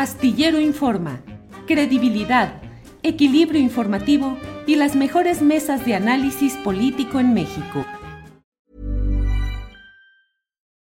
Astillero 0.00 0.58
Informa, 0.58 1.20
credibilidad, 1.66 2.62
equilibrio 3.02 3.60
informativo 3.60 4.38
y 4.66 4.76
las 4.76 4.96
mejores 4.96 5.42
mesas 5.42 5.84
de 5.84 5.94
análisis 5.94 6.54
político 6.64 7.20
en 7.20 7.34
México. 7.34 7.84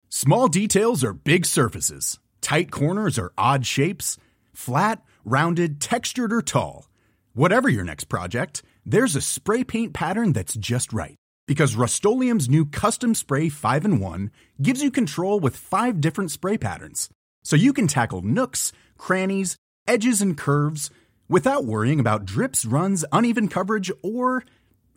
Small 0.09 0.47
details 0.47 1.03
are 1.03 1.13
big 1.13 1.47
surfaces. 1.47 2.21
Tight 2.41 2.71
corners 2.71 3.19
are 3.19 3.33
odd 3.37 3.67
shapes. 3.67 4.19
Flat, 4.53 5.03
rounded, 5.25 5.81
textured, 5.81 6.33
or 6.33 6.41
tall. 6.41 6.87
Whatever 7.35 7.69
your 7.69 7.83
next 7.83 8.05
project, 8.05 8.63
there's 8.87 9.17
a 9.17 9.21
spray 9.21 9.65
paint 9.65 9.93
pattern 9.95 10.33
that's 10.33 10.55
just 10.55 10.93
right. 10.93 11.17
Because 11.49 11.75
Rust 11.75 12.05
new 12.05 12.65
Custom 12.65 13.17
Spray 13.17 13.49
5 13.49 13.85
in 13.85 13.99
1 13.99 14.31
gives 14.63 14.81
you 14.81 14.93
control 14.93 15.41
with 15.41 15.57
five 15.57 16.01
different 16.01 16.31
spray 16.31 16.57
patterns. 16.57 17.11
So 17.45 17.57
you 17.57 17.73
can 17.73 17.87
tackle 17.87 18.23
nooks, 18.23 18.73
crannies, 18.97 19.57
edges, 19.87 20.21
and 20.21 20.37
curves 20.37 20.91
without 21.29 21.65
worrying 21.65 22.01
about 22.01 22.25
drips, 22.25 22.65
runs, 22.65 23.05
uneven 23.13 23.49
coverage, 23.49 23.91
or 24.03 24.45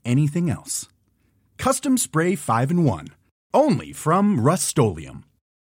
anything 0.04 0.49
else. 0.49 0.88
Custom 1.58 1.98
Spray 1.98 2.35
5 2.35 2.72
in 2.72 2.84
1. 2.85 3.08
Only 3.54 3.91
from 3.94 4.40
Rust 4.40 4.80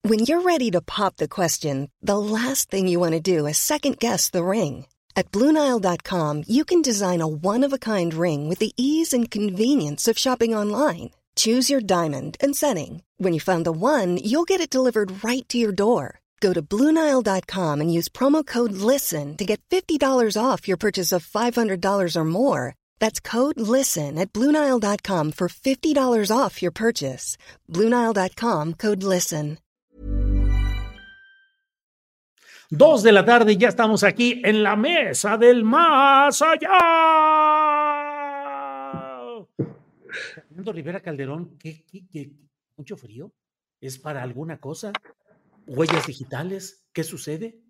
When 0.02 0.20
you're 0.20 0.40
ready 0.40 0.70
to 0.70 0.80
pop 0.80 1.16
the 1.16 1.28
question, 1.28 1.90
the 2.02 2.18
last 2.18 2.70
thing 2.70 2.88
you 2.88 2.98
want 2.98 3.12
to 3.12 3.20
do 3.20 3.46
is 3.46 3.58
second 3.58 3.98
guess 3.98 4.30
the 4.30 4.44
ring. 4.44 4.86
At 5.16 5.30
Bluenile.com, 5.30 6.44
you 6.46 6.64
can 6.64 6.82
design 6.82 7.20
a 7.20 7.28
one 7.28 7.62
of 7.62 7.72
a 7.72 7.78
kind 7.78 8.12
ring 8.12 8.48
with 8.48 8.58
the 8.58 8.72
ease 8.76 9.12
and 9.12 9.30
convenience 9.30 10.08
of 10.08 10.18
shopping 10.18 10.54
online. 10.54 11.10
Choose 11.36 11.70
your 11.70 11.80
diamond 11.80 12.36
and 12.40 12.56
setting. 12.56 13.02
When 13.18 13.32
you 13.32 13.40
find 13.40 13.64
the 13.64 13.72
one, 13.72 14.18
you'll 14.18 14.44
get 14.44 14.60
it 14.60 14.70
delivered 14.70 15.24
right 15.24 15.48
to 15.48 15.58
your 15.58 15.72
door. 15.72 16.20
Go 16.40 16.52
to 16.52 16.60
Bluenile.com 16.62 17.80
and 17.80 17.92
use 17.92 18.10
promo 18.10 18.44
code 18.44 18.72
LISTEN 18.72 19.36
to 19.38 19.44
get 19.44 19.60
$50 19.70 20.36
off 20.36 20.68
your 20.68 20.76
purchase 20.76 21.10
of 21.10 21.26
$500 21.26 22.16
or 22.16 22.24
more. 22.24 22.74
That's 23.00 23.18
code 23.20 23.58
LISTEN 23.58 24.18
at 24.18 24.32
Bluenile.com 24.34 25.32
for 25.32 25.48
$50 25.48 26.30
off 26.30 26.60
your 26.60 26.72
purchase. 26.72 27.38
Bluenile.com 27.70 28.74
code 28.74 29.02
LISTEN. 29.02 29.58
Dos 32.70 33.02
de 33.02 33.12
la 33.12 33.24
tarde 33.24 33.56
ya 33.56 33.68
estamos 33.68 34.02
aquí 34.02 34.40
en 34.42 34.62
la 34.62 34.74
mesa 34.74 35.36
del 35.36 35.64
más 35.64 36.42
allá. 36.42 36.70
Fernando 40.34 40.72
Rivera 40.72 41.00
Calderón, 41.00 41.56
¿qué, 41.58 41.84
qué, 41.84 42.06
qué, 42.10 42.32
mucho 42.76 42.96
frío? 42.96 43.32
¿Es 43.80 43.98
para 43.98 44.22
alguna 44.22 44.58
cosa? 44.58 44.92
Huellas 45.66 46.06
digitales? 46.06 46.84
¿Qué 46.92 47.04
sucede? 47.04 47.60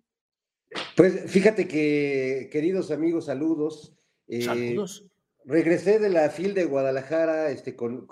Pues 0.95 1.29
fíjate 1.29 1.67
que, 1.67 2.49
queridos 2.51 2.91
amigos, 2.91 3.25
saludos. 3.25 3.93
Eh, 4.27 4.43
saludos. 4.43 5.05
Regresé 5.45 5.99
de 5.99 6.09
la 6.09 6.29
FIL 6.29 6.53
de 6.53 6.65
Guadalajara 6.65 7.51
este, 7.51 7.75
con, 7.75 8.07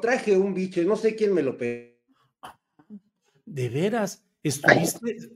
traje 0.00 0.36
un 0.36 0.52
bicho, 0.52 0.82
no 0.82 0.96
sé 0.96 1.14
quién 1.14 1.32
me 1.32 1.42
lo 1.42 1.56
pegó. 1.56 1.92
¿De 3.46 3.68
veras? 3.68 4.24
¿Estuviste? 4.42 5.30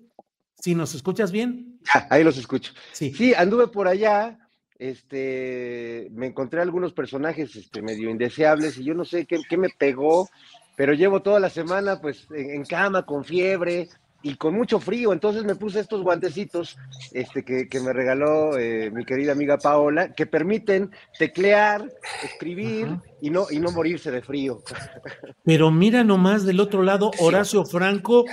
Si 0.59 0.75
nos 0.75 0.95
escuchas 0.95 1.31
bien. 1.31 1.79
ahí 2.11 2.25
los 2.25 2.39
escucho. 2.39 2.73
Sí. 2.93 3.13
sí, 3.15 3.35
anduve 3.35 3.69
por 3.69 3.87
allá, 3.87 4.49
este, 4.79 6.09
me 6.13 6.27
encontré 6.27 6.61
algunos 6.61 6.93
personajes 6.93 7.55
este, 7.55 7.83
medio 7.83 8.11
indeseables 8.11 8.77
y 8.79 8.85
yo 8.85 8.95
no 8.95 9.05
sé 9.05 9.27
qué, 9.27 9.41
qué 9.49 9.57
me 9.57 9.69
pegó, 9.69 10.29
pero 10.77 10.93
llevo 10.93 11.23
toda 11.23 11.41
la 11.41 11.51
semana 11.51 12.01
pues 12.01 12.29
en, 12.31 12.65
cama, 12.65 13.05
con 13.05 13.25
fiebre 13.25 13.89
y 14.23 14.37
con 14.37 14.55
mucho 14.55 14.81
frío, 14.81 15.13
entonces 15.13 15.45
me 15.45 15.55
puse 15.55 15.81
estos 15.81 16.03
guantecitos 16.03 16.77
este, 17.13 17.45
que, 17.45 17.81
me 17.81 17.93
regaló 17.93 18.59
eh, 18.59 18.91
mi 18.91 19.05
querida 19.05 19.33
amiga 19.33 19.57
Paola, 19.57 20.15
que 20.15 20.27
permiten 20.27 20.91
teclear, 21.19 21.89
escribir 22.25 22.89
y 23.21 23.31
no, 23.31 23.47
y 23.51 23.59
no 23.59 23.71
morirse 23.71 24.11
de 24.11 24.23
frío. 24.23 24.63
Pero 25.45 25.71
mira 25.71 26.03
nomás 26.03 26.45
del 26.45 26.61
otro 26.61 26.83
lado, 26.83 27.11
Horacio 27.19 27.65
Franco 27.65 28.25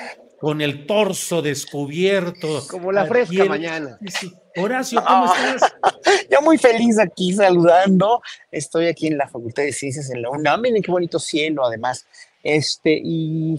con 0.44 0.60
el 0.60 0.86
torso 0.86 1.42
descubierto. 1.42 2.68
Como 2.70 2.92
la 2.92 3.06
fresca 3.06 3.46
mañana. 3.46 3.98
Horacio, 4.58 5.02
¿cómo 5.02 5.34
estás? 5.34 5.74
Yo 6.30 6.42
muy 6.42 6.58
feliz 6.58 7.00
aquí 7.00 7.32
saludando. 7.32 8.22
Estoy 8.52 8.88
aquí 8.88 9.08
en 9.08 9.18
la 9.18 9.30
Facultad 9.30 9.64
de 9.64 9.72
Ciencias 9.72 10.12
en 10.12 10.22
la 10.22 10.30
UNAM. 10.30 10.60
Miren 10.60 10.84
qué 10.84 10.92
bonito 10.92 11.18
cielo, 11.18 11.66
además. 11.66 12.06
Este, 12.44 13.00
y, 13.04 13.58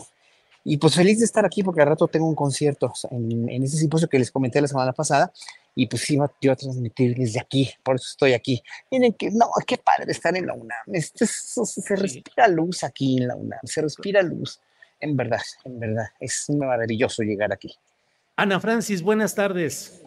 y 0.62 0.76
pues 0.76 0.94
feliz 0.94 1.18
de 1.18 1.24
estar 1.24 1.44
aquí 1.44 1.62
porque 1.62 1.80
al 1.80 1.88
rato 1.88 2.06
tengo 2.06 2.28
un 2.28 2.34
concierto 2.34 2.92
en, 3.10 3.48
en 3.48 3.62
ese 3.62 3.78
simposio 3.78 4.08
que 4.08 4.18
les 4.18 4.30
comenté 4.30 4.60
la 4.60 4.68
semana 4.68 4.92
pasada 4.92 5.32
y 5.74 5.86
pues 5.86 6.08
iba 6.10 6.30
yo 6.40 6.52
a 6.52 6.56
transmitir 6.56 7.16
desde 7.16 7.40
aquí, 7.40 7.70
por 7.82 7.96
eso 7.96 8.06
estoy 8.10 8.32
aquí. 8.32 8.62
Miren 8.90 9.14
que, 9.14 9.30
no, 9.30 9.46
qué 9.66 9.78
padre 9.78 10.12
estar 10.12 10.36
en 10.36 10.46
la 10.46 10.54
UNAM. 10.54 10.84
Este, 10.92 11.26
se 11.26 11.96
respira 11.96 12.46
luz 12.48 12.84
aquí 12.84 13.18
en 13.18 13.28
la 13.28 13.36
UNAM, 13.36 13.60
se 13.64 13.82
respira 13.82 14.22
luz. 14.22 14.60
En 15.00 15.16
verdad, 15.16 15.40
en 15.64 15.80
verdad, 15.80 16.06
es 16.20 16.48
maravilloso 16.50 17.22
llegar 17.22 17.52
aquí. 17.52 17.74
Ana 18.36 18.60
Francis, 18.60 19.02
buenas 19.02 19.34
tardes. 19.34 20.02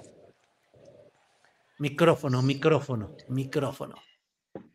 Micrófono, 1.78 2.42
micrófono, 2.42 3.16
micrófono. 3.28 3.96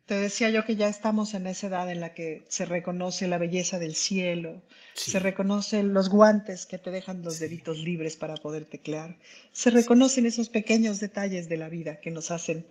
Te 0.05 0.15
decía 0.15 0.49
yo 0.49 0.65
que 0.65 0.75
ya 0.75 0.89
estamos 0.89 1.33
en 1.33 1.47
esa 1.47 1.67
edad 1.67 1.89
en 1.89 2.01
la 2.01 2.13
que 2.13 2.43
se 2.49 2.65
reconoce 2.65 3.27
la 3.29 3.37
belleza 3.37 3.79
del 3.79 3.95
cielo, 3.95 4.61
se 4.93 5.17
reconocen 5.17 5.93
los 5.93 6.09
guantes 6.09 6.65
que 6.65 6.77
te 6.77 6.91
dejan 6.91 7.21
los 7.21 7.39
deditos 7.39 7.77
libres 7.77 8.17
para 8.17 8.35
poder 8.35 8.65
teclear, 8.65 9.17
se 9.53 9.69
reconocen 9.69 10.25
esos 10.25 10.49
pequeños 10.49 10.99
detalles 10.99 11.47
de 11.47 11.57
la 11.57 11.69
vida 11.69 12.01
que 12.01 12.11
nos 12.11 12.31
hacen 12.31 12.65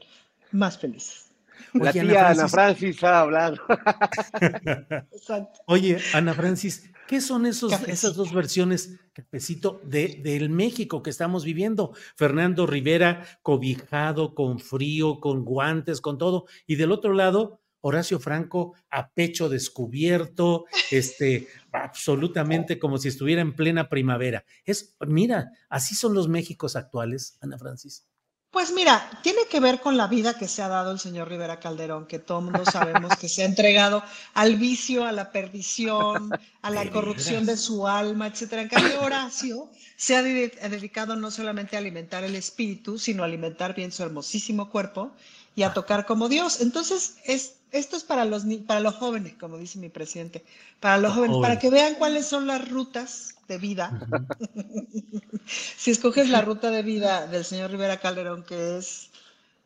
más 0.51 0.79
felices. 0.79 1.32
La 1.75 1.93
tía 1.93 2.29
Ana 2.29 2.49
Francis, 2.49 3.03
ha 3.03 3.21
hablado. 3.21 3.57
Oye, 5.67 5.99
Ana 6.13 6.35
Francis, 6.35 6.91
¿qué 7.09 7.21
son 7.21 7.47
esos, 7.47 7.73
esas 7.89 8.15
dos 8.15 8.33
versiones, 8.33 9.01
cafecito, 9.13 9.81
de, 9.85 10.21
del 10.23 10.51
México 10.51 11.03
que 11.03 11.11
estamos 11.11 11.45
viviendo? 11.45 11.95
Fernando 12.17 12.67
Rivera 12.67 13.27
cobijado, 13.43 14.35
con 14.35 14.59
frío, 14.59 15.21
con 15.21 15.45
guantes, 15.45 16.01
con 16.01 16.19
todo, 16.19 16.47
y 16.67 16.77
del 16.77 16.93
otro 16.93 17.13
lado, 17.13 17.61
Horacio 17.83 18.21
Franco 18.21 18.75
a 18.91 19.11
pecho 19.11 19.49
descubierto, 19.49 20.67
este, 20.91 21.49
absolutamente 21.73 22.79
como 22.79 22.97
si 22.97 23.09
estuviera 23.09 23.43
en 23.43 23.55
plena 23.55 23.89
primavera. 23.89 24.45
Es, 24.65 24.97
mira, 25.01 25.51
así 25.69 25.95
son 25.95 26.15
los 26.15 26.29
Méxicos 26.29 26.77
actuales, 26.77 27.37
Ana 27.41 27.59
Francis. 27.59 28.07
Pues 28.53 28.71
mira, 28.71 29.09
tiene 29.23 29.47
que 29.51 29.61
ver 29.61 29.81
con 29.81 29.97
la 29.97 30.09
vida 30.09 30.35
que 30.35 30.47
se 30.47 30.61
ha 30.61 30.69
dado 30.69 30.93
el 30.93 30.99
señor 30.99 31.31
Rivera 31.31 31.59
Calderón, 31.59 32.07
que 32.07 32.19
todo 32.19 32.43
mundo 32.43 32.67
sabemos 32.71 33.17
que 33.17 33.27
se 33.27 33.43
ha 33.43 33.47
entregado 33.47 34.05
al 34.35 34.57
vicio, 34.57 35.07
a 35.07 35.13
la 35.13 35.33
perdición, 35.33 36.31
a 36.61 36.71
la 36.71 36.91
corrupción 36.91 37.47
de 37.47 37.57
su 37.57 37.89
alma, 37.89 38.27
etcétera. 38.27 38.61
En 38.61 38.69
cambio, 38.69 39.01
Horacio 39.01 39.71
se 39.97 40.17
ha 40.17 40.23
dedicado 40.23 41.17
no 41.17 41.31
solamente 41.31 41.77
a 41.77 41.79
alimentar 41.79 42.25
el 42.25 42.37
espíritu, 42.37 42.99
sino 42.99 43.23
a 43.23 43.27
alimentar 43.27 43.75
bien 43.75 43.91
su 43.91 44.03
hermosísimo 44.03 44.69
cuerpo 44.69 45.13
y 45.57 45.63
a 45.63 45.73
tocar 45.73 46.05
como 46.05 46.29
Dios. 46.29 46.61
Entonces, 46.61 47.17
es, 47.25 47.55
esto 47.71 47.97
es 47.97 48.05
para 48.05 48.27
los, 48.27 48.43
para 48.67 48.81
los 48.81 48.97
jóvenes, 48.97 49.33
como 49.41 49.57
dice 49.57 49.79
mi 49.79 49.89
presidente, 49.89 50.45
para 50.79 50.99
los 50.99 51.15
jóvenes, 51.15 51.39
para 51.41 51.59
que 51.59 51.71
vean 51.71 51.95
cuáles 51.95 52.27
son 52.27 52.47
las 52.47 52.69
rutas 52.69 53.32
de 53.49 53.59
vida. 53.59 54.01
si 55.47 55.91
escoges 55.91 56.29
la 56.29 56.41
ruta 56.41 56.71
de 56.71 56.83
vida 56.83 57.27
del 57.27 57.45
señor 57.45 57.71
Rivera 57.71 57.99
Calderón, 57.99 58.45
que 58.45 58.79
es 58.79 59.11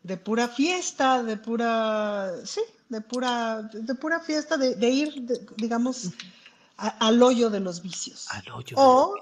de 0.02 0.16
pura 0.16 0.48
fiesta, 0.48 1.22
de 1.22 1.36
pura, 1.36 2.32
sí, 2.44 2.60
de 2.88 3.00
pura, 3.00 3.62
de 3.62 3.94
pura 3.94 4.20
fiesta, 4.20 4.56
de, 4.56 4.88
ir, 4.88 5.26
digamos, 5.56 6.10
al 6.76 7.22
hoyo 7.22 7.50
de 7.50 7.60
los 7.60 7.82
vicios. 7.82 8.26
Al 8.30 8.48
hoyo 8.52 8.76
o, 8.78 9.14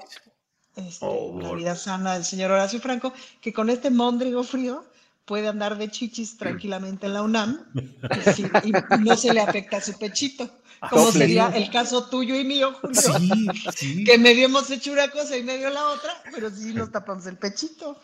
este, 0.76 1.06
oh, 1.06 1.40
la 1.40 1.52
vida 1.52 1.76
sana 1.76 2.14
del 2.14 2.24
señor 2.24 2.50
Horacio 2.50 2.80
Franco, 2.80 3.12
que 3.40 3.52
con 3.52 3.70
este 3.70 3.90
mondrigo 3.90 4.42
frío 4.42 4.84
puede 5.24 5.48
andar 5.48 5.78
de 5.78 5.88
chichis 5.88 6.36
tranquilamente 6.36 7.06
en 7.06 7.14
la 7.14 7.22
UNAM 7.22 7.66
y, 8.64 8.72
no 9.00 9.16
se 9.16 9.32
le 9.32 9.40
afecta 9.40 9.80
su 9.80 9.98
pechito. 9.98 10.50
Como 10.90 11.10
sería 11.12 11.48
el 11.54 11.70
caso 11.70 12.08
tuyo 12.10 12.38
y 12.38 12.44
mío, 12.44 12.72
Julio. 12.74 13.00
Que 14.04 14.18
medio 14.18 14.46
hemos 14.46 14.70
hecho 14.70 14.92
una 14.92 15.08
cosa 15.08 15.36
y 15.36 15.42
medio 15.42 15.70
la 15.70 15.88
otra, 15.88 16.10
pero 16.34 16.50
sí 16.50 16.74
nos 16.74 16.90
tapamos 16.90 17.26
el 17.26 17.38
pechito. 17.38 17.98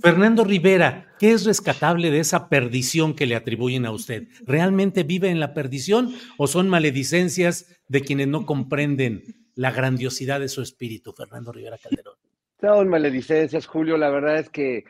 Fernando 0.00 0.44
Rivera, 0.44 1.14
¿qué 1.18 1.32
es 1.32 1.44
rescatable 1.44 2.10
de 2.10 2.20
esa 2.20 2.48
perdición 2.48 3.14
que 3.14 3.26
le 3.26 3.36
atribuyen 3.36 3.84
a 3.84 3.90
usted? 3.90 4.28
¿Realmente 4.46 5.02
vive 5.02 5.28
en 5.28 5.40
la 5.40 5.52
perdición 5.52 6.14
o 6.38 6.46
son 6.46 6.68
maledicencias 6.68 7.66
de 7.88 8.00
quienes 8.00 8.28
no 8.28 8.46
comprenden 8.46 9.48
la 9.54 9.70
grandiosidad 9.70 10.40
de 10.40 10.48
su 10.48 10.62
espíritu, 10.62 11.12
Fernando 11.12 11.52
Rivera 11.52 11.78
Calderón? 11.78 12.14
Son 12.60 12.88
maledicencias, 12.88 13.66
Julio. 13.66 13.96
La 13.98 14.08
verdad 14.08 14.38
es 14.38 14.48
que 14.48 14.78
eh, 14.78 14.84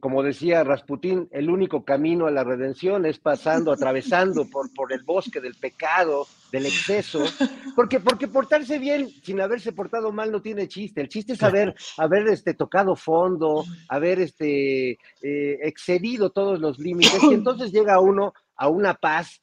como 0.00 0.22
decía 0.22 0.64
Rasputín, 0.64 1.28
el 1.30 1.48
único 1.48 1.84
camino 1.84 2.26
a 2.26 2.32
la 2.32 2.42
redención 2.42 3.06
es 3.06 3.18
pasando, 3.18 3.70
atravesando 3.70 4.44
por, 4.50 4.72
por 4.74 4.92
el 4.92 5.02
bosque 5.04 5.40
del 5.40 5.54
pecado, 5.54 6.26
del 6.50 6.66
exceso, 6.66 7.24
porque, 7.76 8.00
porque 8.00 8.26
portarse 8.26 8.78
bien 8.78 9.08
sin 9.08 9.40
haberse 9.40 9.72
portado 9.72 10.10
mal 10.10 10.32
no 10.32 10.42
tiene 10.42 10.66
chiste. 10.66 11.00
El 11.00 11.08
chiste 11.08 11.34
es 11.34 11.42
haber, 11.42 11.74
haber 11.98 12.26
este, 12.28 12.54
tocado 12.54 12.96
fondo, 12.96 13.64
haber 13.88 14.20
este, 14.20 14.98
eh, 15.22 15.58
excedido 15.62 16.30
todos 16.30 16.58
los 16.58 16.78
límites, 16.78 17.22
y 17.22 17.34
entonces 17.34 17.70
llega 17.70 18.00
uno 18.00 18.32
a 18.56 18.68
una 18.68 18.94
paz 18.94 19.40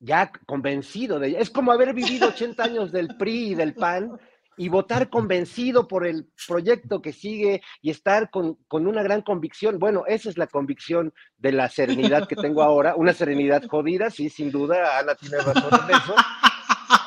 ya 0.00 0.30
convencido 0.46 1.18
de 1.18 1.28
ella. 1.28 1.38
Es 1.38 1.50
como 1.50 1.72
haber 1.72 1.94
vivido 1.94 2.28
80 2.28 2.62
años 2.62 2.92
del 2.92 3.16
PRI 3.16 3.52
y 3.52 3.54
del 3.54 3.74
PAN 3.74 4.18
y 4.56 4.68
votar 4.68 5.10
convencido 5.10 5.88
por 5.88 6.06
el 6.06 6.28
proyecto 6.46 7.02
que 7.02 7.12
sigue 7.12 7.62
y 7.82 7.90
estar 7.90 8.30
con, 8.30 8.58
una 8.70 9.02
gran 9.02 9.22
convicción. 9.22 9.78
Bueno, 9.78 10.04
esa 10.06 10.28
es 10.28 10.38
la 10.38 10.46
convicción 10.46 11.12
de 11.38 11.52
la 11.52 11.68
serenidad 11.68 12.28
que 12.28 12.36
tengo 12.36 12.62
ahora, 12.62 12.94
una 12.96 13.12
serenidad 13.12 13.64
jodida, 13.66 14.10
sí, 14.10 14.28
sin 14.30 14.50
duda, 14.50 14.98
Ana 14.98 15.14
tiene 15.14 15.38
razón 15.38 15.70
en 15.88 15.96
eso, 15.96 16.14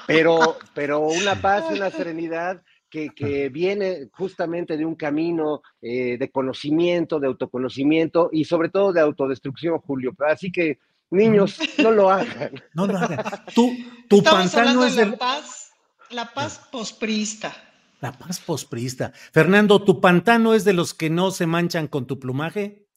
pero, 0.08 0.58
pero 0.74 1.00
una 1.02 1.36
paz 1.36 1.66
y 1.72 1.76
una 1.76 1.90
serenidad 1.90 2.62
que, 2.90 3.50
viene 3.52 4.10
justamente 4.12 4.78
de 4.78 4.86
un 4.86 4.96
camino 4.96 5.62
eh, 5.82 6.18
de 6.18 6.32
conocimiento, 6.32 7.20
de 7.20 7.28
autoconocimiento 7.28 8.30
y 8.32 8.46
sobre 8.46 8.70
todo 8.70 8.94
de 8.94 9.02
autodestrucción, 9.02 9.80
Julio. 9.80 10.16
Así 10.28 10.52
que, 10.52 10.80
niños, 11.12 11.60
no 11.78 11.92
lo 11.92 12.10
hagan. 12.10 12.52
No 12.74 12.88
lo 12.88 12.98
hagan. 12.98 13.24
Tú, 13.54 13.72
tu 14.10 14.24
pantano 14.24 14.84
es 14.86 14.96
de... 14.96 15.06
paz 15.08 15.67
la 16.12 16.34
paz 16.34 16.68
posprista. 16.72 17.54
La 18.00 18.12
paz 18.12 18.40
posprista. 18.40 19.12
Fernando, 19.32 19.84
¿tu 19.84 20.00
pantano 20.00 20.54
es 20.54 20.64
de 20.64 20.74
los 20.74 20.94
que 20.94 21.10
no 21.10 21.32
se 21.32 21.48
manchan 21.48 21.88
con 21.88 22.06
tu 22.06 22.20
plumaje? 22.20 22.88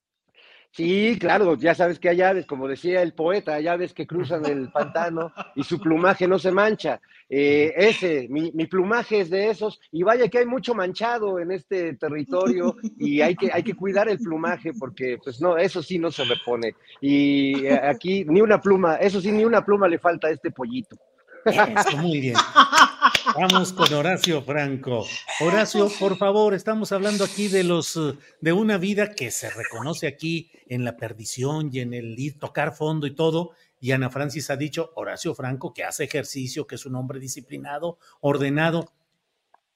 Sí, 0.72 1.16
claro, 1.18 1.56
ya 1.56 1.74
sabes 1.74 1.98
que 1.98 2.08
hay 2.08 2.22
aves, 2.22 2.46
como 2.46 2.68
decía 2.68 3.02
el 3.02 3.12
poeta, 3.12 3.54
hay 3.54 3.66
aves 3.66 3.92
que 3.92 4.06
cruzan 4.06 4.46
el 4.46 4.70
pantano 4.70 5.32
y 5.56 5.64
su 5.64 5.80
plumaje 5.80 6.28
no 6.28 6.38
se 6.38 6.52
mancha. 6.52 7.00
Eh, 7.28 7.72
ese, 7.76 8.28
mi, 8.28 8.50
plumaje 8.66 9.20
es 9.20 9.30
de 9.30 9.50
esos, 9.50 9.80
y 9.90 10.04
vaya 10.04 10.28
que 10.28 10.38
hay 10.38 10.46
mucho 10.46 10.74
manchado 10.74 11.40
en 11.40 11.50
este 11.50 11.94
territorio 11.94 12.76
y 12.98 13.20
hay 13.20 13.34
que, 13.34 13.50
hay 13.52 13.64
que 13.64 13.74
cuidar 13.74 14.08
el 14.08 14.18
plumaje 14.18 14.72
porque, 14.78 15.18
pues 15.22 15.40
no, 15.40 15.56
eso 15.56 15.82
sí 15.82 15.98
no 15.98 16.12
se 16.12 16.24
repone. 16.24 16.74
Y 17.00 17.66
eh, 17.66 17.80
aquí 17.82 18.24
ni 18.24 18.40
una 18.40 18.60
pluma, 18.60 18.96
eso 18.96 19.20
sí, 19.20 19.32
ni 19.32 19.44
una 19.44 19.64
pluma 19.64 19.88
le 19.88 19.98
falta 19.98 20.28
a 20.28 20.30
este 20.30 20.52
pollito. 20.52 20.96
Eso, 21.44 21.96
muy 21.96 22.20
bien. 22.20 22.34
Vamos 23.34 23.72
con 23.72 23.92
Horacio 23.92 24.42
Franco. 24.42 25.04
Horacio, 25.40 25.88
por 25.98 26.16
favor, 26.16 26.54
estamos 26.54 26.92
hablando 26.92 27.24
aquí 27.24 27.48
de 27.48 27.64
los 27.64 27.98
de 28.40 28.52
una 28.52 28.78
vida 28.78 29.14
que 29.14 29.30
se 29.30 29.50
reconoce 29.50 30.06
aquí 30.06 30.50
en 30.68 30.84
la 30.84 30.96
perdición 30.96 31.70
y 31.72 31.80
en 31.80 31.94
el 31.94 32.18
ir, 32.18 32.38
tocar 32.38 32.74
fondo 32.74 33.06
y 33.06 33.14
todo. 33.14 33.52
Y 33.78 33.92
Ana 33.92 34.10
Francis 34.10 34.50
ha 34.50 34.56
dicho, 34.56 34.92
Horacio 34.94 35.34
Franco, 35.34 35.72
que 35.72 35.84
hace 35.84 36.04
ejercicio, 36.04 36.66
que 36.66 36.74
es 36.74 36.86
un 36.86 36.96
hombre 36.96 37.18
disciplinado, 37.18 37.98
ordenado. 38.20 38.92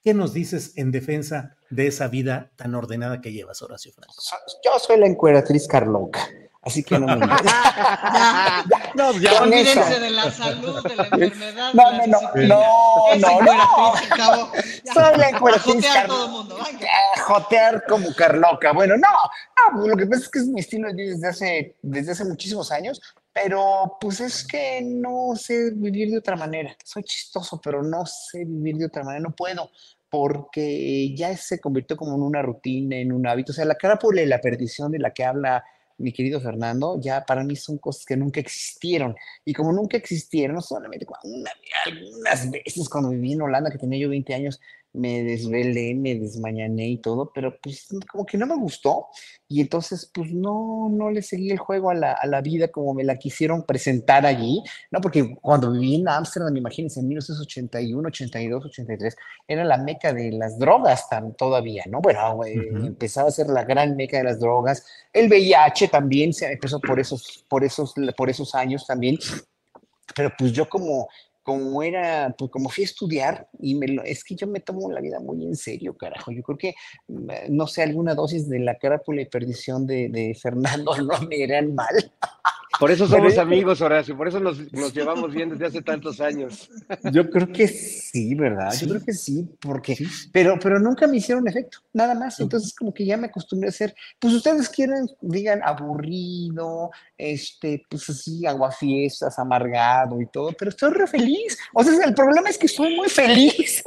¿Qué 0.03 0.13
nos 0.13 0.33
dices 0.33 0.77
en 0.77 0.91
defensa 0.91 1.57
de 1.69 1.87
esa 1.87 2.07
vida 2.07 2.51
tan 2.55 2.75
ordenada 2.75 3.21
que 3.21 3.31
llevas, 3.31 3.61
Horacio 3.61 3.91
Franco? 3.91 4.13
Yo 4.63 4.79
soy 4.79 4.99
la 4.99 5.07
encueratriz 5.07 5.67
Carloca. 5.67 6.27
Así 6.65 6.83
que 6.83 6.97
no 6.97 7.05
me 7.05 7.27
ya, 7.43 8.65
no, 8.95 9.11
ya 9.19 9.43
olvídense 9.43 9.99
de 9.99 10.09
la 10.09 10.31
salud, 10.31 10.81
de 10.81 10.95
la 10.95 11.03
enfermedad. 11.11 11.73
No, 11.75 11.91
no, 11.91 12.07
no, 12.07 12.21
no, 12.33 13.41
no, 13.41 13.91
no. 14.17 14.51
Soy 14.91 15.17
la 15.17 15.29
encueratriz. 15.29 15.75
Jotear 15.75 16.07
todo 16.07 16.25
el 16.25 16.31
mundo, 16.31 16.57
Jotear 17.21 17.83
como 17.87 18.15
Carloca. 18.15 18.73
Bueno, 18.73 18.97
no, 18.97 19.07
no, 19.09 19.77
pues 19.77 19.87
lo 19.89 19.95
que 19.95 20.07
pasa 20.07 20.23
es 20.23 20.29
que 20.29 20.39
es 20.39 20.47
mi 20.47 20.59
estilo 20.59 20.91
desde 20.91 21.27
hace, 21.27 21.75
desde 21.83 22.13
hace 22.13 22.25
muchísimos 22.25 22.71
años, 22.71 22.99
pero 23.31 23.97
pues 24.01 24.19
es 24.21 24.43
que 24.43 24.81
no 24.83 25.35
sé 25.35 25.69
vivir 25.75 26.09
de 26.09 26.17
otra 26.17 26.35
manera. 26.35 26.75
Soy 26.83 27.03
chistoso, 27.03 27.61
pero 27.63 27.83
no 27.83 28.07
sé 28.07 28.43
vivir 28.43 28.77
de 28.77 28.87
otra 28.87 29.03
manera, 29.03 29.21
no 29.21 29.35
puedo 29.35 29.69
porque 30.09 31.13
ya 31.13 31.35
se 31.35 31.59
convirtió 31.59 31.97
como 31.97 32.15
en 32.15 32.21
una 32.21 32.41
rutina, 32.41 32.95
en 32.95 33.11
un 33.11 33.27
hábito. 33.27 33.51
O 33.51 33.55
sea, 33.55 33.65
la 33.65 33.75
carápula 33.75 34.21
y 34.21 34.25
la 34.25 34.39
perdición 34.39 34.91
de 34.91 34.99
la 34.99 35.11
que 35.11 35.25
habla 35.25 35.63
mi 35.97 36.11
querido 36.11 36.41
Fernando, 36.41 36.99
ya 36.99 37.25
para 37.25 37.43
mí 37.43 37.55
son 37.55 37.77
cosas 37.77 38.05
que 38.05 38.17
nunca 38.17 38.39
existieron. 38.39 39.15
Y 39.43 39.53
como 39.53 39.71
nunca 39.71 39.97
existieron, 39.97 40.61
solamente 40.61 41.05
una, 41.23 41.51
algunas 41.85 42.51
veces 42.51 42.89
cuando 42.89 43.09
viví 43.09 43.33
en 43.33 43.41
Holanda, 43.41 43.71
que 43.71 43.77
tenía 43.77 43.99
yo 43.99 44.09
20 44.09 44.33
años, 44.33 44.59
me 44.95 45.23
desvelé, 45.23 45.93
me 45.95 46.15
desmañané 46.15 46.89
y 46.89 46.97
todo, 46.97 47.31
pero 47.33 47.57
pues 47.61 47.87
como 48.09 48.25
que 48.25 48.37
no 48.37 48.45
me 48.45 48.55
gustó 48.55 49.07
y 49.47 49.61
entonces 49.61 50.09
pues 50.13 50.31
no, 50.31 50.89
no 50.89 51.11
le 51.11 51.21
seguí 51.21 51.51
el 51.51 51.59
juego 51.59 51.89
a 51.91 51.93
la, 51.93 52.13
a 52.13 52.25
la 52.25 52.41
vida 52.41 52.69
como 52.69 52.93
me 52.93 53.03
la 53.03 53.17
quisieron 53.17 53.63
presentar 53.63 54.25
allí, 54.25 54.63
¿no? 54.91 55.01
Porque 55.01 55.35
cuando 55.41 55.71
viví 55.71 55.95
en 55.95 56.07
Ámsterdam, 56.07 56.55
imagínense, 56.57 56.99
en 56.99 57.07
1981, 57.09 58.07
82, 58.07 58.65
83, 58.65 59.15
era 59.47 59.63
la 59.63 59.77
meca 59.77 60.13
de 60.13 60.31
las 60.31 60.57
drogas 60.57 61.07
tan, 61.09 61.35
todavía, 61.35 61.83
¿no? 61.87 62.01
Bueno, 62.01 62.43
eh, 62.45 62.55
empezaba 62.55 63.29
a 63.29 63.31
ser 63.31 63.47
la 63.47 63.63
gran 63.63 63.95
meca 63.95 64.17
de 64.17 64.23
las 64.23 64.39
drogas, 64.39 64.85
el 65.13 65.27
VIH 65.29 65.89
también 65.89 66.33
se 66.33 66.51
empezó 66.51 66.79
por 66.79 66.99
esos, 66.99 67.45
por 67.47 67.63
esos, 67.63 67.93
por 68.17 68.29
esos 68.29 68.55
años 68.55 68.87
también, 68.87 69.17
pero 70.15 70.31
pues 70.37 70.51
yo 70.53 70.67
como 70.67 71.07
como 71.45 71.83
era, 71.83 72.33
pues 72.35 72.49
como 72.49 72.69
fui 72.69 72.83
a 72.83 72.85
estudiar 72.85 73.47
y 73.59 73.75
me 73.75 73.87
lo, 73.87 74.03
es 74.03 74.23
que 74.23 74.35
yo 74.35 74.47
me 74.47 74.61
tomo 74.61 74.91
la 74.91 74.99
vida 74.99 75.19
muy 75.19 75.45
en 75.45 75.55
serio, 75.55 75.95
carajo. 75.95 76.31
Yo 76.31 76.41
creo 76.41 76.57
que, 76.57 76.75
mm, 77.07 77.27
no 77.49 77.67
sé, 77.67 77.83
alguna 77.83 78.15
dosis 78.15 78.49
de 78.49 78.57
la 78.57 78.79
carápula 78.79 79.21
y 79.21 79.25
perdición 79.25 79.85
de, 79.85 80.09
de 80.09 80.33
Fernando 80.33 80.97
no 80.97 81.21
me 81.27 81.43
eran 81.43 81.75
mal. 81.75 82.11
Por 82.79 82.91
eso 82.91 83.07
somos 83.07 83.37
amigos, 83.37 83.79
Horacio, 83.81 84.17
por 84.17 84.27
eso 84.27 84.39
nos, 84.39 84.57
llevamos 84.93 85.33
bien 85.33 85.49
desde 85.49 85.65
hace 85.65 85.81
tantos 85.81 86.19
años. 86.19 86.69
Yo 87.11 87.29
creo 87.29 87.47
que 87.51 87.67
sí, 87.67 88.35
¿verdad? 88.35 88.73
Yo 88.79 88.87
creo 88.89 89.03
que 89.03 89.13
sí, 89.13 89.47
porque, 89.61 89.97
pero, 90.31 90.57
pero 90.61 90.79
nunca 90.79 91.07
me 91.07 91.17
hicieron 91.17 91.47
efecto, 91.47 91.79
nada 91.93 92.15
más. 92.15 92.39
Entonces, 92.39 92.75
como 92.75 92.93
que 92.93 93.05
ya 93.05 93.17
me 93.17 93.27
acostumbré 93.27 93.69
a 93.69 93.71
ser, 93.71 93.95
pues 94.19 94.33
ustedes 94.33 94.67
quieren, 94.69 95.07
digan, 95.21 95.61
aburrido, 95.63 96.91
este, 97.17 97.83
pues 97.89 98.09
así, 98.09 98.45
aguafiestas, 98.45 99.39
amargado 99.39 100.19
y 100.19 100.27
todo, 100.27 100.51
pero 100.57 100.69
estoy 100.69 100.91
re 100.91 101.07
feliz. 101.07 101.34
O 101.73 101.83
sea, 101.83 101.93
el 102.05 102.13
problema 102.13 102.49
es 102.49 102.57
que 102.57 102.65
estoy 102.67 102.95
muy 102.95 103.09
feliz. 103.09 103.83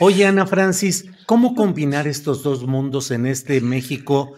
Oye, 0.00 0.26
Ana 0.26 0.46
Francis, 0.46 1.04
¿cómo 1.26 1.54
combinar 1.54 2.06
estos 2.06 2.42
dos 2.42 2.66
mundos 2.66 3.10
en 3.10 3.26
este 3.26 3.60
México 3.60 4.36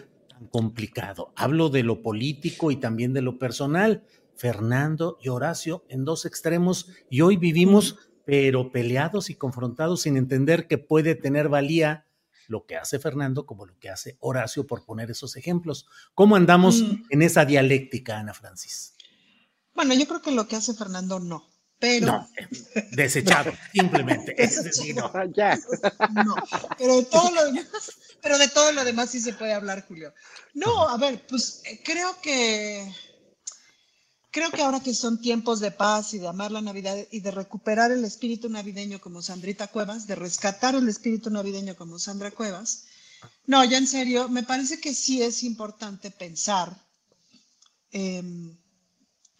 complicado. 0.55 1.33
Hablo 1.35 1.69
de 1.69 1.83
lo 1.83 2.01
político 2.01 2.71
y 2.71 2.77
también 2.77 3.13
de 3.13 3.23
lo 3.23 3.39
personal. 3.39 4.05
Fernando 4.37 5.19
y 5.21 5.29
Horacio 5.29 5.85
en 5.89 6.05
dos 6.05 6.27
extremos 6.27 6.91
y 7.11 7.21
hoy 7.21 7.37
vivimos 7.37 7.99
pero 8.25 8.73
peleados 8.73 9.31
y 9.31 9.35
confrontados 9.35 10.03
sin 10.03 10.17
entender 10.17 10.67
que 10.67 10.79
puede 10.79 11.15
tener 11.15 11.49
valía 11.49 12.07
lo 12.49 12.67
que 12.67 12.77
hace 12.77 12.99
Fernando 12.99 13.47
como 13.47 13.67
lo 13.67 13.79
que 13.79 13.91
hace 13.91 14.17
Horacio, 14.21 14.67
por 14.67 14.85
poner 14.85 15.11
esos 15.11 15.37
ejemplos. 15.37 15.87
¿Cómo 16.15 16.37
andamos 16.37 16.83
mm. 16.83 17.03
en 17.11 17.23
esa 17.23 17.45
dialéctica, 17.45 18.19
Ana 18.19 18.33
Francis? 18.33 18.95
Bueno, 19.75 19.95
yo 19.95 20.07
creo 20.07 20.23
que 20.23 20.31
lo 20.31 20.47
que 20.47 20.57
hace 20.57 20.75
Fernando 20.75 21.19
no, 21.21 21.45
pero... 21.79 22.07
No, 22.07 22.31
desechado, 22.93 23.53
simplemente. 23.73 24.35
ya. 25.35 25.59
No, 26.25 26.35
pero 26.79 27.03
todo 27.05 27.31
lo 27.33 27.45
demás 27.47 27.91
pero 28.25 28.39
de 28.39 28.49
todo 28.49 28.73
lo 28.73 28.85
demás 28.85 29.11
sí 29.11 29.21
se 29.21 29.35
puede 29.35 29.53
hablar, 29.53 29.85
Julio. 29.87 30.15
No, 30.55 30.89
a 30.89 30.97
ver, 30.97 31.27
pues 31.27 31.61
eh, 31.67 31.83
creo 31.85 32.19
que 32.23 32.91
creo 34.31 34.51
que 34.51 34.63
ahora 34.63 34.81
que 34.81 34.95
son 34.95 35.21
tiempos 35.21 35.61
de 35.61 35.71
paz 35.71 36.15
y 36.15 36.19
de 36.19 36.27
amar 36.27 36.51
la 36.51 36.63
Navidad 36.63 36.97
y 37.11 37.21
de 37.21 37.31
recuperar 37.31 37.93
el 37.93 38.03
espíritu 38.03 38.49
navideño 38.49 38.99
como 38.99 39.21
Sandrita 39.21 39.67
Cuevas, 39.67 40.07
de 40.07 40.15
rescatar 40.15 40.75
el 40.75 40.89
espíritu 40.89 41.29
navideño 41.29 41.77
como 41.77 41.99
Sandra 41.99 42.31
Cuevas, 42.31 42.87
no, 43.47 43.63
ya 43.63 43.77
en 43.77 43.87
serio, 43.87 44.29
me 44.31 44.43
parece 44.43 44.81
que 44.81 44.95
sí 44.95 45.23
es 45.23 45.43
importante 45.43 46.11
pensar 46.11 46.75
em, 47.93 48.57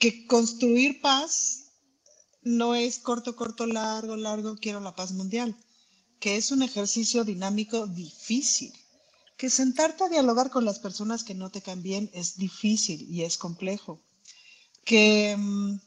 que 0.05 0.27
construir 0.27 1.01
paz 1.01 1.71
no 2.43 2.75
es 2.75 2.99
corto, 2.99 3.37
corto, 3.37 3.65
largo, 3.65 4.17
largo, 4.17 4.57
quiero 4.57 4.81
la 4.81 4.95
paz 4.95 5.13
mundial 5.13 5.57
que 6.21 6.37
es 6.37 6.51
un 6.51 6.63
ejercicio 6.63 7.25
dinámico 7.25 7.87
difícil, 7.87 8.75
que 9.39 9.49
sentarte 9.49 10.05
a 10.05 10.11
dialogar 10.11 10.51
con 10.51 10.67
las 10.67 10.79
personas 10.79 11.25
que 11.25 11.35
no 11.35 11.51
te 11.51 11.63
caen 11.63 11.83
bien 11.83 12.11
es 12.13 12.37
difícil 12.37 13.07
y 13.11 13.23
es 13.23 13.39
complejo, 13.39 14.03
que 14.85 15.35
mm, 15.39 15.81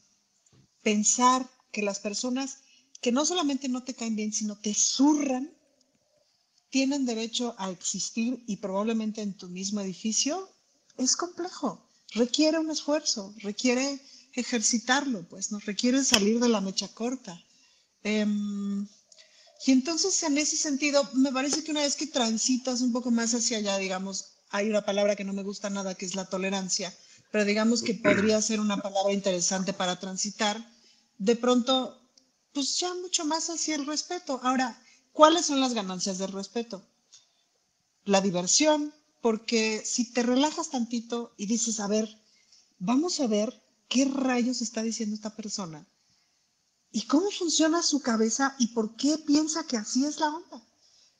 pensar 0.82 1.48
que 1.70 1.82
las 1.82 2.00
personas 2.00 2.58
que 3.00 3.12
no 3.12 3.24
solamente 3.24 3.68
no 3.68 3.84
te 3.84 3.94
caen 3.94 4.16
bien, 4.16 4.32
sino 4.32 4.58
te 4.58 4.74
zurran, 4.74 5.48
tienen 6.70 7.06
derecho 7.06 7.54
a 7.56 7.70
existir 7.70 8.42
y 8.48 8.56
probablemente 8.56 9.22
en 9.22 9.36
tu 9.36 9.48
mismo 9.48 9.80
edificio, 9.80 10.50
es 10.96 11.14
complejo, 11.16 11.87
requiere 12.14 12.58
un 12.58 12.70
esfuerzo, 12.70 13.34
requiere 13.38 14.00
ejercitarlo, 14.32 15.28
pues 15.28 15.52
nos 15.52 15.64
requiere 15.66 16.04
salir 16.04 16.40
de 16.40 16.48
la 16.48 16.60
mecha 16.60 16.88
corta. 16.88 17.42
Em, 18.02 18.88
Y 19.66 19.72
entonces, 19.72 20.22
en 20.22 20.38
ese 20.38 20.56
sentido, 20.56 21.08
me 21.14 21.32
parece 21.32 21.64
que 21.64 21.70
una 21.72 21.82
vez 21.82 21.96
que 21.96 22.06
transitas 22.06 22.80
un 22.80 22.92
poco 22.92 23.10
más 23.10 23.34
hacia 23.34 23.58
allá, 23.58 23.78
digamos, 23.78 24.26
hay 24.50 24.70
una 24.70 24.84
palabra 24.84 25.16
que 25.16 25.24
no 25.24 25.32
me 25.32 25.42
gusta 25.42 25.70
nada, 25.70 25.94
que 25.96 26.06
es 26.06 26.14
la 26.14 26.26
tolerancia, 26.28 26.96
pero 27.30 27.44
digamos 27.44 27.82
que 27.82 27.94
podría 27.94 28.40
ser 28.42 28.60
una 28.60 28.78
palabra 28.78 29.12
interesante 29.12 29.72
para 29.72 29.98
transitar, 30.00 30.56
de 31.18 31.36
pronto, 31.36 32.00
pues 32.52 32.78
ya 32.80 32.94
mucho 32.94 33.24
más 33.24 33.50
hacia 33.50 33.74
el 33.76 33.86
respeto. 33.86 34.40
Ahora, 34.42 34.80
¿cuáles 35.12 35.46
son 35.46 35.60
las 35.60 35.74
ganancias 35.74 36.18
del 36.18 36.32
respeto? 36.32 36.82
La 38.04 38.20
diversión, 38.20 38.92
porque 39.20 39.82
si 39.84 40.12
te 40.12 40.22
relajas 40.22 40.70
tantito 40.70 41.34
y 41.36 41.46
dices, 41.46 41.80
a 41.80 41.88
ver, 41.88 42.08
vamos 42.78 43.20
a 43.20 43.26
ver 43.26 43.62
qué 43.88 44.04
rayos 44.04 44.62
está 44.62 44.82
diciendo 44.82 45.14
esta 45.14 45.34
persona 45.34 45.86
y 46.92 47.02
cómo 47.02 47.30
funciona 47.30 47.82
su 47.82 48.00
cabeza 48.00 48.54
y 48.58 48.68
por 48.68 48.96
qué 48.96 49.18
piensa 49.18 49.66
que 49.66 49.76
así 49.76 50.04
es 50.04 50.20
la 50.20 50.28
onda. 50.28 50.62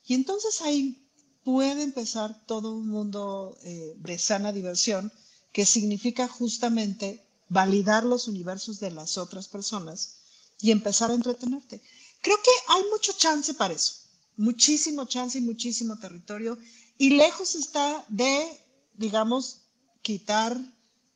Y 0.05 0.13
entonces 0.13 0.61
ahí 0.61 1.07
puede 1.43 1.83
empezar 1.83 2.45
todo 2.45 2.73
un 2.75 2.89
mundo 2.89 3.57
eh, 3.63 3.93
de 3.97 4.17
sana 4.17 4.51
diversión 4.51 5.11
que 5.51 5.65
significa 5.65 6.27
justamente 6.27 7.25
validar 7.49 8.03
los 8.03 8.27
universos 8.27 8.79
de 8.79 8.91
las 8.91 9.17
otras 9.17 9.47
personas 9.47 10.17
y 10.61 10.71
empezar 10.71 11.11
a 11.11 11.15
entretenerte. 11.15 11.81
Creo 12.21 12.37
que 12.37 12.51
hay 12.67 12.83
mucho 12.91 13.13
chance 13.13 13.53
para 13.53 13.73
eso, 13.73 13.93
muchísimo 14.37 15.05
chance 15.05 15.37
y 15.37 15.41
muchísimo 15.41 15.97
territorio 15.97 16.57
y 16.99 17.09
lejos 17.11 17.55
está 17.55 18.05
de, 18.09 18.47
digamos, 18.93 19.61
quitar 20.03 20.55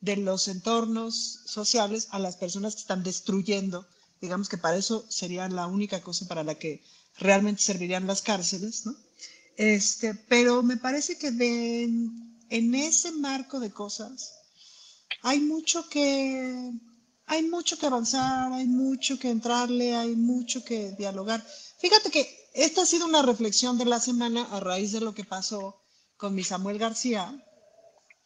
de 0.00 0.16
los 0.16 0.48
entornos 0.48 1.42
sociales 1.46 2.08
a 2.10 2.18
las 2.18 2.36
personas 2.36 2.74
que 2.74 2.80
están 2.80 3.04
destruyendo 3.04 3.86
Digamos 4.24 4.48
que 4.48 4.56
para 4.56 4.78
eso 4.78 5.04
sería 5.10 5.46
la 5.50 5.66
única 5.66 6.00
cosa 6.00 6.26
para 6.26 6.42
la 6.42 6.54
que 6.54 6.82
realmente 7.18 7.60
servirían 7.60 8.06
las 8.06 8.22
cárceles, 8.22 8.86
¿no? 8.86 8.96
Este, 9.58 10.14
pero 10.14 10.62
me 10.62 10.78
parece 10.78 11.18
que 11.18 11.28
en 11.28 12.74
ese 12.74 13.12
marco 13.12 13.60
de 13.60 13.70
cosas 13.70 14.32
hay 15.20 15.40
mucho 15.40 15.86
que 15.90 16.72
hay 17.26 17.42
mucho 17.42 17.78
que 17.78 17.84
avanzar, 17.84 18.50
hay 18.54 18.66
mucho 18.66 19.18
que 19.18 19.28
entrarle, 19.28 19.94
hay 19.94 20.16
mucho 20.16 20.64
que 20.64 20.92
dialogar. 20.92 21.46
Fíjate 21.78 22.10
que 22.10 22.43
esta 22.54 22.82
ha 22.82 22.86
sido 22.86 23.06
una 23.06 23.22
reflexión 23.22 23.76
de 23.78 23.84
la 23.84 24.00
semana 24.00 24.44
a 24.52 24.60
raíz 24.60 24.92
de 24.92 25.00
lo 25.00 25.14
que 25.14 25.24
pasó 25.24 25.76
con 26.16 26.34
mi 26.34 26.44
Samuel 26.44 26.78
García 26.78 27.44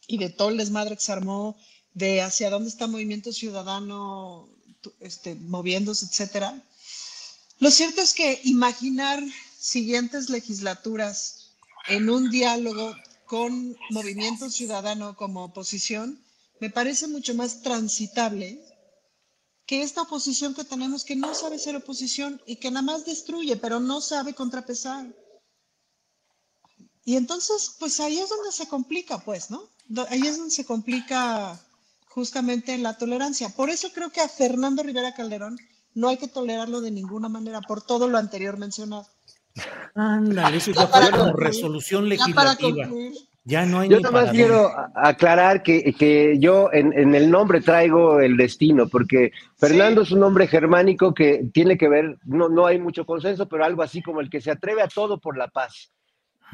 y 0.06 0.18
de 0.18 0.28
todo 0.28 0.50
el 0.50 0.58
desmadre 0.58 0.97
que 0.97 1.02
se 1.02 1.12
armó 1.12 1.56
de 1.94 2.23
hacia 2.23 2.50
dónde 2.50 2.68
está 2.68 2.87
Movimiento 2.87 3.32
Ciudadano 3.32 4.49
este, 5.00 5.35
moviéndose, 5.35 6.06
etcétera. 6.06 6.62
Lo 7.58 7.70
cierto 7.70 8.02
es 8.02 8.14
que 8.14 8.40
imaginar 8.44 9.23
siguientes 9.58 10.28
legislaturas 10.28 11.50
en 11.88 12.08
un 12.11 12.30
diálogo 12.30 12.94
con 13.26 13.76
movimiento 13.90 14.49
ciudadano 14.50 15.16
como 15.16 15.44
oposición 15.44 16.23
me 16.61 16.70
parece 16.70 17.08
mucho 17.08 17.35
más 17.35 17.62
transitable 17.62 18.61
que 19.68 19.82
esta 19.82 20.00
oposición 20.00 20.54
que 20.54 20.64
tenemos 20.64 21.04
que 21.04 21.14
no 21.14 21.34
sabe 21.34 21.58
ser 21.58 21.76
oposición 21.76 22.40
y 22.46 22.56
que 22.56 22.70
nada 22.70 22.80
más 22.80 23.04
destruye, 23.04 23.54
pero 23.58 23.80
no 23.80 24.00
sabe 24.00 24.32
contrapesar. 24.32 25.06
Y 27.04 27.16
entonces, 27.16 27.76
pues 27.78 28.00
ahí 28.00 28.18
es 28.18 28.30
donde 28.30 28.50
se 28.50 28.66
complica, 28.66 29.18
pues, 29.18 29.50
¿no? 29.50 29.68
Ahí 30.08 30.22
es 30.26 30.38
donde 30.38 30.54
se 30.54 30.64
complica 30.64 31.60
justamente 32.06 32.78
la 32.78 32.96
tolerancia. 32.96 33.50
Por 33.50 33.68
eso 33.68 33.92
creo 33.92 34.08
que 34.10 34.22
a 34.22 34.28
Fernando 34.30 34.82
Rivera 34.82 35.12
Calderón 35.12 35.58
no 35.92 36.08
hay 36.08 36.16
que 36.16 36.28
tolerarlo 36.28 36.80
de 36.80 36.90
ninguna 36.90 37.28
manera 37.28 37.60
por 37.60 37.82
todo 37.82 38.08
lo 38.08 38.16
anterior 38.16 38.56
mencionado. 38.56 39.06
Ándale, 39.94 40.56
eso 40.56 40.70
ya, 40.70 40.87
fue 40.87 41.10
como 41.10 41.34
resolución 41.34 42.08
legislativa. 42.08 42.56
Ya, 42.75 42.90
no 43.49 43.81
hay 43.81 43.88
yo 43.88 44.00
más 44.12 44.31
quiero 44.31 44.71
aclarar 44.95 45.62
que, 45.62 45.95
que 45.95 46.38
yo 46.38 46.71
en, 46.73 46.93
en, 46.93 47.14
el 47.14 47.31
nombre 47.31 47.61
traigo 47.61 48.21
el 48.21 48.37
destino, 48.37 48.88
porque 48.88 49.33
Fernando 49.57 50.02
es 50.02 50.12
un 50.12 50.21
nombre 50.21 50.47
germánico 50.47 51.14
que 51.14 51.49
tiene 51.52 51.78
que 51.78 51.88
ver, 51.88 52.19
no, 52.25 52.49
no 52.49 52.67
hay 52.67 52.78
mucho 52.78 53.07
consenso, 53.07 53.49
pero 53.49 53.64
algo 53.64 53.83
así 53.83 54.02
como 54.02 54.21
el 54.21 54.28
que 54.28 54.40
se 54.40 54.50
atreve 54.50 54.83
a 54.83 54.88
todo 54.88 55.19
por 55.19 55.38
la 55.38 55.49
paz. 55.49 55.93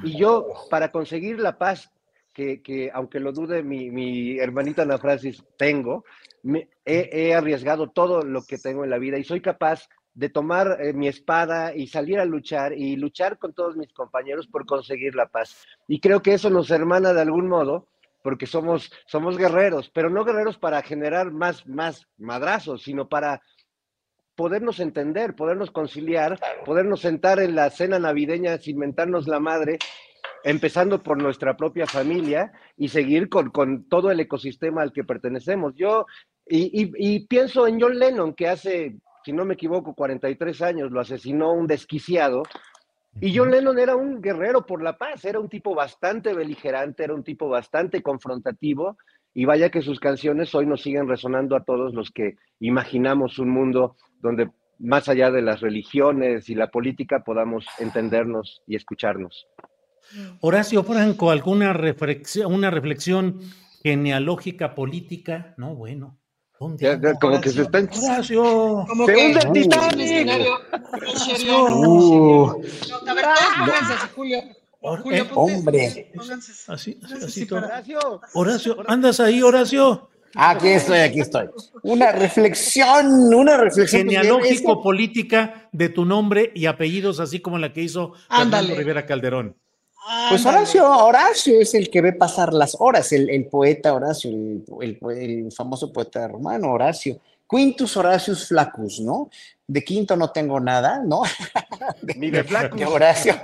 Y 0.02 0.16
yo, 0.16 0.48
para 0.70 0.90
conseguir 0.90 1.38
la 1.38 1.58
paz, 1.58 1.90
que, 2.32 2.90
aunque 2.92 3.20
lo 3.20 3.32
dude 3.32 3.62
mi, 3.62 3.90
mi 3.90 4.38
hermanita 4.38 4.82
Ana 4.82 4.98
Francis, 4.98 5.42
tengo, 5.56 6.04
me, 6.42 6.68
he, 6.84 7.34
arriesgado 7.34 7.90
todo 7.90 8.22
lo 8.22 8.44
que 8.44 8.58
tengo 8.58 8.84
en 8.84 8.90
la 8.90 8.98
vida 8.98 9.18
y 9.18 9.24
soy 9.24 9.40
capaz 9.40 9.88
de 10.14 10.28
tomar 10.28 10.78
eh, 10.80 10.92
mi 10.92 11.08
espada 11.08 11.74
y 11.74 11.88
salir 11.88 12.18
a 12.20 12.24
luchar 12.24 12.72
y 12.72 12.96
luchar 12.96 13.38
con 13.38 13.52
todos 13.52 13.76
mis 13.76 13.92
compañeros 13.92 14.46
por 14.46 14.64
conseguir 14.64 15.14
la 15.14 15.26
paz. 15.26 15.66
Y 15.88 16.00
creo 16.00 16.22
que 16.22 16.34
eso 16.34 16.50
nos 16.50 16.70
hermana 16.70 17.12
de 17.12 17.20
algún 17.20 17.48
modo, 17.48 17.88
porque 18.22 18.46
somos, 18.46 18.90
somos 19.06 19.36
guerreros, 19.36 19.90
pero 19.90 20.08
no 20.08 20.24
guerreros 20.24 20.56
para 20.56 20.82
generar 20.82 21.30
más, 21.30 21.66
más 21.66 22.06
madrazos, 22.16 22.82
sino 22.82 23.08
para 23.08 23.42
podernos 24.34 24.80
entender, 24.80 25.34
podernos 25.34 25.70
conciliar, 25.70 26.38
podernos 26.64 27.00
sentar 27.00 27.38
en 27.40 27.54
la 27.54 27.70
cena 27.70 27.98
navideña 27.98 28.58
sin 28.58 28.78
mentarnos 28.78 29.28
la 29.28 29.40
madre 29.40 29.78
empezando 30.44 31.02
por 31.02 31.20
nuestra 31.20 31.56
propia 31.56 31.86
familia 31.86 32.52
y 32.76 32.88
seguir 32.88 33.28
con, 33.28 33.88
todo 33.88 34.10
el 34.10 34.20
ecosistema 34.20 34.82
al 34.82 34.92
que 34.92 35.02
pertenecemos. 35.02 35.74
Yo, 35.74 36.06
y, 36.46 37.26
pienso 37.26 37.66
en 37.66 37.80
John 37.80 37.98
Lennon, 37.98 38.34
que 38.34 38.48
hace, 38.48 38.96
si 39.24 39.32
no 39.32 39.44
me 39.44 39.54
equivoco, 39.54 39.94
43 39.94 40.60
años 40.62 40.90
lo 40.90 41.00
asesinó 41.00 41.52
un 41.52 41.66
desquiciado. 41.66 42.42
Y 43.20 43.36
John 43.36 43.50
Lennon 43.50 43.78
era 43.78 43.96
un 43.96 44.20
guerrero 44.20 44.66
por 44.66 44.82
la 44.82 44.98
paz, 44.98 45.24
era 45.24 45.40
un 45.40 45.48
tipo 45.48 45.74
bastante 45.74 46.34
beligerante, 46.34 47.04
era 47.04 47.14
un 47.14 47.24
tipo 47.24 47.48
bastante 47.48 48.02
confrontativo. 48.02 48.98
Y 49.32 49.46
vaya 49.46 49.70
que 49.70 49.82
sus 49.82 49.98
canciones 49.98 50.54
hoy 50.54 50.66
nos 50.66 50.82
siguen 50.82 51.08
resonando 51.08 51.56
a 51.56 51.64
todos 51.64 51.94
los 51.94 52.10
que 52.10 52.36
imaginamos 52.60 53.38
un 53.38 53.50
mundo 53.50 53.96
donde 54.20 54.50
más 54.78 55.08
allá 55.08 55.30
de 55.30 55.42
las 55.42 55.60
religiones 55.60 56.48
y 56.50 56.54
la 56.54 56.70
política 56.70 57.22
podamos 57.24 57.66
entendernos 57.78 58.62
y 58.66 58.76
escucharnos. 58.76 59.46
Horacio 60.40 60.84
Franco, 60.84 61.30
¿alguna 61.30 61.72
reflexión, 61.72 62.52
una 62.52 62.70
reflexión 62.70 63.40
genealógica 63.82 64.74
política? 64.74 65.54
No, 65.56 65.74
bueno. 65.74 66.18
¿Dónde 66.60 67.14
como 67.20 67.40
que 67.40 67.50
se 67.50 67.62
está 67.62 67.78
en... 67.78 67.90
Horacio. 68.02 68.86
Como 68.88 69.06
que 69.06 69.30
está 69.32 69.90
en 69.90 70.28
el. 70.28 70.46
Uh. 71.50 72.62
A 73.06 73.14
ver, 73.14 73.24
Julio. 74.14 74.42
Julio, 74.80 75.26
hombre. 75.34 76.12
Así, 76.68 76.98
así, 77.22 77.48
Horacio. 77.50 78.20
Horacio, 78.34 78.76
¿andas 78.86 79.18
ahí, 79.18 79.42
Horacio? 79.42 80.10
Aquí 80.36 80.68
estoy, 80.68 80.98
aquí 80.98 81.20
estoy. 81.20 81.48
Una 81.82 82.12
reflexión, 82.12 83.34
una 83.34 83.56
reflexión. 83.56 84.02
Genealógico 84.02 84.82
política 84.82 85.68
de 85.72 85.88
tu 85.88 86.04
nombre 86.04 86.50
y 86.54 86.66
apellidos, 86.66 87.20
así 87.20 87.40
como 87.40 87.58
la 87.58 87.72
que 87.72 87.82
hizo 87.82 88.12
Fernando 88.28 88.74
Rivera 88.74 89.06
Calderón. 89.06 89.56
Pues 90.28 90.44
Horacio, 90.44 90.86
Horacio 90.86 91.60
es 91.60 91.72
el 91.74 91.88
que 91.88 92.02
ve 92.02 92.12
pasar 92.12 92.52
las 92.52 92.76
horas, 92.78 93.10
el, 93.12 93.46
poeta 93.46 93.94
Horacio, 93.94 94.30
el, 94.30 94.98
el, 95.16 95.50
famoso 95.50 95.90
poeta 95.92 96.28
romano 96.28 96.72
Horacio. 96.72 97.20
Quintus 97.48 97.96
Horatius 97.96 98.48
Flaccus, 98.48 99.00
¿no? 99.00 99.30
De 99.66 99.82
quinto 99.82 100.14
no 100.14 100.30
tengo 100.30 100.60
nada, 100.60 101.02
¿no? 101.02 101.22
Ni 102.16 102.30
de 102.30 102.44
Flaccus. 102.44 102.78
De 102.78 102.84
Horacio. 102.84 103.34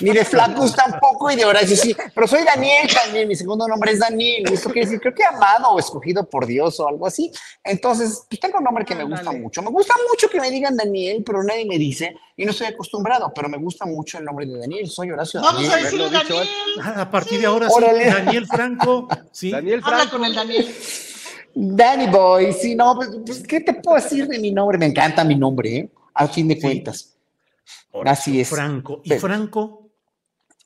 Ni 0.00 0.12
de 0.12 0.24
Flaccus 0.24 0.74
tampoco, 0.74 1.30
y 1.32 1.36
de 1.36 1.44
Horacio 1.44 1.76
sí. 1.76 1.96
Pero 2.14 2.28
soy 2.28 2.44
Daniel 2.44 2.88
también, 2.92 3.26
mi 3.26 3.34
segundo 3.34 3.66
nombre 3.66 3.90
es 3.90 3.98
Daniel. 3.98 4.44
Esto 4.52 4.70
quiere 4.70 4.86
decir, 4.86 5.00
creo 5.00 5.14
que 5.14 5.24
amado 5.24 5.70
o 5.70 5.78
escogido 5.80 6.28
por 6.28 6.46
Dios 6.46 6.78
o 6.78 6.88
algo 6.88 7.08
así. 7.08 7.32
Entonces, 7.64 8.22
pues 8.28 8.38
tengo 8.38 8.58
un 8.58 8.64
nombre 8.64 8.84
que 8.84 8.94
me 8.94 9.02
gusta 9.02 9.32
mucho. 9.32 9.60
Me 9.62 9.70
gusta 9.70 9.94
mucho 10.08 10.28
que 10.28 10.40
me 10.40 10.50
digan 10.50 10.76
Daniel, 10.76 11.24
pero 11.26 11.42
nadie 11.42 11.66
me 11.66 11.76
dice, 11.76 12.16
y 12.36 12.44
no 12.44 12.52
estoy 12.52 12.68
acostumbrado, 12.68 13.32
pero 13.34 13.48
me 13.48 13.58
gusta 13.58 13.84
mucho 13.84 14.18
el 14.18 14.24
nombre 14.24 14.46
de 14.46 14.58
Daniel. 14.58 14.86
Soy 14.88 15.10
Horacio 15.10 15.40
Vamos 15.40 15.68
a 15.68 15.76
decirle 15.76 16.08
Daniel. 16.08 16.48
A 16.84 17.10
partir 17.10 17.40
de 17.40 17.46
ahora, 17.46 17.68
sí, 17.68 17.82
Daniel 17.82 18.46
Franco. 18.46 19.08
Sí. 19.32 19.50
Daniel 19.50 19.82
Franco. 19.82 20.02
Habla 20.02 20.10
con 20.10 20.24
el 20.24 20.34
Daniel. 20.34 20.74
Danny 21.54 22.06
Boy, 22.06 22.52
sí, 22.52 22.74
no, 22.74 22.94
pues, 22.94 23.10
pues, 23.24 23.42
¿qué 23.46 23.60
te 23.60 23.74
puedo 23.74 23.96
decir 23.96 24.26
de 24.28 24.38
mi 24.38 24.52
nombre? 24.52 24.78
Me 24.78 24.86
encanta 24.86 25.24
mi 25.24 25.34
nombre, 25.34 25.76
¿eh? 25.76 25.90
A 26.14 26.28
fin 26.28 26.48
de 26.48 26.60
cuentas. 26.60 27.16
Así 28.04 28.40
es. 28.40 28.48
Franco. 28.48 29.00
¿Y 29.04 29.10
Franco? 29.14 29.88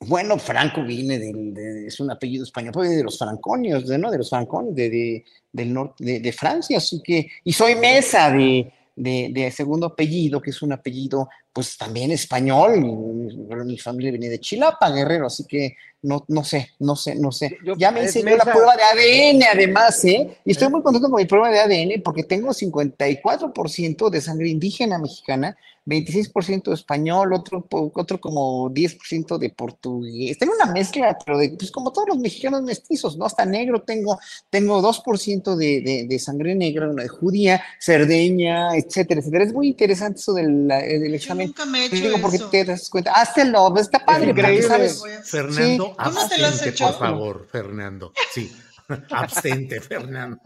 Bueno, 0.01 0.37
Franco 0.37 0.83
viene 0.83 1.17
del, 1.17 1.53
de, 1.53 1.87
es 1.87 1.99
un 1.99 2.11
apellido 2.11 2.43
español, 2.43 2.73
pues 2.73 2.89
de 2.89 3.03
los 3.03 3.17
franconios, 3.17 3.85
¿no? 3.85 4.11
De 4.11 4.17
los 4.17 4.29
franconios 4.29 4.75
de, 4.75 5.23
del 5.51 5.73
norte, 5.73 6.19
de, 6.19 6.31
Francia, 6.33 6.77
así 6.77 7.01
que, 7.01 7.27
y 7.43 7.53
soy 7.53 7.75
mesa 7.75 8.29
de, 8.29 8.71
de, 8.95 9.51
segundo 9.55 9.87
apellido, 9.87 10.41
que 10.41 10.51
es 10.51 10.61
un 10.61 10.73
apellido, 10.73 11.29
pues 11.51 11.77
también 11.77 12.11
español, 12.11 12.79
mi 13.65 13.77
familia 13.77 14.11
viene 14.11 14.29
de 14.29 14.39
Chilapa, 14.39 14.89
Guerrero, 14.91 15.27
así 15.27 15.45
que 15.45 15.75
no, 16.03 16.25
no 16.27 16.43
sé, 16.43 16.71
no 16.79 16.95
sé, 16.95 17.15
no 17.15 17.31
sé. 17.31 17.57
ya 17.77 17.91
me 17.91 18.03
hice 18.03 18.23
la 18.23 18.43
prueba 18.43 18.75
de 18.75 18.83
ADN 18.83 19.43
además, 19.51 20.03
¿eh? 20.05 20.37
Y 20.45 20.51
estoy 20.51 20.69
muy 20.69 20.81
contento 20.81 21.09
con 21.09 21.17
mi 21.17 21.25
prueba 21.25 21.49
de 21.49 21.59
ADN 21.59 22.01
porque 22.03 22.23
tengo 22.23 22.49
54% 22.49 24.09
de 24.09 24.21
sangre 24.21 24.49
indígena 24.49 24.99
mexicana, 24.99 25.57
26% 25.85 26.73
español, 26.73 27.33
otro, 27.33 27.67
otro 27.69 28.19
como 28.19 28.69
10% 28.69 29.37
de 29.37 29.49
portugués. 29.49 30.37
Tengo 30.37 30.53
una 30.53 30.71
mezcla, 30.71 31.17
pero 31.25 31.37
de, 31.37 31.49
pues 31.49 31.71
como 31.71 31.91
todos 31.91 32.09
los 32.09 32.17
mexicanos 32.19 32.63
mestizos, 32.63 33.17
¿no? 33.17 33.25
Hasta 33.25 33.45
negro 33.45 33.81
tengo, 33.81 34.19
tengo 34.49 34.81
2% 34.81 35.55
de, 35.55 36.05
de, 36.07 36.19
sangre 36.19 36.55
negra, 36.55 36.89
una 36.89 37.03
de 37.03 37.09
judía, 37.09 37.61
cerdeña, 37.79 38.75
etcétera, 38.75 39.19
etcétera. 39.19 39.43
Es 39.43 39.53
muy 39.53 39.67
interesante 39.67 40.19
eso 40.19 40.33
del, 40.33 40.67
del 40.67 41.15
examen. 41.15 41.47
Yo 41.47 41.51
nunca 41.51 41.65
me 41.65 41.83
he 41.83 41.85
hecho 41.87 41.95
digo, 41.95 42.17
porque 42.21 42.39
te 42.51 42.65
das 42.65 42.89
cuenta. 42.89 43.11
Hazlo, 43.11 43.75
está 43.77 44.05
padre, 44.05 44.31
increíble. 44.31 44.63
¿sabes? 44.63 45.03
Fernando, 45.23 45.95
sí. 46.51 46.83
por 46.83 46.97
favor, 46.97 47.47
Fernando. 47.51 48.13
Sí. 48.33 48.51
Abstente, 49.11 49.81
Fernando. 49.81 50.39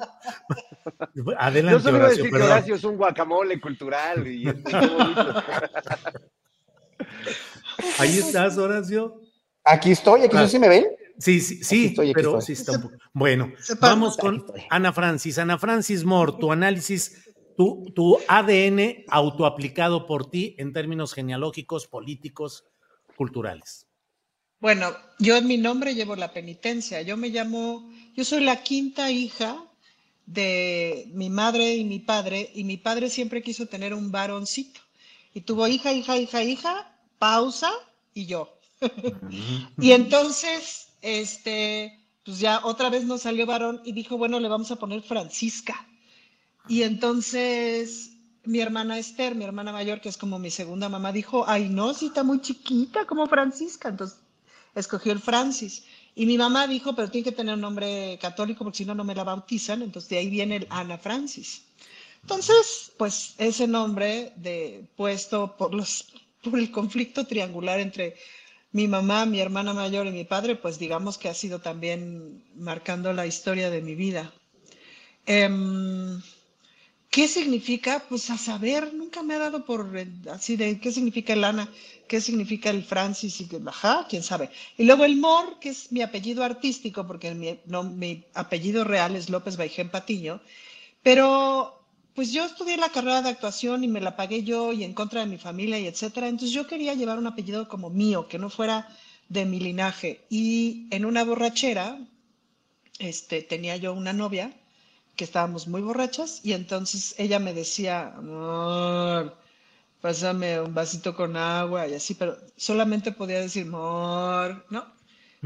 Adelante, 1.37 1.77
Yo 1.77 1.83
solo 1.83 1.97
Horacio, 1.97 2.23
decir 2.23 2.37
que 2.37 2.43
Horacio 2.43 2.75
es 2.75 2.83
un 2.83 2.97
guacamole 2.97 3.59
cultural 3.59 4.27
y 4.27 4.49
es 4.49 4.55
Ahí 7.99 8.17
estás, 8.17 8.57
Horacio. 8.57 9.21
Aquí 9.63 9.91
estoy, 9.91 10.23
aquí 10.23 10.37
ah. 10.37 10.47
sí 10.47 10.57
me 10.59 10.69
ven. 10.69 10.87
Sí, 11.19 11.41
sí, 11.41 11.63
sí, 11.63 11.95
pero 12.13 12.39
sí 12.41 12.53
está 12.53 12.73
un 12.73 12.81
poco. 12.83 12.95
Bueno, 13.11 13.51
vamos 13.79 14.17
con 14.17 14.45
Ana 14.69 14.93
Francis. 14.93 15.39
Ana 15.39 15.57
Francis 15.57 16.03
Moore, 16.03 16.33
tu 16.39 16.51
análisis, 16.51 17.33
tu, 17.55 17.85
tu 17.95 18.19
ADN 18.27 19.03
autoaplicado 19.07 20.05
por 20.05 20.29
ti 20.29 20.55
en 20.59 20.73
términos 20.73 21.13
genealógicos, 21.13 21.87
políticos, 21.87 22.65
culturales. 23.15 23.86
Bueno, 24.59 24.95
yo 25.19 25.35
en 25.37 25.47
mi 25.47 25.57
nombre 25.57 25.95
llevo 25.95 26.15
la 26.15 26.31
penitencia. 26.31 27.01
Yo 27.01 27.17
me 27.17 27.29
llamo 27.29 27.89
yo 28.17 28.25
soy 28.25 28.43
la 28.43 28.63
quinta 28.63 29.11
hija 29.11 29.63
de 30.25 31.07
mi 31.13 31.29
madre 31.29 31.75
y 31.75 31.83
mi 31.83 31.99
padre, 31.99 32.49
y 32.55 32.63
mi 32.63 32.75
padre 32.75 33.11
siempre 33.11 33.43
quiso 33.43 33.67
tener 33.67 33.93
un 33.93 34.11
varoncito. 34.11 34.81
Y 35.35 35.41
tuvo 35.41 35.67
hija, 35.67 35.93
hija, 35.93 36.17
hija, 36.17 36.41
hija, 36.43 36.97
pausa 37.19 37.71
y 38.15 38.25
yo. 38.25 38.57
y 39.79 39.91
entonces, 39.91 40.87
este, 41.03 42.07
pues 42.25 42.39
ya 42.39 42.65
otra 42.65 42.89
vez 42.89 43.05
nos 43.05 43.21
salió 43.21 43.45
varón 43.45 43.81
y 43.85 43.91
dijo, 43.91 44.17
bueno, 44.17 44.39
le 44.39 44.47
vamos 44.47 44.71
a 44.71 44.77
poner 44.77 45.03
Francisca. 45.03 45.87
Y 46.67 46.81
entonces 46.81 48.13
mi 48.45 48.61
hermana 48.61 48.97
Esther, 48.97 49.35
mi 49.35 49.43
hermana 49.43 49.71
mayor, 49.71 50.01
que 50.01 50.09
es 50.09 50.17
como 50.17 50.39
mi 50.39 50.49
segunda 50.49 50.89
mamá, 50.89 51.11
dijo, 51.11 51.45
ay, 51.47 51.69
no, 51.69 51.93
si 51.93 52.07
está 52.07 52.23
muy 52.23 52.41
chiquita 52.41 53.05
como 53.05 53.27
Francisca. 53.27 53.89
Entonces 53.89 54.17
escogió 54.75 55.11
el 55.11 55.19
Francis. 55.19 55.83
Y 56.15 56.25
mi 56.25 56.37
mamá 56.37 56.67
dijo, 56.67 56.95
pero 56.95 57.09
tiene 57.09 57.25
que 57.25 57.31
tener 57.31 57.53
un 57.53 57.61
nombre 57.61 58.17
católico 58.21 58.63
porque 58.63 58.79
si 58.79 58.85
no, 58.85 58.95
no 58.95 59.03
me 59.03 59.15
la 59.15 59.23
bautizan. 59.23 59.81
Entonces 59.81 60.09
de 60.09 60.17
ahí 60.17 60.29
viene 60.29 60.57
el 60.57 60.67
Ana 60.69 60.97
Francis. 60.97 61.63
Entonces, 62.21 62.91
pues 62.97 63.35
ese 63.37 63.67
nombre 63.67 64.33
de, 64.35 64.85
puesto 64.95 65.55
por, 65.55 65.73
los, 65.73 66.07
por 66.43 66.59
el 66.59 66.71
conflicto 66.71 67.25
triangular 67.25 67.79
entre 67.79 68.15
mi 68.71 68.87
mamá, 68.87 69.25
mi 69.25 69.39
hermana 69.39 69.73
mayor 69.73 70.07
y 70.07 70.11
mi 70.11 70.23
padre, 70.23 70.55
pues 70.55 70.77
digamos 70.77 71.17
que 71.17 71.29
ha 71.29 71.33
sido 71.33 71.59
también 71.59 72.43
marcando 72.55 73.13
la 73.13 73.25
historia 73.25 73.69
de 73.69 73.81
mi 73.81 73.95
vida. 73.95 74.33
Em, 75.25 76.21
¿Qué 77.17 77.27
significa? 77.27 78.05
Pues 78.07 78.29
a 78.29 78.37
saber, 78.37 78.93
nunca 78.93 79.23
me 79.23 79.33
ha 79.33 79.39
dado 79.39 79.65
por 79.65 79.89
así 80.31 80.55
de 80.55 80.79
qué 80.79 80.91
significa 80.91 81.33
el 81.33 81.43
Ana, 81.45 81.67
qué 82.07 82.21
significa 82.21 82.69
el 82.69 82.83
Francis 82.83 83.41
y 83.41 83.49
ajá, 83.65 84.05
quién 84.07 84.21
sabe. 84.21 84.51
Y 84.77 84.83
luego 84.83 85.03
el 85.03 85.17
Mor, 85.17 85.57
que 85.59 85.69
es 85.69 85.91
mi 85.91 86.03
apellido 86.03 86.43
artístico, 86.43 87.07
porque 87.07 87.33
mi, 87.33 87.59
no, 87.65 87.81
mi 87.81 88.23
apellido 88.35 88.83
real 88.83 89.15
es 89.15 89.31
López 89.31 89.57
Baijén 89.57 89.89
Patiño, 89.89 90.41
pero 91.01 91.83
pues 92.13 92.31
yo 92.31 92.45
estudié 92.45 92.77
la 92.77 92.89
carrera 92.89 93.23
de 93.23 93.29
actuación 93.29 93.83
y 93.83 93.87
me 93.87 93.99
la 93.99 94.15
pagué 94.15 94.43
yo 94.43 94.71
y 94.71 94.83
en 94.83 94.93
contra 94.93 95.21
de 95.21 95.25
mi 95.25 95.39
familia 95.39 95.79
y 95.79 95.87
etcétera, 95.87 96.27
entonces 96.27 96.51
yo 96.53 96.67
quería 96.67 96.93
llevar 96.93 97.17
un 97.17 97.25
apellido 97.25 97.67
como 97.67 97.89
mío, 97.89 98.27
que 98.27 98.37
no 98.37 98.51
fuera 98.51 98.95
de 99.27 99.43
mi 99.45 99.59
linaje. 99.59 100.21
Y 100.29 100.85
en 100.91 101.03
una 101.03 101.23
borrachera, 101.23 101.97
este, 102.99 103.41
tenía 103.41 103.75
yo 103.75 103.95
una 103.95 104.13
novia 104.13 104.53
que 105.17 105.25
estábamos 105.25 105.67
muy 105.67 105.81
borrachas 105.81 106.39
y 106.43 106.53
entonces 106.53 107.15
ella 107.17 107.39
me 107.39 107.53
decía, 107.53 108.13
amor, 108.15 109.35
pásame 109.99 110.61
un 110.61 110.73
vasito 110.73 111.15
con 111.15 111.35
agua 111.35 111.87
y 111.87 111.95
así, 111.95 112.13
pero 112.13 112.37
solamente 112.55 113.11
podía 113.11 113.41
decir, 113.41 113.65
amor, 113.67 114.65
¿no? 114.69 114.85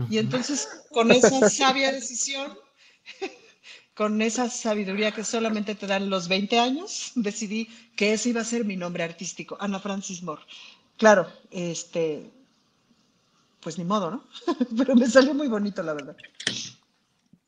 Y 0.10 0.18
entonces 0.18 0.68
con 0.92 1.12
esa 1.12 1.50
sabia 1.50 1.92
decisión, 1.92 2.58
con 3.96 4.22
esa 4.22 4.50
sabiduría 4.50 5.12
que 5.12 5.24
solamente 5.24 5.75
te 5.75 5.88
dan 5.88 6.10
los 6.10 6.27
20 6.27 6.60
años, 6.60 7.12
decidí 7.16 7.68
que 7.96 8.14
ese 8.14 8.29
iba 8.29 8.42
a 8.42 8.46
ser 8.46 8.66
mi 8.66 8.75
nombre 8.75 9.03
artístico, 9.03 9.57
Ana 9.60 9.79
Francis 9.79 10.22
Moore. 10.22 10.44
Claro, 10.98 11.27
este, 11.50 12.29
pues 13.62 13.77
ni 13.77 13.86
modo, 13.86 14.12
¿no? 14.12 14.24
pero 14.77 14.96
me 14.96 15.07
salió 15.07 15.34
muy 15.34 15.48
bonito, 15.48 15.81
la 15.81 15.94
verdad 15.94 16.16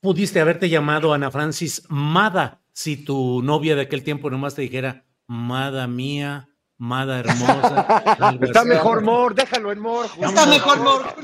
pudiste 0.03 0.41
haberte 0.41 0.67
llamado 0.67 1.13
Ana 1.13 1.31
Francis 1.31 1.81
Mada 1.87 2.61
si 2.73 2.97
tu 2.97 3.41
novia 3.41 3.73
de 3.75 3.83
aquel 3.83 4.03
tiempo 4.03 4.29
nomás 4.29 4.53
te 4.53 4.61
dijera, 4.61 5.05
Mada 5.27 5.87
mía, 5.87 6.49
Mada 6.77 7.19
hermosa. 7.19 8.37
Está 8.41 8.65
mejor 8.65 9.01
Mor, 9.01 9.33
déjalo 9.33 9.71
en 9.71 9.79
Mor. 9.79 10.07
Está 10.19 10.45
mejor 10.45 10.79
Mor. 10.81 11.15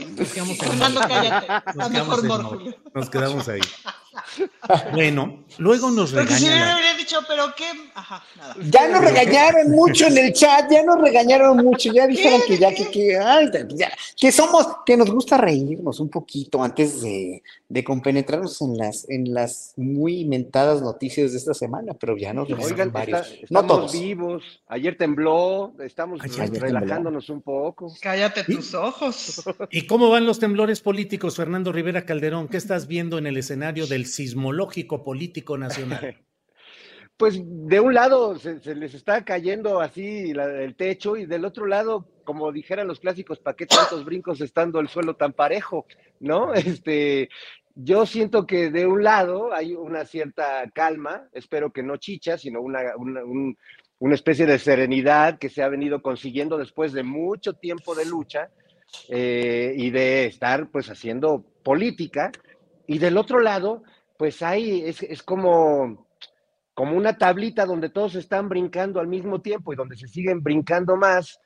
Fernando, 0.57 1.01
cállate. 1.01 1.47
Está 1.67 1.89
mejor 1.89 2.23
Mor, 2.23 2.75
Nos 2.93 3.09
quedamos 3.09 3.49
ahí. 3.49 3.59
Bueno, 4.93 5.45
luego 5.57 5.89
nos 5.91 6.11
regañaron. 6.11 6.37
Porque 6.37 6.39
si 6.39 6.47
habría 6.47 6.93
dicho, 6.95 7.17
pero 7.27 7.45
qué. 7.55 7.65
Ajá, 7.95 8.23
nada. 8.37 8.55
Ya 8.69 8.87
nos 8.87 9.03
regañaron 9.03 9.71
mucho 9.71 10.07
en 10.07 10.17
el 10.17 10.33
chat, 10.33 10.69
ya 10.71 10.83
nos 10.83 10.99
regañaron 11.01 11.57
mucho, 11.57 11.91
ya 11.91 12.07
dijeron 12.07 12.41
que 12.47 12.57
ya, 12.57 12.73
que, 12.73 12.89
que, 12.89 13.17
ay, 13.17 13.49
ya, 13.69 13.91
que 14.15 14.31
somos, 14.31 14.67
que 14.85 14.97
nos 14.97 15.09
gusta 15.09 15.37
reírnos 15.37 15.99
un 15.99 16.09
poquito 16.09 16.63
antes 16.63 17.01
de, 17.01 17.41
de 17.69 17.83
compenetrarnos 17.83 18.61
en 18.61 18.77
las, 18.77 19.09
en 19.09 19.33
las 19.33 19.73
muy 19.77 20.25
mentadas 20.25 20.81
noticias 20.81 21.31
de 21.31 21.37
esta 21.37 21.53
semana, 21.53 21.93
pero 21.93 22.17
ya 22.17 22.33
nos 22.33 22.49
Oigan, 22.51 22.91
varios. 22.91 23.27
estamos 23.27 23.49
no 23.49 23.63
todos. 23.65 23.91
vivos, 23.93 24.43
ayer 24.67 24.97
tembló, 24.97 25.73
estamos 25.79 26.19
relajándonos 26.21 27.29
un 27.29 27.41
poco. 27.41 27.93
Cállate 28.01 28.43
tus 28.43 28.73
ojos. 28.73 29.43
¿Y 29.71 29.85
cómo 29.85 30.09
van 30.09 30.25
los 30.25 30.39
temblores 30.39 30.81
políticos, 30.81 31.35
Fernando 31.35 31.71
Rivera 31.71 32.05
Calderón? 32.05 32.47
¿Qué 32.47 32.57
estás 32.57 32.87
viendo 32.87 33.17
en 33.17 33.27
el 33.27 33.37
escenario 33.37 33.87
del 33.87 34.05
sismológico 34.19 35.03
político 35.03 35.57
nacional? 35.57 36.17
Pues 37.17 37.37
de 37.43 37.81
un 37.81 37.93
lado 37.93 38.39
se, 38.39 38.75
les 38.75 38.93
está 38.93 39.25
cayendo 39.25 39.81
así 39.81 40.31
el 40.31 40.73
techo 40.77 41.17
y 41.17 41.25
del 41.25 41.43
otro 41.43 41.65
lado, 41.65 42.07
como 42.23 42.49
dijeran 42.53 42.87
los 42.87 43.01
clásicos, 43.01 43.39
¿para 43.39 43.57
qué 43.57 43.65
tantos 43.65 44.05
brincos 44.05 44.39
estando 44.39 44.79
el 44.79 44.87
suelo 44.87 45.17
tan 45.17 45.33
parejo? 45.33 45.85
¿No? 46.21 46.53
Este, 46.53 47.27
yo 47.75 48.05
siento 48.05 48.45
que 48.45 48.71
de 48.71 48.85
un 48.87 49.03
lado 49.03 49.53
hay 49.53 49.73
una 49.73 50.05
cierta 50.05 50.63
calma, 50.73 51.27
espero 51.33 51.73
que 51.73 51.83
no 51.83 51.97
chicha, 51.97 52.37
sino 52.37 52.61
una, 52.61 52.79
una, 52.95 54.15
especie 54.15 54.45
de 54.45 54.57
serenidad 54.57 55.39
que 55.39 55.49
se 55.49 55.61
ha 55.61 55.67
venido 55.67 56.01
consiguiendo 56.01 56.57
después 56.57 56.93
de 56.93 57.03
mucho 57.03 57.51
tiempo 57.51 57.95
de 57.95 58.05
lucha 58.05 58.49
eh, 59.09 59.73
y 59.75 59.89
de 59.89 60.25
estar 60.25 60.69
pues 60.71 60.89
haciendo 60.89 61.43
política. 61.63 62.31
Y 62.87 62.97
del 62.97 63.17
otro 63.17 63.41
lado, 63.41 63.83
pues 64.19 64.41
hay, 64.41 64.83
es, 64.83 65.23
como, 65.23 66.05
como 66.73 66.97
una 66.97 67.17
tablita 67.17 67.65
donde 67.65 67.87
todos 67.87 68.15
están 68.15 68.49
brincando 68.49 68.99
al 68.99 69.07
mismo 69.07 69.39
tiempo 69.39 69.71
y 69.71 69.77
donde 69.77 69.95
se 69.95 70.09
siguen 70.09 70.43
brincando 70.43 70.97
más 70.97 71.39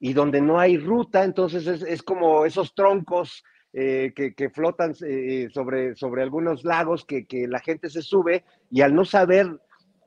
y 0.00 0.12
donde 0.12 0.40
no 0.40 0.58
hay 0.58 0.76
ruta, 0.76 1.22
entonces 1.22 1.68
es, 1.68 1.82
es 1.82 2.02
como 2.02 2.44
esos 2.44 2.74
troncos 2.74 3.44
eh, 3.72 4.12
que, 4.16 4.34
que, 4.34 4.50
flotan 4.50 4.92
eh, 5.06 5.48
sobre, 5.54 5.94
sobre 5.94 6.24
algunos 6.24 6.64
lagos 6.64 7.04
que, 7.04 7.26
que, 7.26 7.46
la 7.46 7.60
gente 7.60 7.88
se 7.88 8.02
sube 8.02 8.44
y 8.72 8.80
al 8.80 8.92
no 8.92 9.04
saber 9.04 9.60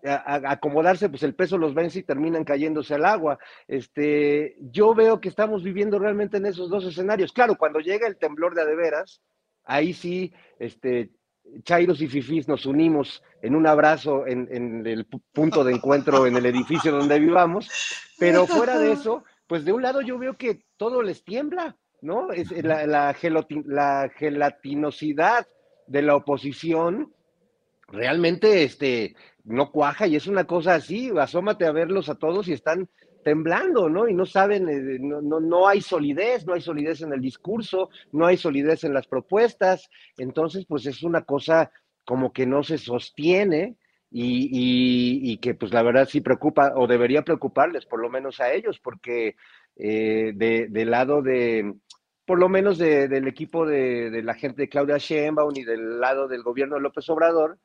acomodarse, 0.04 1.08
pues 1.08 1.24
el 1.24 1.36
peso 1.36 1.58
los 1.58 1.74
vence 1.74 2.00
y 2.00 2.04
terminan 2.04 2.44
cayéndose 2.44 2.96
al 2.96 3.06
agua. 3.06 3.40
Este, 3.66 4.58
yo 4.60 4.94
veo 4.94 5.22
que 5.22 5.30
estamos 5.30 5.64
viviendo 5.64 6.00
realmente 6.00 6.36
en 6.36 6.48
esos 6.48 6.70
dos 6.70 6.86
escenarios. 6.86 7.32
Claro, 7.32 7.56
cuando 7.58 7.80
llega 7.80 8.08
el 8.08 8.18
temblor 8.18 8.56
de 8.56 8.64
adeveras, 8.64 9.22
ahí 9.64 9.94
sí, 9.94 10.34
este, 10.58 11.12
Chairos 11.64 12.02
y 12.02 12.08
Fifís 12.08 12.48
nos 12.48 12.66
unimos 12.66 13.24
en 13.42 13.56
un 13.56 13.68
abrazo 13.68 14.26
en, 14.28 14.86
el 14.86 15.06
punto 15.06 15.64
de 15.64 15.74
encuentro 15.74 16.26
en 16.26 16.36
el 16.36 16.46
edificio 16.46 16.92
donde 16.92 17.20
vivamos, 17.20 17.70
pero 18.18 18.46
fuera 18.46 18.78
de 18.78 18.92
eso, 18.92 19.24
pues 19.48 19.66
de 19.66 19.74
un 19.74 19.82
lado 19.82 20.02
yo 20.02 20.18
veo 20.18 20.38
que 20.38 20.66
todo 20.78 21.02
les 21.02 21.24
tiembla, 21.24 21.78
¿no? 22.02 22.32
Es 22.32 22.52
la, 22.64 22.86
la, 22.86 23.16
la 23.66 24.12
gelatinosidad 24.16 25.48
de 25.88 26.02
la 26.02 26.16
oposición 26.16 27.14
realmente 27.88 28.64
este, 28.64 29.16
no 29.44 29.72
cuaja 29.72 30.08
y 30.08 30.16
es 30.16 30.28
una 30.28 30.46
cosa 30.46 30.76
así, 30.76 31.12
asómate 31.20 31.66
a 31.66 31.72
verlos 31.72 32.10
a 32.10 32.16
todos 32.16 32.48
y 32.48 32.54
están 32.54 32.90
temblando, 33.30 33.90
¿no? 33.90 34.10
Y 34.10 34.16
no 34.16 34.26
saben, 34.26 34.68
eh, 34.68 34.98
no, 35.00 35.22
no, 35.22 35.40
no, 35.40 35.68
hay 35.68 35.82
solidez, 35.82 36.48
no 36.48 36.56
hay 36.56 36.62
solidez 36.62 37.04
en 37.04 37.14
el 37.14 37.22
discurso, 37.22 37.92
no 38.12 38.26
hay 38.26 38.38
solidez 38.38 38.84
en 38.84 38.92
las 38.92 39.06
propuestas, 39.06 39.88
entonces 40.18 40.66
pues 40.68 40.88
es 40.88 41.04
una 41.04 41.22
cosa 41.22 41.72
como 42.06 42.34
que 42.34 42.48
no 42.48 42.64
se 42.64 42.80
sostiene 42.80 43.78
y, 44.10 45.38
que 45.38 45.54
pues 45.54 45.72
la 45.72 45.84
verdad 45.84 46.08
sí 46.10 46.22
preocupa 46.22 46.74
o 46.76 46.88
debería 46.88 47.22
preocuparles, 47.22 47.86
por 47.86 48.02
lo 48.02 48.10
menos 48.10 48.40
a 48.40 48.52
ellos, 48.52 48.80
porque 48.80 49.36
eh, 49.76 50.32
de, 50.34 50.66
del 50.72 50.90
lado 50.90 51.22
de, 51.22 51.76
por 52.26 52.40
lo 52.40 52.50
menos 52.50 52.80
del 52.80 53.28
equipo 53.28 53.64
de, 53.64 54.10
de, 54.10 54.24
la 54.24 54.34
gente 54.34 54.64
de 54.64 54.70
Claudia 54.70 54.98
Sheinbaum 54.98 55.54
y 55.56 55.64
del 55.66 56.00
lado 56.00 56.28
del 56.28 56.42
gobierno 56.42 56.78
de 56.78 56.82
López 56.82 57.08
Obrador, 57.12 57.60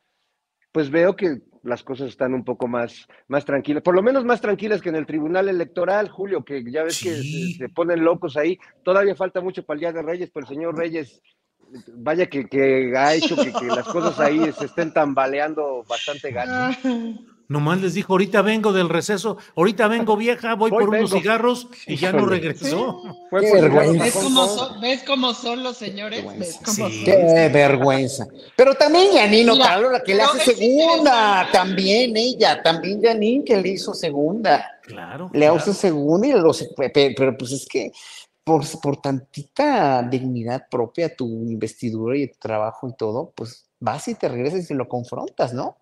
pues 0.75 0.91
veo 0.91 1.15
que 1.15 1.39
las 1.63 1.85
cosas 1.85 2.09
están 2.09 2.35
un 2.35 2.45
poco 2.45 2.67
más, 2.67 3.07
más 3.29 3.45
tranquilas, 3.45 3.81
por 3.81 3.95
lo 3.95 4.03
menos 4.03 4.25
más 4.25 4.41
tranquilas 4.41 4.83
que 4.83 4.89
en 4.89 4.97
el 4.97 5.07
Tribunal 5.07 5.49
Electoral, 5.49 6.09
Julio, 6.09 6.45
que 6.45 6.65
ya 6.69 6.83
ves 6.83 7.01
que 7.01 7.15
se, 7.57 7.69
ponen 7.69 8.03
locos 8.03 8.37
ahí. 8.37 8.59
Todavía 8.83 9.15
falta 9.15 9.41
mucho 9.41 9.63
para 9.63 9.77
el 9.77 9.81
Día 9.81 9.93
de 9.93 10.03
Reyes, 10.03 10.31
pero 10.35 10.45
el 10.45 10.53
señor 10.53 10.77
Reyes, 10.77 11.23
vaya 11.95 12.27
que, 12.27 12.47
que 12.47 12.93
ha 12.97 13.15
hecho 13.15 13.37
que, 13.37 13.53
que, 13.53 13.67
las 13.67 13.87
cosas 13.87 14.19
ahí 14.19 14.51
se 14.51 14.65
estén 14.65 14.93
tambaleando 14.93 15.85
bastante 15.89 16.33
gacho. 16.33 16.77
Nomás 17.49 17.81
les 17.81 17.95
dijo, 17.95 18.15
ahorita 18.15 18.43
vengo 18.43 18.73
del 18.73 18.89
receso, 18.89 19.37
ahorita 19.57 19.89
vengo 19.89 20.17
vieja, 20.19 20.55
voy, 20.55 20.71
por 20.71 20.89
unos 20.89 21.11
cigarros 21.11 21.69
y 21.87 21.97
ya 21.97 22.13
no 22.13 22.27
regresó. 22.27 23.03
¿Ves 23.31 25.03
cómo, 25.05 25.35
son, 25.35 25.63
los 25.63 25.77
señores? 25.77 26.25
Qué 27.05 27.51
vergüenza. 27.53 28.27
Pero 28.57 28.75
también 28.75 29.13
Janino 29.13 29.59
Carlos, 29.59 29.93
la 29.93 30.03
que 30.03 30.15
le 30.15 30.23
hace 30.23 30.55
segunda, 30.55 31.49
también 31.53 32.17
ella, 32.17 32.63
también 32.63 33.03
Janine 33.03 33.45
que 33.45 33.57
le 33.57 33.71
hizo 33.71 33.95
segunda. 33.95 34.79
Claro. 34.83 35.31
Le 35.33 35.47
hace 35.47 35.73
segunda 35.75 36.27
y 36.27 36.33
lo 36.33 36.53
pero, 36.77 37.15
pero 37.17 37.37
pues 37.37 37.53
es 37.53 37.67
que 37.67 37.91
por, 38.45 38.63
por 38.81 39.01
tantita 39.01 40.03
dignidad 40.03 40.67
propia, 40.71 41.15
tu 41.15 41.27
investidura 41.27 42.17
y 42.17 42.29
tu 42.29 42.39
trabajo 42.39 42.89
y 42.89 42.95
todo, 42.95 43.33
pues 43.35 43.67
vas 43.81 44.07
y 44.09 44.15
te 44.15 44.29
regresas 44.29 44.71
y 44.71 44.75
lo 44.75 44.89
confrontas, 44.89 45.55
¿no? 45.55 45.77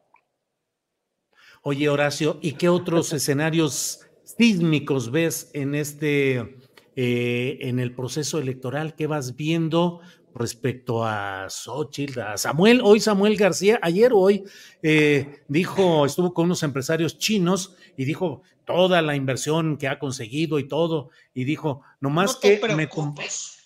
Oye, 1.65 1.89
Horacio, 1.89 2.39
¿y 2.43 2.53
qué 2.55 2.69
otros 2.69 3.13
escenarios 3.13 4.01
sísmicos 4.25 5.13
ves 5.13 5.49
en 5.55 5.77
este, 5.77 6.59
eh, 6.97 7.59
en 7.61 7.79
el 7.79 7.95
proceso 7.95 8.41
electoral? 8.41 8.97
¿Qué 8.97 9.07
vas 9.07 9.37
viendo 9.37 10.01
respecto 10.35 11.05
a 11.05 11.47
Xochitl, 11.49 12.21
a 12.21 12.37
Samuel? 12.39 12.81
Hoy 12.83 13.01
Samuel 13.01 13.37
García, 13.37 13.79
ayer 13.83 14.13
o 14.13 14.19
hoy, 14.19 14.45
eh, 14.83 15.43
dijo, 15.49 16.07
estuvo 16.07 16.33
con 16.35 16.47
unos 16.47 16.63
empresarios 16.63 17.19
chinos 17.19 17.77
y 17.97 18.05
dijo, 18.05 18.43
toda 18.65 19.03
la 19.03 19.17
inversión 19.17 19.77
que 19.77 19.89
ha 19.89 19.99
conseguido 19.99 20.59
y 20.59 20.69
todo, 20.69 21.11
y 21.35 21.45
dijo, 21.45 21.83
nomás 22.01 22.37
que 22.37 22.61
me, 22.77 22.89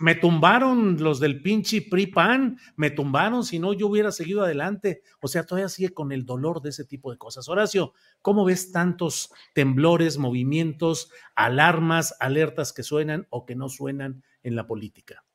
me, 0.00 0.14
tumbaron 0.14 1.02
los 1.02 1.20
del 1.20 1.42
pinche 1.42 1.82
PRI-PAN, 1.82 2.58
me 2.76 2.90
tumbaron, 2.90 3.44
si 3.44 3.58
no 3.58 3.72
yo 3.72 3.88
hubiera 3.88 4.12
seguido 4.12 4.42
adelante. 4.42 5.02
O 5.20 5.28
sea, 5.28 5.44
todavía 5.44 5.68
sigue 5.68 5.90
con 5.92 6.12
el 6.12 6.24
dolor 6.24 6.62
de 6.62 6.70
ese 6.70 6.84
tipo 6.84 7.10
de 7.10 7.18
cosas. 7.18 7.48
Horacio, 7.48 7.92
¿cómo 8.22 8.44
ves 8.44 8.72
tantos 8.72 9.32
temblores, 9.54 10.18
movimientos, 10.18 11.10
alarmas, 11.34 12.14
alertas 12.20 12.72
que 12.72 12.82
suenan 12.82 13.26
o 13.30 13.44
que 13.44 13.56
no 13.56 13.68
suenan 13.68 14.22
en 14.42 14.56
la 14.56 14.66
política? 14.66 15.25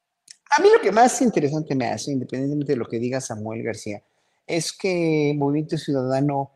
A 0.57 0.61
mí 0.61 0.69
lo 0.73 0.81
que 0.81 0.91
más 0.91 1.21
interesante 1.21 1.75
me 1.75 1.87
hace, 1.87 2.11
independientemente 2.11 2.73
de 2.73 2.77
lo 2.77 2.85
que 2.85 2.99
diga 2.99 3.21
Samuel 3.21 3.63
García, 3.63 4.03
es 4.45 4.73
que 4.73 5.33
Movimiento 5.37 5.77
Ciudadano 5.77 6.51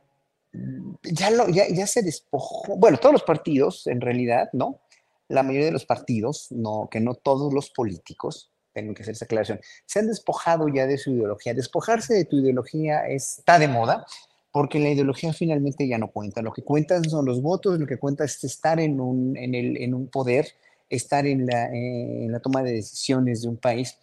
ya, 1.03 1.29
ya 1.69 1.87
se 1.87 2.01
despojó, 2.01 2.75
bueno, 2.77 2.97
todos 2.97 3.13
los 3.13 3.23
partidos 3.23 3.87
en 3.87 4.01
realidad, 4.01 4.49
¿no? 4.53 4.79
La 5.27 5.43
mayoría 5.43 5.67
de 5.67 5.71
los 5.71 5.85
partidos, 5.85 6.47
no, 6.51 6.87
que 6.91 6.99
no 6.99 7.15
todos 7.15 7.53
los 7.53 7.69
políticos, 7.69 8.51
tengo 8.73 8.93
que 8.93 9.03
hacer 9.03 9.13
esa 9.13 9.25
aclaración, 9.25 9.59
se 9.85 9.99
han 9.99 10.07
despojado 10.07 10.67
ya 10.67 10.85
de 10.85 10.97
su 10.97 11.11
ideología. 11.11 11.53
Despojarse 11.53 12.13
de 12.13 12.25
tu 12.25 12.37
ideología 12.37 13.07
está 13.07 13.57
de 13.57 13.67
moda, 13.67 14.05
porque 14.51 14.79
la 14.79 14.89
ideología 14.89 15.33
finalmente 15.33 15.87
ya 15.87 15.97
no 15.97 16.11
cuenta. 16.11 16.41
Lo 16.41 16.51
que 16.51 16.63
cuentan 16.63 17.09
son 17.09 17.25
los 17.25 17.41
votos, 17.41 17.79
lo 17.79 17.87
que 17.87 17.97
cuenta 17.97 18.25
es 18.25 18.43
estar 18.43 18.79
en 18.79 18.99
un, 18.99 19.35
en 19.37 19.55
el, 19.55 19.77
en 19.77 19.93
un 19.93 20.07
poder, 20.07 20.47
estar 20.89 21.25
en 21.25 21.45
la, 21.45 21.69
en 21.73 22.31
la 22.31 22.39
toma 22.39 22.63
de 22.63 22.73
decisiones 22.73 23.41
de 23.41 23.49
un 23.49 23.57
país 23.57 23.97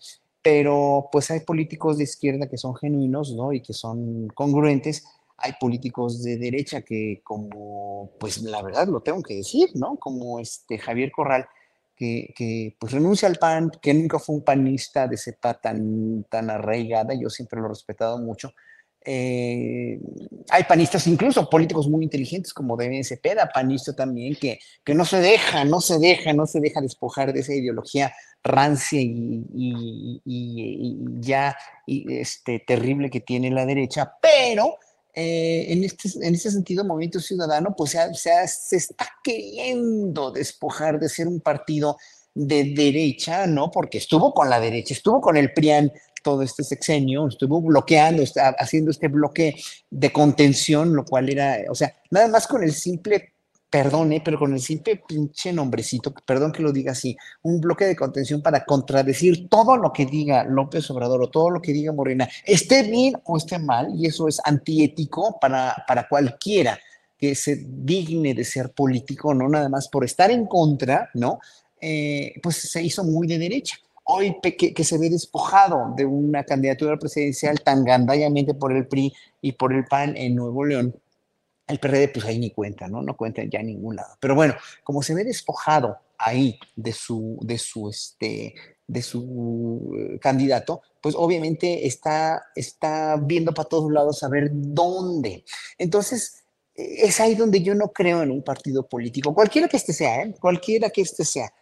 pero 0.44 1.08
pues 1.12 1.30
hay 1.30 1.38
políticos 1.38 1.98
de 1.98 2.02
izquierda 2.02 2.48
que 2.48 2.58
son 2.58 2.74
genuinos, 2.74 3.32
¿no? 3.32 3.52
Y 3.52 3.62
que 3.62 3.72
son 3.72 4.26
congruentes 4.34 5.04
hay 5.42 5.52
políticos 5.60 6.22
de 6.22 6.38
derecha 6.38 6.82
que 6.82 7.20
como, 7.24 8.12
pues 8.20 8.42
la 8.42 8.62
verdad 8.62 8.86
lo 8.86 9.00
tengo 9.00 9.22
que 9.22 9.36
decir, 9.36 9.70
¿no? 9.74 9.96
Como 9.96 10.38
este 10.38 10.78
Javier 10.78 11.10
Corral, 11.10 11.46
que, 11.96 12.32
que 12.36 12.76
pues 12.78 12.92
renuncia 12.92 13.28
al 13.28 13.36
PAN, 13.36 13.72
que 13.82 13.92
nunca 13.92 14.18
fue 14.20 14.36
un 14.36 14.44
panista 14.44 15.08
de 15.08 15.16
cepa 15.16 15.60
tan, 15.60 16.24
tan 16.30 16.48
arraigada, 16.48 17.14
yo 17.14 17.28
siempre 17.28 17.60
lo 17.60 17.66
he 17.66 17.70
respetado 17.70 18.18
mucho. 18.18 18.52
Eh, 19.04 19.98
hay 20.48 20.64
panistas, 20.64 21.06
incluso 21.06 21.50
políticos 21.50 21.88
muy 21.88 22.04
inteligentes 22.04 22.54
como 22.54 22.76
deben 22.76 23.02
Cepeda, 23.04 23.50
panista 23.52 23.94
también, 23.94 24.36
que, 24.36 24.60
que 24.84 24.94
no 24.94 25.04
se 25.04 25.20
deja, 25.20 25.64
no 25.64 25.80
se 25.80 25.98
deja, 25.98 26.32
no 26.32 26.46
se 26.46 26.60
deja 26.60 26.80
despojar 26.80 27.32
de 27.32 27.40
esa 27.40 27.54
ideología 27.54 28.12
rancia 28.44 29.00
y, 29.00 30.20
ya 31.20 31.56
este, 31.86 32.60
terrible 32.60 33.10
que 33.10 33.20
tiene 33.20 33.50
la 33.50 33.66
derecha, 33.66 34.12
pero 34.20 34.78
eh, 35.14 35.66
en, 35.68 35.84
este, 35.84 36.08
en 36.26 36.34
este 36.34 36.50
sentido, 36.50 36.84
Movimiento 36.84 37.20
Ciudadano, 37.20 37.74
pues 37.76 37.92
se, 37.92 38.46
se, 38.46 38.76
está 38.76 39.08
queriendo 39.22 40.30
despojar 40.30 40.98
de 40.98 41.08
ser 41.08 41.28
un 41.28 41.40
partido 41.40 41.98
de 42.34 42.72
derecha, 42.74 43.46
¿no? 43.46 43.70
Porque 43.70 43.98
estuvo 43.98 44.32
con 44.32 44.48
la 44.48 44.58
derecha, 44.58 44.94
estuvo 44.94 45.20
con 45.20 45.36
el 45.36 45.52
PRIAN 45.52 45.92
todo 46.22 46.42
este 46.42 46.62
sexenio, 46.62 47.28
estuvo 47.28 47.60
bloqueando, 47.60 48.22
haciendo 48.58 48.90
este 48.90 49.08
bloque 49.08 49.56
de 49.90 50.12
contención, 50.12 50.94
lo 50.94 51.04
cual 51.04 51.28
era, 51.28 51.58
o 51.68 51.74
sea, 51.74 51.94
nada 52.10 52.28
más 52.28 52.46
con 52.46 52.62
el 52.62 52.72
simple 52.72 53.32
perdone, 53.72 54.20
pero 54.22 54.38
con 54.38 54.52
el 54.52 54.60
simple 54.60 55.02
pinche 55.08 55.50
nombrecito, 55.50 56.12
perdón 56.26 56.52
que 56.52 56.62
lo 56.62 56.72
diga 56.72 56.92
así, 56.92 57.16
un 57.40 57.58
bloque 57.58 57.86
de 57.86 57.96
contención 57.96 58.42
para 58.42 58.66
contradecir 58.66 59.48
todo 59.48 59.78
lo 59.78 59.94
que 59.94 60.04
diga 60.04 60.44
López 60.44 60.90
Obrador 60.90 61.22
o 61.22 61.30
todo 61.30 61.48
lo 61.48 61.62
que 61.62 61.72
diga 61.72 61.90
Morena, 61.90 62.28
esté 62.44 62.82
bien 62.82 63.14
o 63.24 63.38
esté 63.38 63.58
mal, 63.58 63.88
y 63.96 64.06
eso 64.06 64.28
es 64.28 64.40
antiético 64.44 65.38
para, 65.40 65.74
para 65.88 66.06
cualquiera 66.06 66.78
que 67.16 67.34
se 67.34 67.64
digne 67.66 68.34
de 68.34 68.44
ser 68.44 68.72
político, 68.72 69.32
no 69.32 69.48
nada 69.48 69.70
más 69.70 69.88
por 69.88 70.04
estar 70.04 70.30
en 70.30 70.44
contra, 70.44 71.08
¿no? 71.14 71.38
Eh, 71.80 72.34
pues 72.42 72.56
se 72.56 72.82
hizo 72.82 73.04
muy 73.04 73.26
de 73.26 73.38
derecha. 73.38 73.76
Hoy 74.04 74.36
que, 74.42 74.74
que, 74.74 74.84
se 74.84 74.98
ve 74.98 75.10
despojado 75.10 75.94
de 75.96 76.04
una 76.04 76.44
candidatura 76.44 76.98
presidencial 76.98 77.60
tan 77.60 77.84
gandallamente 77.84 78.52
por 78.54 78.72
el 78.72 78.86
PRI 78.86 79.12
y 79.40 79.52
por 79.52 79.72
el 79.72 79.84
PAN 79.84 80.16
en 80.16 80.34
Nuevo 80.34 80.64
León, 80.64 80.94
el 81.68 81.78
PRD, 81.78 82.08
pues 82.08 82.26
ahí 82.26 82.38
ni 82.38 82.50
cuenta, 82.50 82.88
¿no? 82.88 83.02
No 83.02 83.16
cuenta 83.16 83.42
ya 83.44 83.60
en 83.60 83.66
ningún 83.66 83.96
lado. 83.96 84.16
Pero 84.20 84.34
bueno, 84.34 84.54
como 84.84 85.02
se 85.02 85.14
ve 85.14 85.24
despojado 85.24 85.96
ahí 86.18 86.58
de 86.76 86.92
su, 86.92 87.38
de 87.42 87.58
su, 87.58 87.88
este, 87.88 88.54
de 88.86 89.02
su 89.02 89.94
eh, 89.96 90.18
candidato, 90.18 90.82
pues 91.00 91.14
obviamente 91.16 91.86
está, 91.86 92.42
está 92.54 93.16
viendo 93.16 93.52
para 93.52 93.68
todos 93.68 93.90
lados 93.90 94.22
a 94.22 94.28
ver 94.28 94.50
dónde. 94.52 95.44
Entonces, 95.78 96.44
e, 96.74 97.06
es 97.06 97.20
ahí 97.20 97.34
donde 97.34 97.62
yo 97.62 97.74
no 97.74 97.92
creo 97.92 98.22
en 98.22 98.30
un 98.30 98.42
partido 98.42 98.86
político, 98.86 99.34
cualquiera 99.34 99.68
que 99.68 99.76
este 99.76 99.92
sea, 99.92 100.22
¿eh? 100.22 100.34
cualquiera 100.40 100.90
que 100.90 101.02
este 101.02 101.24
sea, 101.24 101.46
eh, 101.46 101.52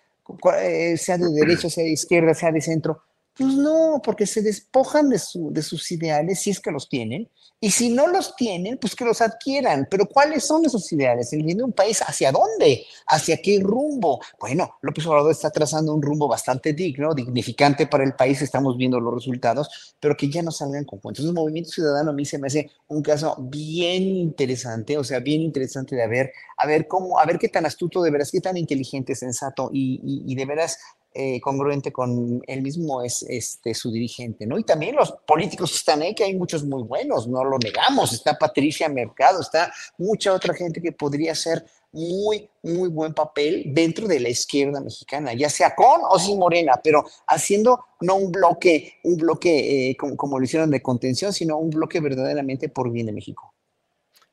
sea 0.97 1.19
de 1.19 1.31
derecha, 1.33 1.71
sea 1.71 1.85
de 1.85 1.91
izquierda, 1.91 2.35
sea 2.35 2.53
de 2.53 2.61
centro, 2.61 3.03
pues 3.41 3.55
no, 3.55 4.03
porque 4.05 4.27
se 4.27 4.43
despojan 4.43 5.09
de, 5.09 5.19
su, 5.19 5.51
de 5.51 5.63
sus 5.63 5.91
ideales, 5.93 6.41
si 6.41 6.51
es 6.51 6.61
que 6.61 6.71
los 6.71 6.91
tienen, 6.91 7.27
y 7.59 7.71
si 7.71 7.89
no 7.89 8.07
los 8.07 8.37
tienen, 8.37 8.77
pues 8.77 8.95
que 8.95 9.03
los 9.03 9.23
adquieran. 9.23 9.89
Pero 9.91 10.05
¿cuáles 10.05 10.45
son 10.45 10.67
esos 10.67 10.93
ideales? 10.93 11.33
El 11.33 11.43
bien 11.45 11.57
de 11.57 11.65
un 11.65 11.73
país, 11.73 12.03
¿hacia 12.07 12.33
dónde? 12.33 12.85
¿Hacia 13.07 13.39
qué 13.39 13.59
rumbo? 13.63 14.21
Bueno, 14.39 14.77
López 14.83 15.07
Obrador 15.07 15.31
está 15.31 15.51
trazando 15.51 15.95
un 15.95 16.03
rumbo 16.03 16.29
bastante 16.29 16.75
digno, 16.75 17.15
dignificante 17.15 17.87
para 17.87 18.05
el 18.05 18.13
país, 18.13 18.43
estamos 18.43 18.77
viendo 18.77 19.01
los 19.01 19.15
resultados, 19.15 19.95
pero 19.99 20.15
que 20.19 20.29
ya 20.29 20.43
no 20.43 20.51
salgan 20.51 20.85
con 20.85 20.99
cuentos. 20.99 21.25
Un 21.25 21.35
movimiento 21.35 21.71
ciudadano 21.71 22.11
a 22.11 22.13
mí 22.13 22.27
se 22.27 22.39
me 22.39 22.49
hace 22.49 22.71
un 22.89 23.01
caso 23.01 23.37
bien 23.39 24.03
interesante, 24.03 24.99
o 24.99 25.05
sea, 25.05 25.21
bien 25.21 25.41
interesante 25.41 25.97
de 25.97 26.07
ver, 26.07 26.33
a 26.59 26.67
ver 26.67 26.87
cómo, 26.87 27.19
a 27.19 27.25
ver 27.25 27.39
qué 27.39 27.49
tan 27.49 27.65
astuto 27.65 28.03
de 28.03 28.11
veras, 28.11 28.31
qué 28.31 28.43
tan 28.43 28.59
inteligente, 28.59 29.15
sensato 29.15 29.71
y, 29.73 29.99
y, 30.05 30.31
y 30.31 30.35
de 30.35 30.45
veras 30.45 30.77
eh, 31.13 31.41
congruente 31.41 31.93
con 31.93 32.41
él 32.47 32.63
mismo 32.63 33.03
es 33.03 33.25
este, 33.25 33.75
su 33.75 33.91
dirigente, 33.91 34.47
¿no? 34.47 34.59
Y 34.59 34.65
también 34.65 34.95
los 34.95 35.13
políticos 35.27 35.75
están 35.75 36.03
ahí, 36.03 36.15
que 36.15 36.25
hay 36.25 36.37
muchos 36.37 36.65
muy 36.65 36.85
buenos, 36.85 37.27
no 37.27 37.43
lo 37.45 37.59
negamos, 37.59 38.13
está 38.13 38.39
Patricia 38.39 38.89
Mercado, 38.89 39.41
está 39.41 39.73
mucha 39.99 40.33
otra 40.33 40.55
gente 40.55 40.81
que 40.81 40.93
podría 40.93 41.33
hacer 41.33 41.65
muy, 41.93 42.49
muy 42.63 42.89
buen 42.89 43.13
papel 43.13 43.65
dentro 43.67 44.07
de 44.07 44.21
la 44.21 44.29
izquierda 44.29 44.81
mexicana, 44.81 45.35
ya 45.35 45.51
sea 45.51 45.75
con 45.75 46.01
o 46.09 46.19
sin 46.19 46.39
Morena, 46.39 46.81
pero 46.83 47.05
haciendo 47.27 47.85
no 48.01 48.15
un 48.15 48.31
bloque, 48.31 49.01
un 49.03 49.17
bloque 49.17 49.91
eh, 49.91 49.97
como, 49.97 50.17
como 50.17 50.39
lo 50.39 50.45
hicieron 50.45 50.71
de 50.71 50.81
contención, 50.81 51.33
sino 51.33 51.59
un 51.59 51.71
bloque 51.71 52.01
verdaderamente 52.01 52.69
por 52.69 52.91
bien 52.93 53.07
de 53.07 53.13
México. 53.13 53.53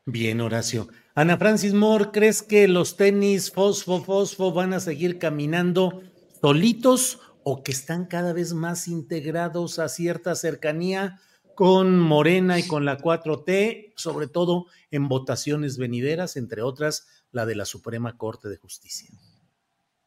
Bien, 0.05 0.39
Horacio. 0.39 0.87
Ana 1.15 1.37
Francis 1.37 1.73
Moore, 1.73 2.11
¿crees 2.13 2.43
que 2.43 2.67
los 2.67 2.95
tenis 2.95 3.51
fosfo, 3.51 4.03
fosfo 4.03 4.53
van 4.53 4.73
a 4.73 4.79
seguir 4.79 5.17
caminando 5.17 6.03
solitos 6.41 7.19
o 7.43 7.63
que 7.63 7.71
están 7.71 8.05
cada 8.05 8.33
vez 8.33 8.53
más 8.53 8.87
integrados 8.87 9.79
a 9.79 9.89
cierta 9.89 10.35
cercanía 10.35 11.19
con 11.55 11.97
Morena 11.97 12.59
y 12.59 12.67
con 12.67 12.85
la 12.85 12.97
4T, 12.99 13.93
sobre 13.95 14.27
todo 14.27 14.67
en 14.91 15.07
votaciones 15.07 15.77
venideras, 15.77 16.35
entre 16.35 16.61
otras 16.61 17.07
la 17.31 17.45
de 17.45 17.55
la 17.55 17.65
Suprema 17.65 18.17
Corte 18.17 18.47
de 18.47 18.57
Justicia? 18.57 19.09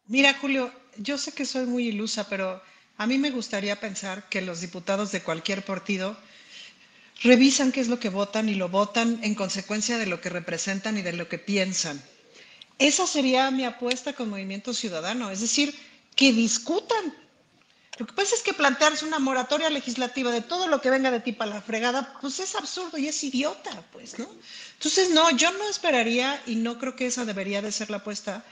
Mira, 0.07 0.35
Julio, 0.35 0.73
yo 0.97 1.19
sé 1.19 1.33
que 1.33 1.45
soy 1.45 1.67
muy 1.67 1.89
ilusa, 1.89 2.29
pero 2.29 2.63
a 2.97 3.07
mí 3.07 3.19
me 3.19 3.31
gustaría 3.31 3.81
pensar 3.81 4.29
que 4.29 4.43
los 4.43 4.61
diputados 4.61 5.13
de 5.13 5.23
cualquier 5.23 5.65
partido 5.65 6.17
revisan 7.23 7.73
qué 7.73 7.81
es 7.81 7.89
lo 7.89 7.99
que 7.99 8.09
votan 8.11 8.49
y 8.49 8.55
lo 8.55 8.69
votan 8.69 9.19
en 9.23 9.35
consecuencia 9.35 9.99
de 9.99 10.07
lo 10.07 10.21
que 10.21 10.31
representan 10.31 10.99
y 10.99 11.03
de 11.03 11.13
lo 11.13 11.29
que 11.29 11.39
piensan. 11.39 12.01
Esa 12.79 13.07
sería 13.07 13.51
mi 13.51 13.65
apuesta 13.65 14.13
con 14.15 14.31
Movimiento 14.31 14.73
Ciudadano, 14.73 15.31
es 15.31 15.41
decir, 15.41 15.75
que 16.21 16.35
discutan, 16.35 17.15
lo 17.97 18.07
que 18.07 18.13
pasa 18.13 18.35
es 18.35 18.43
que 18.43 18.53
plantearse 18.53 19.07
una 19.07 19.19
moratoria 19.19 19.71
legislativa 19.71 20.31
de 20.31 20.43
todo 20.43 20.69
lo 20.69 20.83
que 20.83 20.91
venga 20.91 21.11
de 21.11 21.21
ti 21.21 21.33
para 21.33 21.55
la 21.55 21.63
fregada, 21.63 22.19
pues 22.21 22.39
es 22.41 22.55
absurdo 22.55 22.99
y 22.99 23.09
es 23.09 23.25
idiota, 23.25 23.83
pues, 23.91 24.19
¿no? 24.19 24.29
Entonces, 24.75 25.09
no, 25.09 25.31
yo 25.31 25.51
no 25.53 25.67
esperaría 25.67 26.43
y 26.45 26.57
no 26.57 26.79
creo 26.79 26.95
que 26.95 27.07
esa 27.07 27.25
debería 27.25 27.63
de 27.63 27.73
ser 27.73 27.89
la 27.89 27.97
apuesta, 27.97 28.45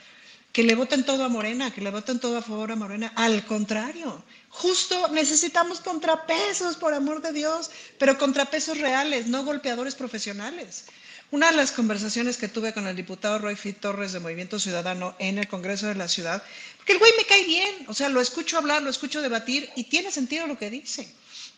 que 0.51 0.63
le 0.63 0.73
voten 0.73 1.05
todo 1.05 1.23
a 1.23 1.29
Morena, 1.29 1.71
que 1.71 1.81
le 1.81 1.91
voten 1.91 2.19
todo 2.19 2.39
a 2.39 2.41
favor 2.41 2.71
a 2.71 2.75
Morena. 2.75 3.13
Al 3.15 3.45
contrario, 3.45 4.23
justo 4.49 5.07
necesitamos 5.09 5.79
contrapesos, 5.79 6.75
por 6.75 6.95
amor 6.95 7.21
de 7.21 7.33
Dios, 7.33 7.69
pero 7.99 8.17
contrapesos 8.17 8.79
reales, 8.79 9.27
no 9.27 9.45
golpeadores 9.45 9.93
profesionales. 9.93 10.85
Una 11.31 11.51
de 11.51 11.57
las 11.57 11.71
conversaciones 11.71 12.37
que 12.37 12.47
tuve 12.47 12.73
con 12.73 12.87
el 12.87 12.95
diputado 12.95 13.37
Roy 13.37 13.55
Fit 13.55 13.79
Torres 13.79 14.13
de 14.13 14.19
Movimiento 14.19 14.57
Ciudadano 14.57 15.15
en 15.19 15.37
el 15.37 15.47
Congreso 15.47 15.85
de 15.85 15.93
la 15.93 16.07
Ciudad, 16.07 16.41
porque 16.77 16.93
el 16.93 16.99
güey 16.99 17.11
me 17.17 17.25
cae 17.25 17.43
bien, 17.45 17.85
o 17.87 17.93
sea, 17.93 18.09
lo 18.09 18.19
escucho 18.19 18.57
hablar, 18.57 18.81
lo 18.81 18.89
escucho 18.89 19.21
debatir 19.21 19.69
y 19.75 19.83
tiene 19.83 20.11
sentido 20.11 20.47
lo 20.47 20.57
que 20.57 20.71
dice. 20.71 21.13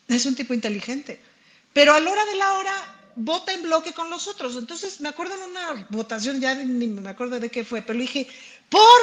Es 0.08 0.26
un 0.26 0.34
tipo 0.34 0.52
inteligente. 0.52 1.20
Pero 1.72 1.94
a 1.94 2.00
la 2.00 2.10
hora 2.10 2.24
de 2.26 2.36
la 2.36 2.52
hora 2.52 3.02
vota 3.16 3.52
en 3.52 3.62
bloque 3.62 3.94
con 3.94 4.10
los 4.10 4.28
otros. 4.28 4.56
Entonces 4.56 5.00
me 5.00 5.08
acuerdo 5.08 5.34
en 5.34 5.50
una 5.50 5.86
votación, 5.88 6.38
ya 6.38 6.54
ni 6.54 6.86
me 6.88 7.08
acuerdo 7.08 7.40
de 7.40 7.50
qué 7.50 7.64
fue, 7.64 7.80
pero 7.80 7.98
le 7.98 8.04
dije, 8.04 8.28
por 8.68 9.00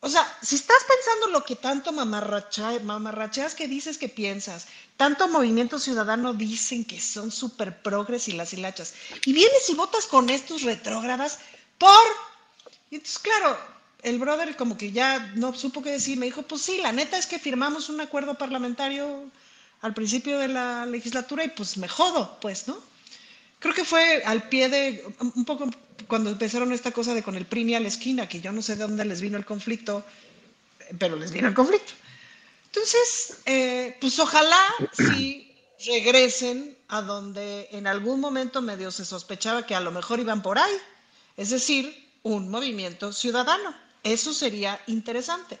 o 0.00 0.08
sea, 0.08 0.38
si 0.42 0.56
estás 0.56 0.84
pensando 0.84 1.28
lo 1.28 1.44
que 1.44 1.56
tanto 1.56 1.90
mamarracheas 1.92 3.54
que 3.54 3.66
dices 3.66 3.98
que 3.98 4.08
piensas, 4.08 4.66
tanto 4.96 5.28
movimiento 5.28 5.78
ciudadano 5.78 6.34
dicen 6.34 6.84
que 6.84 7.00
son 7.00 7.32
súper 7.32 7.82
progres 7.82 8.28
y 8.28 8.32
las 8.32 8.52
hilachas, 8.52 8.94
y 9.24 9.32
vienes 9.32 9.68
y 9.68 9.74
votas 9.74 10.06
con 10.06 10.30
estos 10.30 10.62
retrógradas, 10.62 11.38
por... 11.78 11.90
Y 12.90 12.96
entonces, 12.96 13.18
claro, 13.18 13.58
el 14.02 14.18
brother 14.18 14.56
como 14.56 14.76
que 14.76 14.92
ya 14.92 15.32
no 15.34 15.52
supo 15.54 15.82
qué 15.82 15.90
decir, 15.90 16.18
me 16.18 16.26
dijo, 16.26 16.42
pues 16.42 16.62
sí, 16.62 16.78
la 16.78 16.92
neta 16.92 17.18
es 17.18 17.26
que 17.26 17.38
firmamos 17.38 17.88
un 17.88 18.00
acuerdo 18.00 18.38
parlamentario 18.38 19.24
al 19.80 19.94
principio 19.94 20.38
de 20.38 20.48
la 20.48 20.86
legislatura 20.86 21.44
y 21.44 21.48
pues 21.48 21.76
me 21.76 21.88
jodo, 21.88 22.38
pues, 22.40 22.68
¿no? 22.68 22.78
Creo 23.58 23.74
que 23.74 23.84
fue 23.84 24.22
al 24.24 24.48
pie 24.48 24.68
de, 24.68 25.04
un 25.34 25.44
poco 25.44 25.70
cuando 26.06 26.30
empezaron 26.30 26.72
esta 26.72 26.92
cosa 26.92 27.14
de 27.14 27.22
con 27.22 27.36
el 27.36 27.46
PRI 27.46 27.74
a 27.74 27.80
la 27.80 27.88
esquina, 27.88 28.28
que 28.28 28.40
yo 28.40 28.52
no 28.52 28.62
sé 28.62 28.76
de 28.76 28.82
dónde 28.82 29.04
les 29.04 29.20
vino 29.20 29.38
el 29.38 29.44
conflicto, 29.44 30.04
pero 30.98 31.16
les 31.16 31.32
vino 31.32 31.48
el 31.48 31.54
conflicto. 31.54 31.92
Entonces, 32.66 33.38
eh, 33.46 33.96
pues 34.00 34.18
ojalá 34.18 34.60
si 34.92 35.54
regresen 35.86 36.76
a 36.88 37.02
donde 37.02 37.68
en 37.72 37.86
algún 37.86 38.20
momento 38.20 38.62
medio 38.62 38.90
se 38.90 39.04
sospechaba 39.04 39.66
que 39.66 39.74
a 39.74 39.80
lo 39.80 39.90
mejor 39.90 40.20
iban 40.20 40.42
por 40.42 40.58
ahí, 40.58 40.76
es 41.36 41.50
decir, 41.50 42.10
un 42.22 42.48
movimiento 42.48 43.12
ciudadano. 43.12 43.74
Eso 44.02 44.32
sería 44.32 44.80
interesante. 44.86 45.58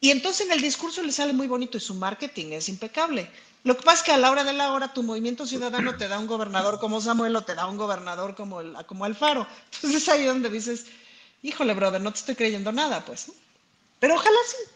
Y 0.00 0.10
entonces 0.10 0.46
en 0.46 0.52
el 0.52 0.60
discurso 0.60 1.02
le 1.02 1.12
sale 1.12 1.32
muy 1.32 1.46
bonito 1.46 1.78
y 1.78 1.80
su 1.80 1.94
marketing 1.94 2.52
es 2.52 2.68
impecable. 2.68 3.30
Lo 3.64 3.78
que 3.78 3.82
pasa 3.82 3.98
es 3.98 4.02
que 4.02 4.12
a 4.12 4.18
la 4.18 4.30
hora 4.30 4.44
de 4.44 4.52
la 4.52 4.72
hora 4.72 4.92
tu 4.92 5.02
movimiento 5.02 5.46
ciudadano 5.46 5.96
te 5.96 6.06
da 6.06 6.18
un 6.18 6.26
gobernador 6.26 6.78
como 6.78 7.00
Samuel 7.00 7.34
o 7.34 7.44
te 7.44 7.54
da 7.54 7.66
un 7.66 7.78
gobernador 7.78 8.34
como, 8.34 8.60
el, 8.60 8.76
como 8.84 9.06
Alfaro. 9.06 9.46
Entonces 9.72 10.02
es 10.02 10.08
ahí 10.10 10.24
donde 10.24 10.50
dices, 10.50 10.84
híjole, 11.42 11.72
brother, 11.72 12.02
no 12.02 12.12
te 12.12 12.18
estoy 12.18 12.34
creyendo 12.34 12.72
nada, 12.72 13.02
pues. 13.06 13.32
Pero 14.00 14.16
ojalá 14.16 14.36
sí. 14.46 14.70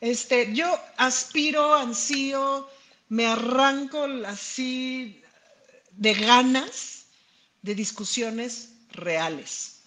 Este, 0.00 0.52
yo 0.52 0.66
aspiro, 0.96 1.74
ansío, 1.74 2.68
me 3.08 3.24
arranco 3.24 4.04
así 4.26 5.22
de 5.92 6.14
ganas 6.14 7.04
de 7.62 7.76
discusiones 7.76 8.70
reales, 8.90 9.82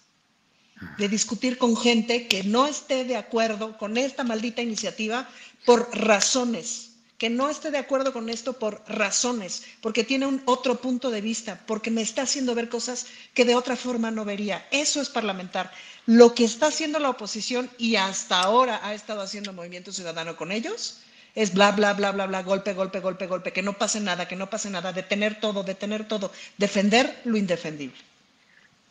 de 0.96 1.08
discutir 1.08 1.58
con 1.58 1.76
gente 1.76 2.28
que 2.28 2.44
no 2.44 2.66
esté 2.66 3.04
de 3.04 3.16
acuerdo 3.16 3.76
con 3.76 3.98
esta 3.98 4.24
maldita 4.24 4.62
iniciativa 4.62 5.28
por 5.66 5.94
razones 5.94 6.91
que 7.22 7.30
no 7.30 7.48
esté 7.48 7.70
de 7.70 7.78
acuerdo 7.78 8.12
con 8.12 8.28
esto 8.28 8.54
por 8.54 8.82
razones, 8.88 9.62
porque 9.80 10.02
tiene 10.02 10.26
un 10.26 10.42
otro 10.44 10.80
punto 10.80 11.08
de 11.08 11.20
vista, 11.20 11.60
porque 11.68 11.92
me 11.92 12.02
está 12.02 12.22
haciendo 12.22 12.52
ver 12.52 12.68
cosas 12.68 13.06
que 13.32 13.44
de 13.44 13.54
otra 13.54 13.76
forma 13.76 14.10
no 14.10 14.24
vería. 14.24 14.66
Eso 14.72 15.00
es 15.00 15.08
parlamentar. 15.08 15.70
Lo 16.04 16.34
que 16.34 16.42
está 16.42 16.66
haciendo 16.66 16.98
la 16.98 17.10
oposición 17.10 17.70
y 17.78 17.94
hasta 17.94 18.40
ahora 18.40 18.80
ha 18.82 18.92
estado 18.92 19.20
haciendo 19.20 19.52
Movimiento 19.52 19.92
Ciudadano 19.92 20.36
con 20.36 20.50
ellos 20.50 20.98
es 21.36 21.54
bla, 21.54 21.70
bla, 21.70 21.92
bla, 21.92 22.10
bla, 22.10 22.26
bla, 22.26 22.42
golpe, 22.42 22.74
golpe, 22.74 22.98
golpe, 22.98 23.28
golpe, 23.28 23.52
que 23.52 23.62
no 23.62 23.78
pase 23.78 24.00
nada, 24.00 24.26
que 24.26 24.34
no 24.34 24.50
pase 24.50 24.68
nada, 24.68 24.92
detener 24.92 25.38
todo, 25.38 25.62
detener 25.62 26.08
todo, 26.08 26.32
defender 26.58 27.20
lo 27.24 27.36
indefendible. 27.36 28.11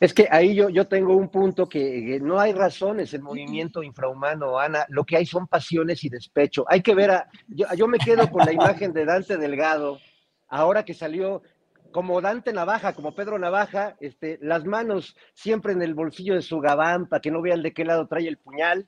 Es 0.02 0.16
que 0.16 0.28
ahí 0.32 0.56
yo, 0.56 0.70
yo 0.70 0.88
tengo 0.88 1.16
un 1.16 1.30
punto 1.30 1.70
que, 1.70 2.20
no 2.20 2.40
hay 2.40 2.54
razones 2.54 3.14
en 3.14 3.22
movimiento 3.22 3.84
infrahumano, 3.84 4.58
Ana. 4.58 4.84
Lo 4.90 5.06
que 5.06 5.16
hay 5.16 5.28
son 5.28 5.46
pasiones 5.46 6.04
y 6.04 6.10
despecho. 6.10 6.66
Hay 6.68 6.82
que 6.82 6.96
ver 6.96 7.12
a. 7.12 7.30
Yo, 7.48 7.68
yo 7.78 7.88
me 7.88 8.00
quedo 8.00 8.28
con 8.32 8.44
la 8.44 8.52
imagen 8.52 8.94
de 8.94 9.06
Dante 9.06 9.38
Delgado, 9.38 10.00
ahora 10.48 10.84
que 10.84 10.96
salió 10.96 11.44
como 11.92 12.20
Dante 12.20 12.52
Navaja, 12.52 12.94
como 12.94 13.14
Pedro 13.14 13.38
Navaja, 13.38 13.96
este, 14.00 14.40
las 14.42 14.66
manos 14.66 15.16
siempre 15.36 15.74
en 15.74 15.84
el 15.84 15.94
bolsillo 15.94 16.34
de 16.34 16.42
su 16.42 16.60
gabán 16.60 17.06
para 17.08 17.22
que 17.22 17.30
no 17.30 17.44
vean 17.44 17.62
de 17.62 17.72
qué 17.72 17.86
lado 17.86 18.08
trae 18.08 18.28
el 18.28 18.38
puñal. 18.38 18.88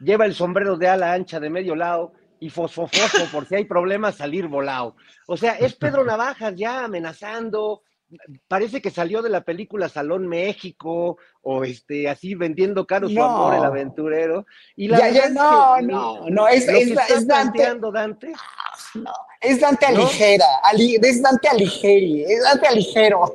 Lleva 0.00 0.24
el 0.24 0.34
sombrero 0.34 0.78
de 0.78 0.88
ala 0.88 1.12
ancha 1.12 1.40
de 1.40 1.50
medio 1.50 1.76
lado 1.76 2.14
y 2.40 2.48
fosfofosfo 2.48 3.26
por 3.30 3.46
si 3.46 3.56
hay 3.56 3.66
problemas 3.66 4.16
salir 4.16 4.48
volado. 4.48 4.96
O 5.26 5.36
sea, 5.36 5.58
es 5.58 5.74
Pedro 5.74 6.04
Navajas 6.04 6.54
ya 6.56 6.84
amenazando, 6.84 7.82
parece 8.48 8.80
que 8.80 8.90
salió 8.90 9.22
de 9.22 9.30
la 9.30 9.42
película 9.42 9.88
Salón 9.88 10.26
México 10.26 11.18
o 11.42 11.64
este 11.64 12.08
así 12.08 12.34
vendiendo 12.34 12.86
caro 12.86 13.08
su 13.08 13.22
amor 13.22 13.54
el 13.54 13.64
aventurero 13.64 14.46
y 14.76 14.88
la 14.88 15.10
ya, 15.10 15.28
no, 15.28 15.80
no, 15.80 16.28
no, 16.30 16.48
es, 16.48 16.68
es, 16.68 16.90
es 17.10 17.26
Dante, 17.26 17.78
Dante 17.92 18.32
no, 18.94 19.12
es 19.40 19.60
Dante 19.60 19.86
Aligera, 19.86 20.46
es 20.72 21.22
Dante 21.22 21.48
Aligeri, 21.48 22.24
es 22.24 22.42
Dante 22.42 22.68
Aligero. 22.68 23.34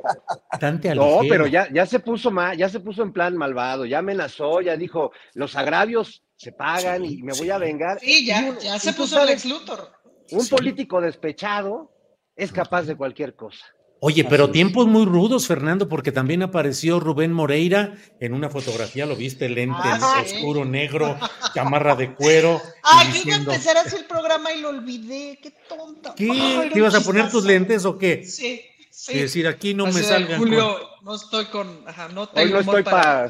Dante 0.58 0.90
Aligero. 0.90 1.22
No, 1.22 1.28
pero 1.28 1.46
ya, 1.46 1.68
ya 1.72 1.86
se 1.86 2.00
puso 2.00 2.30
mal, 2.30 2.56
ya 2.56 2.68
se 2.68 2.80
puso 2.80 3.02
en 3.02 3.12
plan 3.12 3.36
malvado, 3.36 3.84
ya 3.84 3.98
amenazó, 3.98 4.60
ya 4.60 4.76
dijo, 4.76 5.12
los 5.34 5.56
agravios 5.56 6.24
se 6.36 6.52
pagan 6.52 7.04
y 7.04 7.22
me 7.22 7.32
voy 7.34 7.50
a 7.50 7.58
vengar. 7.58 8.00
Sí, 8.00 8.26
ya, 8.26 8.56
ya 8.58 8.78
se 8.78 8.92
puso 8.92 9.22
el 9.22 9.28
ex 9.30 9.44
Luthor. 9.44 9.92
Un 10.32 10.48
político 10.48 11.00
despechado 11.00 11.92
es 12.34 12.52
capaz 12.52 12.84
de 12.84 12.96
cualquier 12.96 13.34
cosa. 13.34 13.64
Oye, 14.02 14.24
pero 14.24 14.50
tiempos 14.50 14.86
muy 14.86 15.04
rudos, 15.04 15.46
Fernando, 15.46 15.86
porque 15.86 16.10
también 16.10 16.42
apareció 16.42 17.00
Rubén 17.00 17.34
Moreira 17.34 17.94
en 18.18 18.32
una 18.32 18.48
fotografía, 18.48 19.04
lo 19.04 19.14
viste, 19.14 19.50
lente 19.50 19.76
ah, 19.84 20.22
oscuro, 20.24 20.64
negro, 20.64 21.18
chamarra 21.54 21.94
de 21.96 22.14
cuero. 22.14 22.62
Ay, 22.82 23.12
yo 23.12 23.20
iba 23.26 23.34
a 23.34 23.38
empezar 23.38 23.76
a 23.76 23.82
hacer 23.82 24.00
el 24.00 24.06
programa 24.06 24.52
y 24.52 24.62
lo 24.62 24.70
olvidé, 24.70 25.38
qué 25.42 25.52
tonta. 25.68 26.14
¿Qué? 26.14 26.70
¿Te 26.72 26.78
ibas 26.78 26.94
a 26.94 27.02
poner 27.02 27.30
tus 27.30 27.44
lentes 27.44 27.84
o 27.84 27.98
qué? 27.98 28.24
Sí, 28.24 28.62
sí. 28.90 29.12
Es 29.12 29.20
decir, 29.20 29.46
aquí 29.46 29.74
no 29.74 29.84
me 29.84 30.02
salgan. 30.02 30.38
Julio, 30.38 30.78
no 31.02 31.14
estoy 31.14 31.44
con. 31.46 31.86
Ajá, 31.86 32.08
no 32.08 32.26
tengo 32.26 32.46
Hoy 32.46 32.52
no 32.52 32.60
estoy 32.60 32.82
para. 32.82 33.26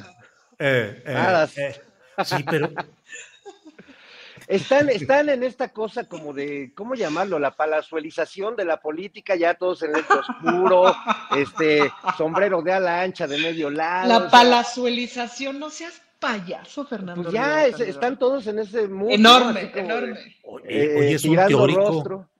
Eh, 0.56 1.02
eh, 1.04 1.12
Nada. 1.12 1.50
Eh, 1.56 1.80
sí, 2.24 2.44
pero 2.48 2.70
están, 4.50 4.88
están 4.88 5.28
en 5.28 5.44
esta 5.44 5.72
cosa 5.72 6.08
como 6.08 6.32
de, 6.32 6.72
¿cómo 6.74 6.94
llamarlo? 6.94 7.38
La 7.38 7.52
palazuelización 7.52 8.56
de 8.56 8.64
la 8.64 8.78
política, 8.78 9.36
ya 9.36 9.54
todos 9.54 9.82
en 9.82 9.94
el 9.94 10.02
oscuro, 10.10 10.92
este, 11.36 11.90
sombrero 12.18 12.60
de 12.60 12.72
ala 12.72 13.02
ancha 13.02 13.26
de 13.26 13.38
medio 13.38 13.70
lado. 13.70 14.08
La 14.08 14.28
palazuelización, 14.28 15.58
no 15.60 15.70
seas 15.70 16.02
payaso, 16.18 16.84
Fernando. 16.84 17.22
Pues 17.22 17.34
ya 17.34 17.66
están 17.66 18.18
todos 18.18 18.46
en 18.48 18.58
ese 18.58 18.88
mundo. 18.88 19.14
Enorme, 19.14 19.72
enorme. 19.74 20.36
Oye, 20.44 21.14
es 21.14 21.24
un 21.24 21.36
teórico. 21.36 21.80
Rostro, 21.80 22.30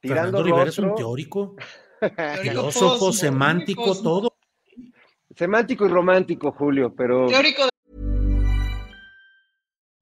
tirando 0.00 0.42
Fernando 0.42 0.64
es 0.64 0.78
un 0.78 0.94
teórico. 0.96 1.56
Filósofo, 2.42 3.12
semántico, 3.12 3.96
todo. 4.02 4.32
Semántico 5.36 5.86
y 5.86 5.88
romántico, 5.88 6.52
Julio, 6.52 6.92
pero. 6.96 7.26
Teórico 7.28 7.69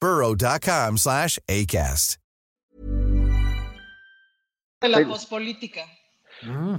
burrow.com 0.00 0.96
slash 0.96 1.38
ACAST. 1.48 2.18
De 4.80 4.88
la 4.88 5.06
pospolítica. 5.06 5.84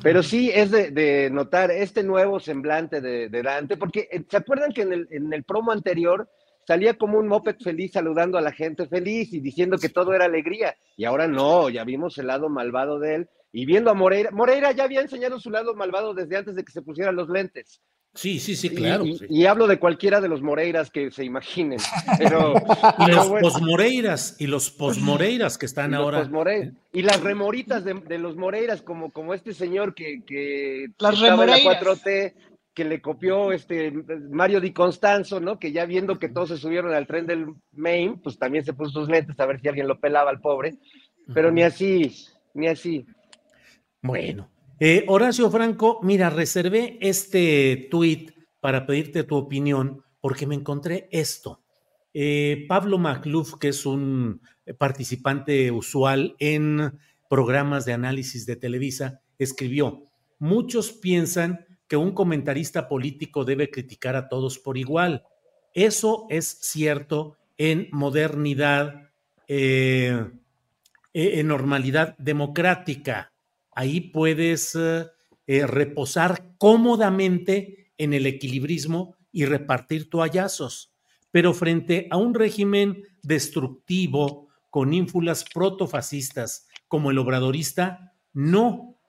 Pero 0.02 0.24
sí 0.24 0.50
es 0.54 0.72
de, 0.72 0.92
de, 0.92 1.30
notar 1.30 1.70
este 1.70 2.02
nuevo 2.02 2.40
semblante 2.40 3.02
de, 3.02 3.28
de, 3.28 3.44
Dante, 3.44 3.76
porque 3.76 4.08
eh, 4.10 4.24
¿se 4.30 4.38
acuerdan 4.38 4.72
que 4.72 4.84
en 4.84 4.94
el, 4.94 5.08
en 5.12 5.34
el 5.34 5.44
promo 5.44 5.74
anterior 5.74 6.30
salía 6.66 6.98
como 6.98 7.20
un 7.20 7.28
moped 7.28 7.58
feliz 7.58 7.92
saludando 7.92 8.38
a 8.38 8.42
la 8.42 8.54
gente 8.54 8.88
feliz 8.88 9.34
y 9.34 9.42
diciendo 9.42 9.78
que 9.78 9.90
todo 9.90 10.14
era 10.14 10.26
alegría? 10.26 10.78
Y 10.96 11.04
ahora 11.04 11.28
no, 11.28 11.70
ya 11.70 11.84
vimos 11.84 12.18
el 12.18 12.28
lado 12.28 12.48
malvado 12.48 13.00
de 13.00 13.16
él 13.16 13.30
y 13.52 13.66
viendo 13.66 13.90
a 13.90 13.94
Moreira, 13.94 14.32
Moreira 14.32 14.72
ya 14.72 14.84
había 14.84 15.02
enseñado 15.02 15.40
su 15.40 15.50
lado 15.50 15.74
malvado 15.76 16.14
desde 16.14 16.38
antes 16.38 16.56
de 16.56 16.64
que 16.64 16.72
se 16.72 16.82
pusieran 16.82 17.16
los 17.16 17.30
lentes. 17.30 17.82
Sí, 18.16 18.40
sí, 18.40 18.56
sí, 18.56 18.72
claro. 18.72 19.06
Y, 19.06 19.18
sí. 19.18 19.26
y, 19.30 19.46
hablo 19.46 19.68
de 19.68 19.78
cualquiera 19.78 20.20
de 20.20 20.28
los 20.28 20.42
Moreiras 20.42 20.90
que 20.90 21.12
se 21.12 21.24
imaginen. 21.24 21.80
Pero, 22.18 22.56
y 23.00 23.06
pero 23.06 23.16
los 23.18 23.30
bueno. 23.30 23.48
posmoreiras, 23.50 24.36
y 24.40 24.48
los 24.48 24.72
posmoreiras 24.72 25.58
que 25.60 25.68
están 25.68 25.92
Y 25.92 25.94
los 25.94 26.02
ahora. 26.04 26.24
posmore- 26.24 26.74
Y 26.92 27.04
las 27.04 27.22
remoritas 27.22 27.84
de, 27.84 27.94
de 27.94 28.18
los 28.18 28.36
Moreiras, 28.36 28.82
como, 28.82 29.12
como 29.12 29.36
este 29.36 29.54
señor 29.54 29.94
que, 29.94 30.24
que 30.26 30.88
Las 30.98 31.14
estaba 31.22 31.44
en 31.44 31.50
la 31.52 31.56
remoreiras. 31.58 31.84
4T, 32.04 32.34
que 32.74 32.84
le 32.86 33.00
copió 33.02 33.52
este 33.52 33.92
Mario 34.32 34.60
Di 34.60 34.74
Constanzo, 34.74 35.40
¿no? 35.40 35.60
Que 35.60 35.72
ya 35.72 35.86
viendo 35.86 36.18
que 36.18 36.30
todos 36.30 36.50
se 36.50 36.58
subieron 36.58 36.94
al 36.94 37.06
tren 37.08 37.28
del 37.28 37.48
Maine, 37.74 38.18
pues 38.24 38.40
también 38.40 38.66
se 38.66 38.74
puso 38.74 39.02
sus 39.02 39.10
lentes 39.10 39.40
a 39.40 39.46
ver 39.46 39.60
si 39.62 39.68
alguien 39.68 39.88
lo 39.88 40.00
pelaba 40.00 40.32
al 40.32 40.40
pobre. 40.42 40.78
Pero 41.34 41.52
ni 41.52 41.62
así, 41.62 42.16
ni 42.56 42.68
así. 42.68 43.06
Bueno, 44.02 44.50
eh, 44.80 45.04
Horacio 45.10 45.52
Franco, 45.52 46.00
mira, 46.02 46.30
reservé 46.30 46.98
este 47.02 47.88
tuit 47.92 48.32
para 48.62 48.86
pedirte 48.86 49.26
tu 49.26 49.36
opinión 49.36 50.04
porque 50.22 50.48
me 50.48 50.56
encontré 50.56 51.10
esto. 51.12 51.62
Eh, 52.14 52.66
Pablo 52.70 52.98
Macluf, 52.98 53.56
que 53.60 53.70
es 53.70 53.86
un 53.86 54.42
participante 54.78 55.70
usual 55.72 56.36
en 56.40 56.98
programas 57.30 57.84
de 57.86 57.94
análisis 57.94 58.46
de 58.46 58.56
Televisa, 58.56 59.22
escribió, 59.38 60.06
muchos 60.40 60.94
piensan 60.94 61.66
que 61.90 61.98
un 61.98 62.14
comentarista 62.14 62.88
político 62.88 63.44
debe 63.44 63.70
criticar 63.70 64.16
a 64.16 64.30
todos 64.30 64.60
por 64.60 64.78
igual. 64.78 65.24
Eso 65.74 66.26
es 66.30 66.58
cierto 66.62 67.36
en 67.58 67.90
modernidad, 67.92 69.12
eh, 69.50 70.26
en 71.14 71.48
normalidad 71.48 72.18
democrática 72.18 73.34
ahí 73.80 74.02
puedes 74.02 74.76
eh, 74.76 75.08
eh, 75.48 75.66
reposar 75.66 76.54
cómodamente 76.58 77.94
en 77.98 78.14
el 78.14 78.26
equilibrismo 78.26 79.16
y 79.32 79.46
repartir 79.46 80.10
toallazos. 80.10 80.94
Pero 81.32 81.54
frente 81.54 82.10
a 82.12 82.18
un 82.18 82.34
régimen 82.34 83.04
destructivo 83.24 84.50
con 84.70 84.94
ínfulas 84.94 85.46
protofascistas 85.46 86.68
como 86.90 87.10
el 87.10 87.20
obradorista, 87.20 88.14
no. 88.34 89.00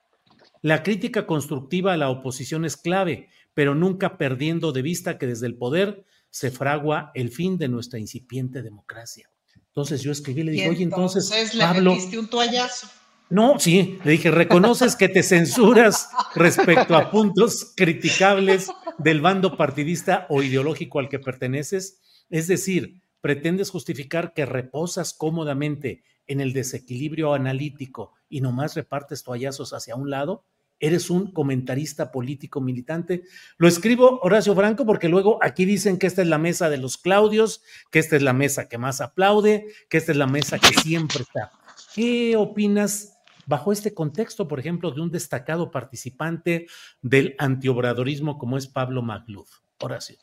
La 0.63 0.85
crítica 0.85 1.27
constructiva 1.27 1.95
a 1.95 1.97
la 1.97 2.09
oposición 2.09 2.65
es 2.65 2.77
clave, 2.77 3.29
pero 3.55 3.75
nunca 3.75 4.19
perdiendo 4.19 4.71
de 4.71 4.83
vista 4.83 5.19
que 5.19 5.27
desde 5.27 5.49
el 5.49 5.57
poder 5.57 6.05
se 6.31 6.53
fragua 6.53 7.11
el 7.15 7.31
fin 7.31 7.59
de 7.59 7.67
nuestra 7.67 7.99
incipiente 7.99 8.63
democracia. 8.63 9.29
Entonces 9.67 10.03
yo 10.03 10.13
escribí, 10.13 10.45
le 10.45 10.53
dije, 10.53 10.69
oye, 10.69 10.85
entonces, 10.85 11.55
le 11.55 11.61
Pablo, 11.61 11.95
metiste 11.95 12.19
un 12.19 12.31
toallazo. 12.31 13.00
No, 13.31 13.61
sí, 13.61 14.01
le 14.03 14.13
dije, 14.13 14.33
reconoces 14.33 14.97
que 14.97 15.09
te 15.09 15.23
censuras 15.23 16.09
respecto 16.35 16.97
a 16.97 17.13
puntos 17.13 17.73
criticables 17.77 18.69
del 18.99 19.21
bando 19.21 19.57
partidista 19.57 20.27
o 20.29 20.43
ideológico 20.43 20.99
al 20.99 21.09
que 21.09 21.21
perteneces. 21.21 22.01
Es 22.29 22.49
decir, 22.49 23.03
pretendes 23.21 23.71
justificar 23.71 24.35
que 24.35 24.47
reposas 24.47 25.15
cómodamente 25.15 26.03
en 26.27 26.41
el 26.41 26.53
desequilibrio 26.53 27.33
analítico 27.33 28.15
y 28.29 28.41
nomás 28.41 28.75
repartes 28.75 29.23
toallazos 29.23 29.73
hacia 29.75 29.95
un 29.95 30.11
lado. 30.11 30.45
Eres 30.81 31.09
un 31.09 31.31
comentarista 31.31 32.11
político 32.11 32.61
militante. 32.61 33.23
Lo 33.59 33.69
escribo 33.69 34.19
Horacio 34.23 34.57
Franco 34.57 34.85
porque 34.85 35.09
luego 35.09 35.39
aquí 35.41 35.67
dicen 35.67 35.99
que 35.99 36.09
esta 36.09 36.23
es 36.23 36.29
la 36.29 36.39
mesa 36.39 36.69
de 36.69 36.79
los 36.79 36.99
Claudios, 36.99 37.63
que 37.93 38.01
esta 38.01 38.17
es 38.17 38.23
la 38.23 38.33
mesa 38.33 38.69
que 38.69 38.79
más 38.79 39.01
aplaude, 39.01 39.67
que 39.89 39.99
esta 39.99 40.11
es 40.11 40.19
la 40.19 40.27
mesa 40.27 40.59
que 40.59 40.75
siempre 40.81 41.23
está. 41.23 41.53
¿Qué 41.95 42.37
opinas 42.37 43.20
bajo 43.51 43.73
este 43.73 43.93
contexto, 43.93 44.47
por 44.47 44.61
ejemplo, 44.61 44.93
de 44.93 45.01
un 45.01 45.11
destacado 45.11 45.73
participante 45.73 46.69
del 47.03 47.35
antiobradorismo 47.37 48.39
como 48.39 48.57
es 48.57 48.69
Pablo 48.69 49.03
Magluf? 49.03 49.51
Horacio. 49.81 50.17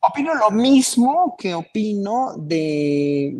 Opino 0.00 0.34
lo 0.34 0.50
mismo 0.50 1.36
que 1.38 1.54
opino 1.54 2.34
de 2.36 3.32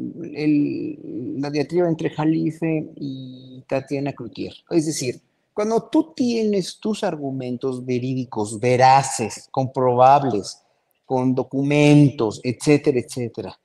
la 1.39 1.51
diatriba 1.51 1.89
entre 1.89 2.11
Jalife 2.11 2.93
y 2.95 3.65
Tatiana 3.67 4.13
Cloutier. 4.13 4.55
Es 4.71 4.87
decir, 4.87 5.21
cuando 5.53 5.83
tú 5.91 6.13
tienes 6.15 6.79
tus 6.79 7.03
argumentos 7.03 7.85
verídicos, 7.85 8.61
veraces, 8.61 9.49
comprobables, 9.51 10.63
con 11.05 11.35
documentos, 11.35 12.41
etcétera, 12.45 13.01
etcétera, 13.01 13.59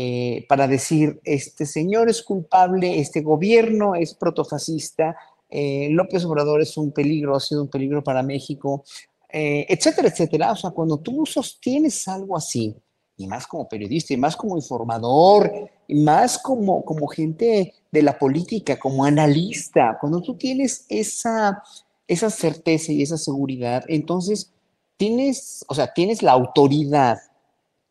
eh, 0.00 0.46
para 0.48 0.68
decir, 0.68 1.20
este 1.24 1.66
señor 1.66 2.08
es 2.08 2.22
culpable, 2.22 3.00
este 3.00 3.20
gobierno 3.20 3.96
es 3.96 4.14
protofascista, 4.14 5.16
eh, 5.50 5.88
López 5.90 6.24
Obrador 6.24 6.62
es 6.62 6.76
un 6.76 6.92
peligro, 6.92 7.34
ha 7.34 7.40
sido 7.40 7.62
un 7.62 7.68
peligro 7.68 8.04
para 8.04 8.22
México, 8.22 8.84
eh, 9.28 9.66
etcétera, 9.68 10.06
etcétera. 10.06 10.52
O 10.52 10.54
sea, 10.54 10.70
cuando 10.70 10.98
tú 10.98 11.26
sostienes 11.26 12.06
algo 12.06 12.36
así, 12.36 12.76
y 13.16 13.26
más 13.26 13.44
como 13.48 13.68
periodista, 13.68 14.14
y 14.14 14.18
más 14.18 14.36
como 14.36 14.56
informador, 14.56 15.50
y 15.88 15.96
más 15.96 16.38
como, 16.38 16.84
como 16.84 17.08
gente 17.08 17.74
de 17.90 18.02
la 18.02 18.16
política, 18.16 18.78
como 18.78 19.04
analista, 19.04 19.98
cuando 20.00 20.22
tú 20.22 20.36
tienes 20.36 20.86
esa, 20.88 21.60
esa 22.06 22.30
certeza 22.30 22.92
y 22.92 23.02
esa 23.02 23.18
seguridad, 23.18 23.82
entonces 23.88 24.52
tienes, 24.96 25.64
o 25.66 25.74
sea, 25.74 25.92
tienes 25.92 26.22
la 26.22 26.30
autoridad 26.30 27.18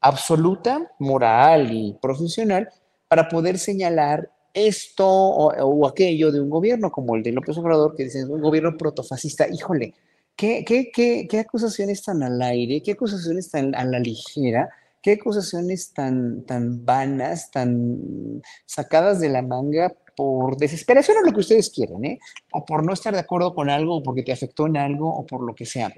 absoluta, 0.08 0.92
moral 1.00 1.72
y 1.72 1.94
profesional 2.02 2.70
para 3.08 3.28
poder 3.28 3.58
señalar 3.58 4.30
esto 4.54 5.08
o, 5.08 5.88
aquello 5.88 6.32
de 6.32 6.42
un 6.42 6.50
gobierno 6.50 6.92
como 6.92 7.16
el 7.16 7.24
de 7.24 7.32
López 7.32 7.58
Obrador, 7.58 7.96
que 7.96 8.06
dicen 8.06 8.32
un 8.32 8.42
gobierno 8.42 8.76
protofascista. 8.76 9.48
Híjole, 9.50 9.94
¿qué, 10.36 10.64
qué, 10.66 10.90
qué, 10.92 11.28
qué 11.30 11.40
acusaciones 11.40 12.02
tan 12.04 12.24
al 12.24 12.42
aire? 12.42 12.82
¿Qué 12.82 12.94
acusaciones 12.94 13.52
tan 13.52 13.76
a 13.76 13.86
la 13.86 14.00
ligera? 14.00 14.70
¿Qué 15.02 15.14
acusaciones 15.14 15.94
tan, 15.94 16.44
tan 16.44 16.84
vanas, 16.84 17.52
tan 17.52 18.42
sacadas 18.66 19.20
de 19.20 19.30
la 19.30 19.42
manga 19.42 19.94
por 20.16 20.58
desesperación 20.58 21.18
o 21.18 21.22
lo 21.22 21.32
que 21.32 21.42
ustedes 21.42 21.70
quieran, 21.70 22.04
¿eh? 22.04 22.20
O 22.52 22.66
por 22.66 22.84
no 22.84 22.94
estar 22.94 23.14
de 23.14 23.20
acuerdo 23.20 23.54
con 23.54 23.70
algo, 23.70 23.98
o 23.98 24.04
porque 24.04 24.24
te 24.24 24.32
afectó 24.32 24.66
en 24.66 24.78
algo, 24.78 25.16
o 25.16 25.26
por 25.26 25.44
lo 25.44 25.54
que 25.54 25.68
sea. 25.68 25.94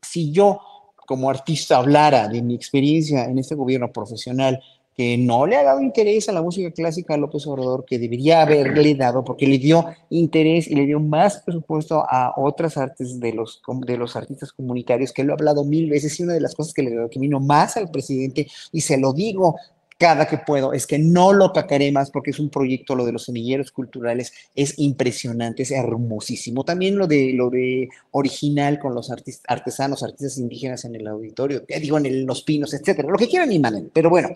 Si 0.00 0.32
yo, 0.32 0.58
como 1.06 1.30
artista, 1.30 1.76
hablara 1.76 2.28
de 2.28 2.42
mi 2.42 2.54
experiencia 2.54 3.24
en 3.24 3.38
este 3.38 3.54
gobierno 3.54 3.92
profesional, 3.92 4.60
que 4.94 5.16
no 5.16 5.46
le 5.46 5.56
ha 5.56 5.62
dado 5.62 5.80
interés 5.80 6.28
a 6.28 6.32
la 6.32 6.42
música 6.42 6.70
clásica 6.70 7.14
a 7.14 7.16
López 7.16 7.46
Obrador, 7.46 7.84
que 7.86 7.98
debería 7.98 8.42
haberle 8.42 8.94
dado, 8.94 9.24
porque 9.24 9.46
le 9.46 9.58
dio 9.58 9.86
interés 10.10 10.68
y 10.68 10.74
le 10.74 10.84
dio 10.84 11.00
más 11.00 11.38
presupuesto 11.38 12.04
a 12.06 12.34
otras 12.36 12.76
artes 12.76 13.18
de 13.18 13.32
los, 13.32 13.62
de 13.86 13.96
los 13.96 14.16
artistas 14.16 14.52
comunitarios, 14.52 15.12
que 15.12 15.24
lo 15.24 15.32
he 15.32 15.34
hablado 15.34 15.64
mil 15.64 15.88
veces, 15.88 16.18
y 16.20 16.24
una 16.24 16.34
de 16.34 16.40
las 16.40 16.54
cosas 16.54 16.74
que 16.74 16.82
le 16.82 16.94
recrimino 16.94 17.40
más 17.40 17.76
al 17.78 17.90
presidente, 17.90 18.46
y 18.70 18.80
se 18.82 18.98
lo 18.98 19.12
digo 19.14 19.56
cada 19.98 20.26
que 20.26 20.38
puedo, 20.38 20.72
es 20.72 20.86
que 20.86 20.98
no 20.98 21.32
lo 21.32 21.52
cacaré 21.52 21.92
más 21.92 22.10
porque 22.10 22.30
es 22.30 22.38
un 22.38 22.50
proyecto, 22.50 22.94
lo 22.94 23.04
de 23.04 23.12
los 23.12 23.24
semilleros 23.24 23.70
culturales, 23.70 24.32
es 24.54 24.78
impresionante, 24.78 25.62
es 25.62 25.70
hermosísimo. 25.70 26.64
También 26.64 26.96
lo 26.96 27.06
de, 27.06 27.32
lo 27.34 27.50
de 27.50 27.88
original 28.10 28.78
con 28.78 28.94
los 28.94 29.10
artis, 29.10 29.40
artesanos, 29.46 30.02
artistas 30.02 30.38
indígenas 30.38 30.84
en 30.84 30.96
el 30.96 31.06
auditorio, 31.06 31.64
eh, 31.68 31.80
digo, 31.80 31.98
en 31.98 32.26
los 32.26 32.42
pinos, 32.42 32.74
etcétera, 32.74 33.08
lo 33.08 33.18
que 33.18 33.28
quieran 33.28 33.52
y 33.52 33.58
manden, 33.58 33.90
pero 33.92 34.10
bueno. 34.10 34.30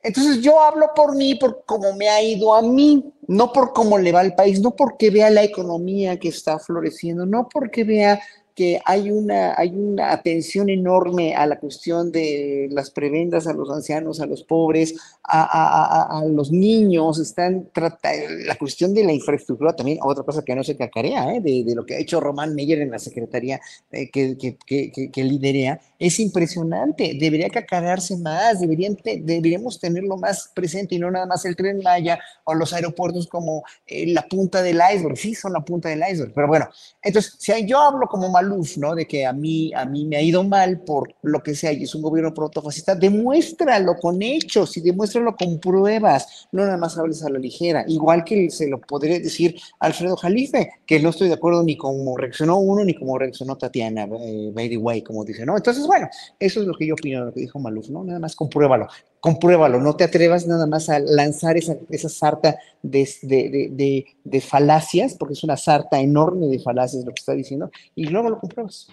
Entonces 0.00 0.40
yo 0.40 0.60
hablo 0.60 0.90
por 0.94 1.16
mí, 1.16 1.34
por 1.34 1.64
cómo 1.66 1.92
me 1.94 2.08
ha 2.08 2.22
ido 2.22 2.54
a 2.54 2.62
mí, 2.62 3.12
no 3.26 3.52
por 3.52 3.72
cómo 3.72 3.98
le 3.98 4.12
va 4.12 4.20
al 4.20 4.34
país, 4.34 4.60
no 4.60 4.76
porque 4.76 5.10
vea 5.10 5.28
la 5.28 5.42
economía 5.42 6.18
que 6.18 6.28
está 6.28 6.58
floreciendo, 6.58 7.26
no 7.26 7.48
porque 7.48 7.82
vea 7.82 8.20
que 8.58 8.80
hay 8.84 9.12
una, 9.12 9.54
hay 9.56 9.68
una 9.68 10.10
atención 10.10 10.68
enorme 10.68 11.36
a 11.36 11.46
la 11.46 11.60
cuestión 11.60 12.10
de 12.10 12.66
las 12.72 12.90
prebendas 12.90 13.46
a 13.46 13.52
los 13.52 13.70
ancianos, 13.70 14.20
a 14.20 14.26
los 14.26 14.42
pobres, 14.42 14.96
a, 15.22 16.24
los 16.28 16.50
niños, 16.50 17.20
están 17.20 17.68
tratando, 17.72 18.30
la 18.46 18.56
cuestión 18.56 18.94
de 18.94 19.04
la 19.04 19.12
infraestructura 19.12 19.76
también, 19.76 19.98
otra 20.02 20.24
cosa 20.24 20.42
que 20.42 20.56
no 20.56 20.64
se 20.64 20.76
cacarea, 20.76 21.34
¿eh? 21.34 21.40
de, 21.40 21.72
lo 21.72 21.86
que 21.86 21.94
ha 21.94 21.98
hecho 22.00 22.18
Román 22.18 22.56
Meyer 22.56 22.80
en 22.80 22.90
la 22.90 22.98
Secretaría 22.98 23.60
eh, 23.92 24.10
que, 24.10 24.36
que, 24.36 24.56
que, 24.66 25.10
que, 25.12 25.24
liderea, 25.24 25.80
es 25.96 26.18
impresionante, 26.18 27.16
debería 27.20 27.50
cacarearse 27.50 28.16
más, 28.16 28.60
deberían 28.60 28.96
deberíamos 29.04 29.78
tenerlo 29.78 30.16
más 30.16 30.50
presente 30.52 30.96
y 30.96 30.98
no 30.98 31.12
nada 31.12 31.26
más 31.26 31.44
el 31.44 31.54
tren 31.54 31.80
Maya 31.84 32.18
o 32.42 32.54
los 32.54 32.72
aeropuertos 32.72 33.28
como 33.28 33.62
eh, 33.86 34.12
la 34.12 34.22
punta 34.26 34.62
del 34.62 34.80
iceberg, 34.92 35.16
sí 35.16 35.36
son 35.36 35.52
la 35.52 35.60
punta 35.60 35.90
del 35.90 36.02
iceberg, 36.10 36.32
pero 36.34 36.48
bueno, 36.48 36.68
entonces, 37.02 37.36
si 37.38 37.52
yo 37.66 37.78
hablo 37.78 38.08
como 38.08 38.28
mal 38.48 38.58
¿no? 38.78 38.94
De 38.94 39.06
que 39.06 39.26
a 39.26 39.32
mí, 39.32 39.72
a 39.74 39.84
mí 39.84 40.04
me 40.04 40.16
ha 40.16 40.22
ido 40.22 40.42
mal 40.44 40.80
por 40.80 41.14
lo 41.22 41.42
que 41.42 41.54
sea 41.54 41.72
y 41.72 41.84
es 41.84 41.94
un 41.94 42.02
gobierno 42.02 42.32
protofascista, 42.34 42.94
demuéstralo 42.94 43.96
con 43.96 44.20
hechos 44.22 44.76
y 44.76 44.80
demuéstralo 44.80 45.36
con 45.36 45.58
pruebas, 45.58 46.48
no 46.52 46.64
nada 46.64 46.76
más 46.76 46.96
hables 46.98 47.22
a 47.24 47.30
la 47.30 47.38
ligera. 47.38 47.84
Igual 47.86 48.24
que 48.24 48.50
se 48.50 48.68
lo 48.68 48.80
podría 48.80 49.18
decir 49.18 49.56
Alfredo 49.80 50.16
Jalife, 50.16 50.70
que 50.86 51.00
no 51.00 51.10
estoy 51.10 51.28
de 51.28 51.34
acuerdo 51.34 51.62
ni 51.62 51.76
cómo 51.76 52.16
reaccionó 52.16 52.58
uno 52.58 52.84
ni 52.84 52.94
cómo 52.94 53.18
reaccionó 53.18 53.56
Tatiana, 53.56 54.08
eh, 54.20 54.50
by 54.52 54.76
way, 54.76 55.02
como 55.02 55.24
dice, 55.24 55.44
¿no? 55.44 55.56
Entonces, 55.56 55.86
bueno, 55.86 56.08
eso 56.38 56.60
es 56.60 56.66
lo 56.66 56.74
que 56.74 56.86
yo 56.86 56.94
opino 56.94 57.20
de 57.20 57.26
lo 57.26 57.32
que 57.32 57.40
dijo 57.40 57.58
Maluf, 57.58 57.88
¿no? 57.88 58.04
Nada 58.04 58.18
más 58.18 58.34
compruébalo 58.34 58.88
compruébalo, 59.20 59.80
no 59.80 59.96
te 59.96 60.04
atrevas 60.04 60.46
nada 60.46 60.66
más 60.66 60.88
a 60.88 60.98
lanzar 61.00 61.56
esa, 61.56 61.76
esa 61.90 62.08
sarta 62.08 62.58
de, 62.82 63.08
de, 63.22 64.06
de, 64.24 64.40
falacias, 64.40 65.14
porque 65.14 65.34
es 65.34 65.44
una 65.44 65.56
sarta 65.56 66.00
enorme 66.00 66.46
de 66.46 66.60
falacias 66.60 67.04
lo 67.04 67.12
que 67.12 67.20
está 67.20 67.32
diciendo, 67.32 67.70
y 67.94 68.06
luego 68.06 68.30
lo 68.30 68.38
compruebas. 68.38 68.88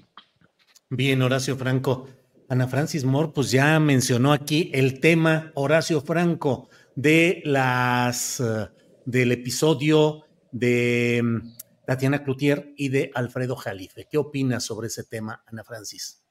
Bien, 0.89 1.21
Horacio 1.21 1.55
Franco. 1.55 2.07
Ana 2.47 2.67
Francis 2.67 3.03
Moore, 3.03 3.31
pues 3.33 3.49
ya 3.49 3.79
mencionó 3.79 4.31
aquí 4.31 4.69
el 4.73 4.99
tema, 4.99 5.51
Horacio 5.55 6.01
Franco, 6.01 6.69
de 6.95 7.41
las 7.43 8.39
eh, 8.39 8.69
del 9.05 9.31
episodio 9.31 10.25
de 10.51 11.21
mm, 11.23 11.85
Tatiana 11.87 12.23
Cloutier 12.23 12.71
y 12.77 12.89
de 12.89 13.11
Alfredo 13.15 13.55
Jalife. 13.55 14.07
¿Qué 14.09 14.19
opinas 14.19 14.63
sobre 14.63 14.87
ese 14.87 15.03
tema, 15.03 15.43
Ana 15.47 15.63
Francis? 15.63 16.21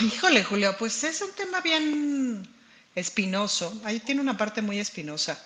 Híjole, 0.00 0.44
Julio, 0.44 0.74
pues 0.78 1.04
es 1.04 1.20
un 1.20 1.32
tema 1.32 1.60
bien 1.60 2.42
espinoso. 2.98 3.80
Ahí 3.84 4.00
tiene 4.00 4.20
una 4.20 4.36
parte 4.36 4.62
muy 4.62 4.78
espinosa. 4.78 5.38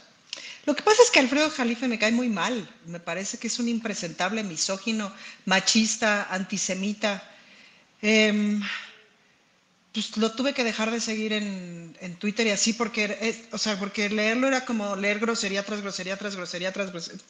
Lo 0.65 0.77
que 0.77 0.83
pasa 0.83 1.03
es 1.03 1.11
que 1.11 1.19
Alfredo 1.19 1.51
Jalife 1.51 1.89
me 1.89 1.99
cae 1.99 2.13
muy 2.13 2.29
mal. 2.29 2.69
Me 2.87 3.01
parece 3.01 3.39
que 3.39 3.49
es 3.49 3.59
un 3.59 3.69
impresentable 3.69 4.45
misógino, 4.45 5.13
machista, 5.45 6.29
antisemita. 6.31 7.23
Em, 8.01 8.63
pues 9.93 10.17
lo 10.17 10.33
tuve 10.33 10.55
que 10.55 10.65
dejar 10.65 10.91
de 10.91 11.01
seguir 11.01 11.33
en, 11.33 12.17
Twitter 12.19 12.47
y 12.47 12.51
así 12.51 12.73
porque, 12.73 13.47
o 13.53 13.59
sea, 13.59 13.79
porque 13.79 14.09
leerlo 14.09 14.47
era 14.47 14.65
como 14.65 14.97
leer 14.97 15.19
grosería 15.19 15.65
tras 15.65 15.81
grosería 15.81 16.17
tras 16.17 16.37
grosería 16.37 16.73
tras 16.73 16.91
grosería. 16.91 17.21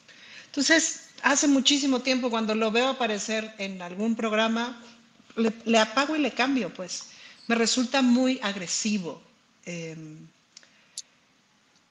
Entonces, 0.46 1.08
hace 1.22 1.48
muchísimo 1.48 2.00
tiempo 2.00 2.30
cuando 2.30 2.54
lo 2.54 2.70
veo 2.70 2.88
aparecer 2.88 3.54
en 3.58 3.80
algún 3.80 4.14
programa, 4.14 4.82
le, 5.36 5.52
le 5.64 5.78
apago 5.78 6.14
y 6.14 6.20
le 6.20 6.32
cambio, 6.32 6.72
pues. 6.72 7.04
Me 7.48 7.54
resulta 7.54 8.02
muy 8.02 8.38
agresivo. 8.42 9.22
Em, 9.64 10.26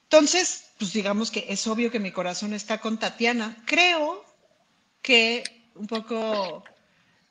entonces, 0.04 0.64
pues 0.78 0.92
digamos 0.92 1.30
que 1.30 1.46
es 1.48 1.66
obvio 1.66 1.90
que 1.90 1.98
mi 1.98 2.12
corazón 2.12 2.52
está 2.52 2.78
con 2.78 2.98
Tatiana. 2.98 3.56
Creo 3.66 4.24
que 5.00 5.42
un 5.74 5.86
poco 5.86 6.64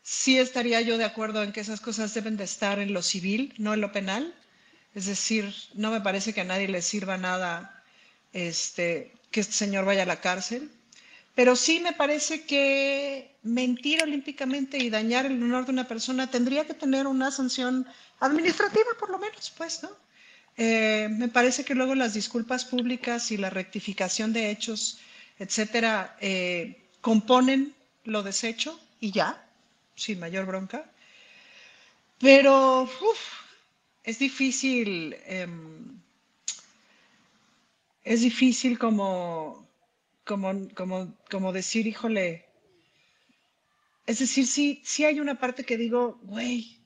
sí 0.02 0.40
estaría 0.40 0.82
yo 0.82 0.98
de 0.98 1.06
acuerdo 1.06 1.44
en 1.44 1.52
que 1.52 1.60
esas 1.60 1.80
cosas 1.80 2.14
deben 2.14 2.38
de 2.38 2.44
estar 2.44 2.80
en 2.80 2.94
lo 2.94 3.02
civil, 3.02 3.54
no 3.58 3.74
en 3.74 3.82
lo 3.82 3.92
penal. 3.92 4.34
Es 4.96 5.06
decir, 5.06 5.54
no 5.74 5.92
me 5.92 6.02
parece 6.02 6.34
que 6.34 6.42
a 6.42 6.46
nadie 6.46 6.68
le 6.68 6.82
sirva 6.82 7.18
nada 7.18 7.84
este, 8.34 9.14
que 9.30 9.42
este 9.42 9.54
señor 9.54 9.86
vaya 9.86 10.04
a 10.04 10.08
la 10.08 10.20
cárcel. 10.20 10.72
Pero 11.36 11.56
sí 11.56 11.80
me 11.80 11.94
parece 11.94 12.46
que 12.46 13.36
mentir 13.44 14.04
olímpicamente 14.04 14.78
y 14.78 14.90
dañar 14.90 15.26
el 15.26 15.42
honor 15.42 15.66
de 15.66 15.72
una 15.72 15.88
persona 15.88 16.30
tendría 16.30 16.66
que 16.66 16.74
tener 16.74 17.08
una 17.08 17.32
sanción 17.32 17.88
administrativa, 18.20 18.90
por 19.00 19.10
lo 19.12 19.18
menos, 19.18 19.54
pues, 19.58 19.82
¿no? 19.82 19.90
Eh, 20.64 21.10
me 21.10 21.28
parece 21.28 21.66
que 21.66 21.74
luego 21.74 21.96
las 21.96 22.14
disculpas 22.14 22.66
públicas 22.66 23.32
y 23.32 23.38
la 23.38 23.50
rectificación 23.50 24.32
de 24.32 24.52
hechos, 24.52 25.00
etcétera, 25.40 26.16
eh, 26.22 26.86
componen 27.02 27.74
lo 28.04 28.22
deshecho 28.22 28.80
y 29.00 29.10
ya, 29.12 29.44
sin 29.96 30.20
mayor 30.20 30.46
bronca. 30.46 30.86
Pero 32.20 32.88
es 34.04 34.20
difícil, 34.20 35.16
em, 35.26 36.00
es 38.04 38.22
difícil 38.22 38.78
como, 38.78 39.68
como, 40.24 40.70
como, 40.76 41.18
como 41.32 41.54
decir, 41.54 41.88
híjole, 41.88 42.46
es 44.06 44.20
decir, 44.20 44.46
sí, 44.46 44.80
sí 44.86 45.06
hay 45.06 45.20
una 45.20 45.40
parte 45.40 45.64
que 45.64 45.78
digo, 45.78 46.20
güey, 46.22 46.78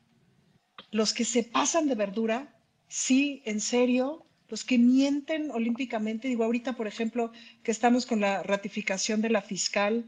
los 0.92 1.14
que 1.14 1.26
se 1.26 1.44
pasan 1.44 1.90
de 1.90 1.96
verdura 1.96 2.55
sí, 2.88 3.42
en 3.46 3.60
serio, 3.60 4.26
los 4.50 4.64
que 4.64 4.78
mienten 4.78 5.52
olímpicamente, 5.52 6.28
digo 6.28 6.44
ahorita, 6.44 6.74
por 6.74 6.88
ejemplo, 6.88 7.32
que 7.64 7.72
estamos 7.72 8.06
con 8.06 8.20
la 8.20 8.44
ratificación 8.44 9.22
de 9.22 9.30
la 9.30 9.42
fiscal 9.42 10.06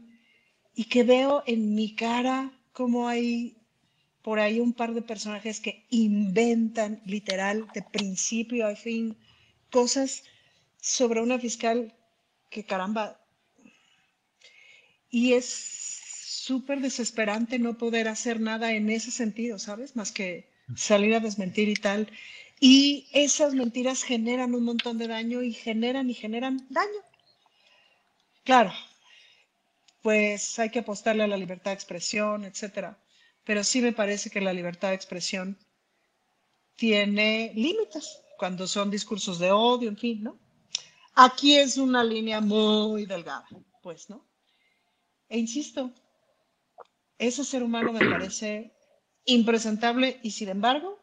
y 0.74 0.84
que 0.84 1.02
veo 1.02 1.42
en 1.46 1.74
mi 1.74 1.94
cara 1.94 2.52
cómo 2.72 3.08
hay 3.08 3.56
por 4.22 4.38
ahí 4.38 4.60
un 4.60 4.72
par 4.72 4.94
de 4.94 5.02
personajes 5.02 5.60
que 5.60 5.86
inventan 5.90 7.02
literal 7.04 7.66
de 7.74 7.82
principio 7.82 8.66
a 8.66 8.76
fin 8.76 9.16
cosas 9.70 10.24
sobre 10.80 11.20
una 11.20 11.38
fiscal 11.38 11.94
que 12.50 12.64
caramba. 12.64 13.20
Y 15.10 15.32
es 15.32 15.46
súper 15.46 16.80
desesperante 16.80 17.58
no 17.58 17.76
poder 17.78 18.08
hacer 18.08 18.40
nada 18.40 18.72
en 18.72 18.90
ese 18.90 19.10
sentido, 19.10 19.58
¿sabes? 19.58 19.96
Más 19.96 20.12
que 20.12 20.48
salir 20.76 21.14
a 21.14 21.20
desmentir 21.20 21.68
y 21.68 21.74
tal. 21.74 22.10
Y 22.60 23.08
esas 23.12 23.54
mentiras 23.54 24.02
generan 24.02 24.54
un 24.54 24.64
montón 24.64 24.98
de 24.98 25.08
daño 25.08 25.42
y 25.42 25.52
generan 25.52 26.10
y 26.10 26.14
generan 26.14 26.66
daño. 26.70 27.00
Claro, 28.44 28.72
pues 30.02 30.58
hay 30.58 30.70
que 30.70 30.80
apostarle 30.80 31.22
a 31.22 31.28
la 31.28 31.36
libertad 31.36 31.70
de 31.70 31.74
expresión, 31.74 32.44
etcétera. 32.44 32.98
Pero 33.44 33.62
sí 33.62 33.80
me 33.80 33.92
parece 33.92 34.30
que 34.30 34.40
la 34.40 34.52
libertad 34.52 34.88
de 34.88 34.94
expresión 34.94 35.58
tiene 36.76 37.52
límites 37.54 38.20
cuando 38.38 38.66
son 38.66 38.90
discursos 38.90 39.38
de 39.38 39.50
odio, 39.50 39.88
en 39.88 39.96
fin, 39.96 40.22
¿no? 40.22 40.38
Aquí 41.14 41.56
es 41.56 41.76
una 41.76 42.04
línea 42.04 42.40
muy 42.40 43.04
delgada, 43.04 43.46
pues, 43.82 44.08
¿no? 44.08 44.24
E 45.28 45.38
insisto, 45.38 45.92
ese 47.18 47.44
ser 47.44 47.62
humano 47.62 47.92
me 47.92 48.08
parece 48.08 48.72
impresentable 49.24 50.20
y 50.22 50.30
sin 50.30 50.48
embargo 50.48 50.97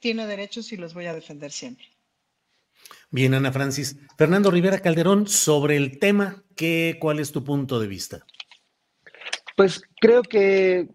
tiene 0.00 0.26
derechos 0.26 0.72
y 0.72 0.76
los 0.76 0.94
voy 0.94 1.06
a 1.06 1.14
defender 1.14 1.52
siempre. 1.52 1.86
Bien, 3.10 3.34
Ana 3.34 3.52
Francis. 3.52 3.96
Fernando 4.16 4.50
Rivera 4.50 4.78
Calderón, 4.78 5.26
sobre 5.26 5.76
el 5.76 5.98
tema, 5.98 6.42
¿qué, 6.56 6.96
¿cuál 7.00 7.20
es 7.20 7.32
tu 7.32 7.44
punto 7.44 7.78
de 7.80 7.88
vista? 7.88 8.24
Pues 9.56 9.82
creo 10.00 10.22
que 10.22 10.88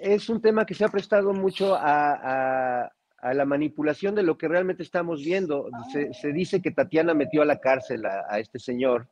es 0.00 0.28
un 0.28 0.40
tema 0.40 0.64
que 0.64 0.74
se 0.74 0.84
ha 0.84 0.88
prestado 0.88 1.32
mucho 1.32 1.76
a, 1.78 2.90
la 3.22 3.44
manipulación 3.44 4.16
de 4.16 4.24
lo 4.24 4.36
que 4.36 4.48
realmente 4.48 4.82
estamos 4.82 5.22
viendo. 5.22 5.68
Se, 5.92 6.32
dice 6.32 6.60
que 6.60 6.72
Tatiana 6.72 7.14
metió 7.14 7.42
a 7.42 7.44
la 7.44 7.58
cárcel 7.60 8.04
a, 8.06 8.38
este 8.38 8.58
señor, 8.58 9.08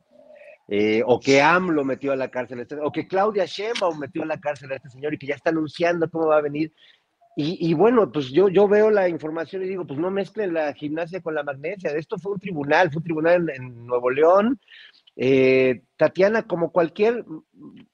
eh, 0.67 1.03
o 1.05 1.21
que 1.21 1.43
AMLO 1.43 1.85
metió 1.85 2.13
a 2.13 2.17
la 2.17 2.31
cárcel 2.31 2.61
a 2.61 2.63
este, 2.63 2.77
o 2.77 2.91
que 2.91 3.07
Claudia 3.07 3.45
Sheinbaum 3.45 3.99
metió 3.99 4.23
a 4.23 4.27
la 4.27 4.41
cárcel 4.41 4.71
a 4.73 4.77
este 4.77 4.89
señor 4.89 5.15
y 5.15 5.19
que 5.19 5.27
ya 5.27 5.35
está 5.35 5.51
anunciando 5.51 6.09
cómo 6.11 6.27
va 6.27 6.39
a 6.39 6.43
venir. 6.43 6.73
Y, 7.37 7.73
bueno, 7.75 8.11
pues 8.11 8.31
yo, 8.31 8.49
yo 8.49 8.69
veo 8.69 8.91
la 8.91 9.09
información 9.09 9.63
y 9.63 9.69
digo, 9.69 9.87
pues 9.87 9.99
no 9.99 10.11
mezclen 10.11 10.53
la 10.53 10.75
gimnasia 10.75 11.23
con 11.23 11.35
la 11.35 11.45
magnesia. 11.45 11.91
Esto 11.93 12.19
fue 12.19 12.33
un 12.33 12.41
tribunal, 12.41 12.91
fue 12.91 12.99
un 12.99 13.05
tribunal 13.05 13.51
en, 13.51 13.87
Nuevo 13.87 14.11
León. 14.11 14.61
Eh, 15.17 15.83
Tatiana, 15.97 16.43
como 16.43 16.71
cualquier 16.71 17.25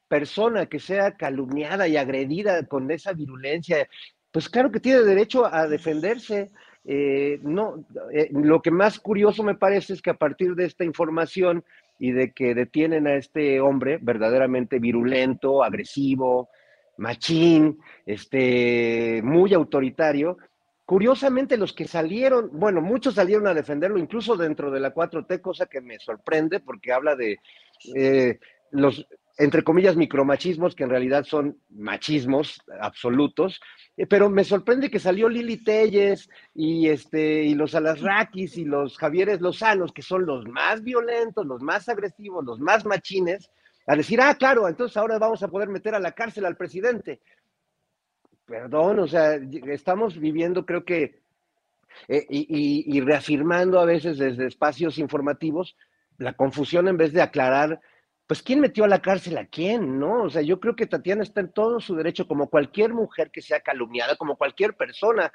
persona 0.08 0.66
que 0.66 0.80
sea 0.80 1.16
calumniada 1.16 1.86
y 1.86 1.96
agredida 1.96 2.66
con 2.66 2.90
esa 2.90 3.12
virulencia, 3.12 3.88
pues 4.32 4.48
claro 4.48 4.72
que 4.72 4.80
tiene 4.80 5.00
derecho 5.00 5.46
a 5.46 5.68
defenderse. 5.68 6.50
Eh, 6.84 7.38
no, 7.42 7.84
eh, 8.12 8.28
lo 8.32 8.62
que 8.62 8.70
más 8.70 8.98
curioso 8.98 9.42
me 9.42 9.54
parece 9.54 9.92
es 9.92 10.02
que 10.02 10.10
a 10.10 10.18
partir 10.18 10.54
de 10.54 10.64
esta 10.64 10.84
información 10.84 11.64
y 11.98 12.12
de 12.12 12.32
que 12.32 12.54
detienen 12.54 13.06
a 13.06 13.14
este 13.14 13.60
hombre 13.60 13.98
verdaderamente 14.00 14.78
virulento, 14.78 15.62
agresivo, 15.62 16.48
machín, 16.98 17.78
este, 18.04 19.20
muy 19.22 19.54
autoritario, 19.54 20.38
curiosamente 20.84 21.56
los 21.56 21.72
que 21.72 21.86
salieron, 21.86 22.50
bueno, 22.52 22.80
muchos 22.80 23.14
salieron 23.14 23.46
a 23.48 23.54
defenderlo, 23.54 23.98
incluso 23.98 24.36
dentro 24.36 24.70
de 24.70 24.80
la 24.80 24.94
4T, 24.94 25.40
cosa 25.40 25.66
que 25.66 25.80
me 25.80 25.98
sorprende 25.98 26.60
porque 26.60 26.92
habla 26.92 27.16
de 27.16 27.38
eh, 27.94 28.38
los, 28.70 29.06
entre 29.36 29.62
comillas, 29.62 29.96
micromachismos, 29.96 30.74
que 30.74 30.84
en 30.84 30.90
realidad 30.90 31.24
son 31.24 31.58
machismos 31.68 32.62
absolutos, 32.80 33.60
eh, 33.96 34.06
pero 34.06 34.30
me 34.30 34.44
sorprende 34.44 34.90
que 34.90 34.98
salió 34.98 35.28
Lili 35.28 35.58
Telles 35.58 36.28
y, 36.54 36.88
este, 36.88 37.42
y 37.42 37.54
los 37.54 37.74
Alasrakis 37.74 38.56
y 38.56 38.64
los 38.64 38.96
Javieres 38.96 39.40
Lozanos, 39.40 39.92
que 39.92 40.02
son 40.02 40.24
los 40.24 40.46
más 40.46 40.82
violentos, 40.82 41.44
los 41.46 41.62
más 41.62 41.88
agresivos, 41.88 42.44
los 42.44 42.60
más 42.60 42.86
machines, 42.86 43.50
a 43.86 43.96
decir, 43.96 44.20
ah, 44.20 44.34
claro, 44.34 44.68
entonces 44.68 44.96
ahora 44.96 45.18
vamos 45.18 45.42
a 45.42 45.48
poder 45.48 45.68
meter 45.68 45.94
a 45.94 46.00
la 46.00 46.12
cárcel 46.12 46.44
al 46.44 46.56
presidente. 46.56 47.20
Perdón, 48.44 49.00
o 49.00 49.08
sea, 49.08 49.34
estamos 49.68 50.18
viviendo, 50.18 50.66
creo 50.66 50.84
que, 50.84 51.20
eh, 52.08 52.26
y, 52.28 52.84
y 52.86 53.00
reafirmando 53.00 53.80
a 53.80 53.84
veces 53.84 54.18
desde 54.18 54.46
espacios 54.46 54.98
informativos, 54.98 55.76
la 56.18 56.32
confusión 56.32 56.88
en 56.88 56.96
vez 56.96 57.12
de 57.12 57.22
aclarar 57.22 57.80
pues 58.26 58.42
¿quién 58.42 58.60
metió 58.60 58.84
a 58.84 58.88
la 58.88 59.00
cárcel 59.00 59.38
a 59.38 59.46
quién? 59.46 59.98
¿No? 60.00 60.24
O 60.24 60.30
sea, 60.30 60.42
yo 60.42 60.58
creo 60.58 60.74
que 60.74 60.86
Tatiana 60.86 61.22
está 61.22 61.40
en 61.40 61.52
todo 61.52 61.80
su 61.80 61.94
derecho, 61.94 62.26
como 62.26 62.48
cualquier 62.48 62.92
mujer 62.92 63.30
que 63.30 63.40
sea 63.40 63.60
calumniada, 63.60 64.16
como 64.16 64.36
cualquier 64.36 64.74
persona. 64.74 65.32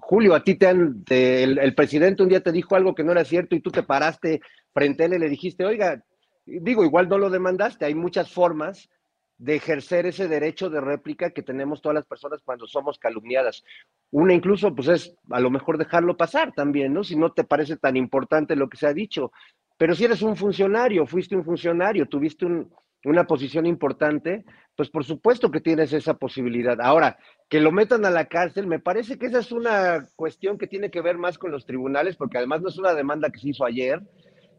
Julio, 0.00 0.34
a 0.34 0.42
ti 0.42 0.54
te 0.54 0.66
han, 0.66 1.04
el, 1.10 1.74
presidente 1.74 2.22
un 2.22 2.30
día 2.30 2.40
te 2.40 2.52
dijo 2.52 2.74
algo 2.74 2.94
que 2.94 3.04
no 3.04 3.12
era 3.12 3.24
cierto 3.24 3.54
y 3.54 3.60
tú 3.60 3.70
te 3.70 3.82
paraste 3.82 4.40
frente 4.72 5.02
a 5.02 5.06
él 5.06 5.14
y 5.14 5.18
le 5.18 5.28
dijiste, 5.28 5.66
oiga, 5.66 6.02
digo, 6.46 6.84
igual 6.84 7.08
no 7.08 7.18
lo 7.18 7.28
demandaste, 7.28 7.84
hay 7.84 7.94
muchas 7.94 8.32
formas 8.32 8.88
de 9.38 9.56
ejercer 9.56 10.06
ese 10.06 10.28
derecho 10.28 10.70
de 10.70 10.80
réplica 10.80 11.30
que 11.30 11.42
tenemos 11.42 11.82
todas 11.82 11.96
las 11.96 12.06
personas 12.06 12.40
cuando 12.42 12.66
somos 12.66 12.98
calumniadas. 12.98 13.64
Una 14.10 14.32
incluso, 14.32 14.74
pues 14.74 14.88
es 14.88 15.14
a 15.30 15.40
lo 15.40 15.50
mejor 15.50 15.76
dejarlo 15.76 16.16
pasar 16.16 16.54
también, 16.54 16.94
¿no? 16.94 17.04
Si 17.04 17.16
no 17.16 17.32
te 17.32 17.44
parece 17.44 17.76
tan 17.76 17.96
importante 17.96 18.56
lo 18.56 18.68
que 18.68 18.78
se 18.78 18.86
ha 18.86 18.94
dicho. 18.94 19.32
Pero 19.76 19.94
si 19.94 20.04
eres 20.04 20.22
un 20.22 20.36
funcionario, 20.36 21.06
fuiste 21.06 21.36
un 21.36 21.44
funcionario, 21.44 22.06
tuviste 22.06 22.46
una 23.04 23.26
posición 23.26 23.66
importante, 23.66 24.44
pues 24.74 24.88
por 24.88 25.04
supuesto 25.04 25.50
que 25.50 25.60
tienes 25.60 25.92
esa 25.92 26.14
posibilidad. 26.14 26.80
Ahora, 26.80 27.18
que 27.50 27.60
lo 27.60 27.72
metan 27.72 28.06
a 28.06 28.10
la 28.10 28.24
cárcel, 28.24 28.66
me 28.66 28.80
parece 28.80 29.18
que 29.18 29.26
esa 29.26 29.40
es 29.40 29.52
una 29.52 30.06
cuestión 30.16 30.56
que 30.56 30.66
tiene 30.66 30.90
que 30.90 31.02
ver 31.02 31.18
más 31.18 31.36
con 31.36 31.50
los 31.50 31.66
tribunales, 31.66 32.16
porque 32.16 32.38
además 32.38 32.62
no 32.62 32.70
es 32.70 32.78
una 32.78 32.94
demanda 32.94 33.28
que 33.28 33.38
se 33.38 33.50
hizo 33.50 33.66
ayer. 33.66 34.00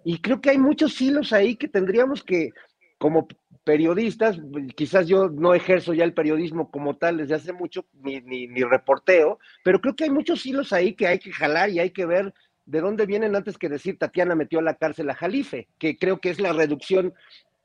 Y 0.09 0.19
creo 0.19 0.39
que 0.39 0.51
hay 0.51 0.57
muchos 0.57 1.01
hilos 1.01 1.33
ahí 1.33 1.57
que 1.57 1.67
tendríamos 1.67 2.23
que, 2.23 2.51
como 2.97 3.27
periodistas, 3.65 4.39
quizás 4.73 5.05
yo 5.05 5.27
no 5.27 5.53
ejerzo 5.53 5.93
ya 5.93 6.05
el 6.05 6.13
periodismo 6.13 6.71
como 6.71 6.95
tal 6.95 7.17
desde 7.17 7.35
hace 7.35 7.51
mucho, 7.51 7.83
ni, 7.91 8.21
ni, 8.21 8.63
reporteo, 8.63 9.37
pero 9.65 9.81
creo 9.81 9.97
que 9.97 10.05
hay 10.05 10.09
muchos 10.09 10.45
hilos 10.45 10.71
ahí 10.71 10.93
que 10.93 11.07
hay 11.07 11.19
que 11.19 11.33
jalar 11.33 11.71
y 11.71 11.79
hay 11.79 11.89
que 11.89 12.05
ver 12.05 12.33
de 12.65 12.79
dónde 12.79 13.05
vienen 13.05 13.35
antes 13.35 13.57
que 13.57 13.67
decir 13.67 13.97
Tatiana 13.97 14.33
metió 14.33 14.59
a 14.59 14.61
la 14.61 14.75
cárcel 14.75 15.09
a 15.09 15.13
Jalife, 15.13 15.67
que 15.77 15.97
creo 15.97 16.21
que 16.21 16.29
es 16.29 16.39
la 16.39 16.53
reducción, 16.53 17.13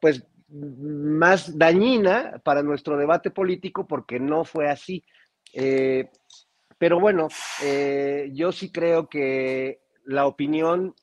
pues, 0.00 0.26
más 0.48 1.56
dañina 1.56 2.40
para 2.42 2.64
nuestro 2.64 2.96
debate 2.96 3.30
político 3.30 3.86
porque 3.86 4.18
no 4.18 4.44
fue 4.44 4.68
así. 4.68 5.04
Eh, 5.52 6.10
pero 6.76 6.98
bueno, 6.98 7.28
eh, 7.62 8.30
yo 8.32 8.50
sí 8.50 8.72
creo 8.72 9.08
que 9.08 9.78
la 10.04 10.26
opinión 10.26 10.96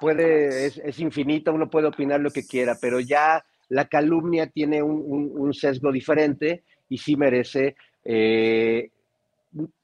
puede, 0.00 0.66
es, 0.66 0.98
infinita, 1.00 1.52
uno 1.52 1.70
puede 1.70 1.88
opinar 1.88 2.20
lo 2.20 2.30
que 2.30 2.46
quiera, 2.46 2.76
pero 2.80 3.00
ya 3.00 3.44
la 3.68 3.86
calumnia 3.86 4.46
tiene 4.46 4.82
un, 4.82 5.52
sesgo 5.54 5.90
diferente 5.90 6.62
y 6.88 6.98
sí 6.98 7.16
merece 7.16 7.76
eh, 8.04 8.90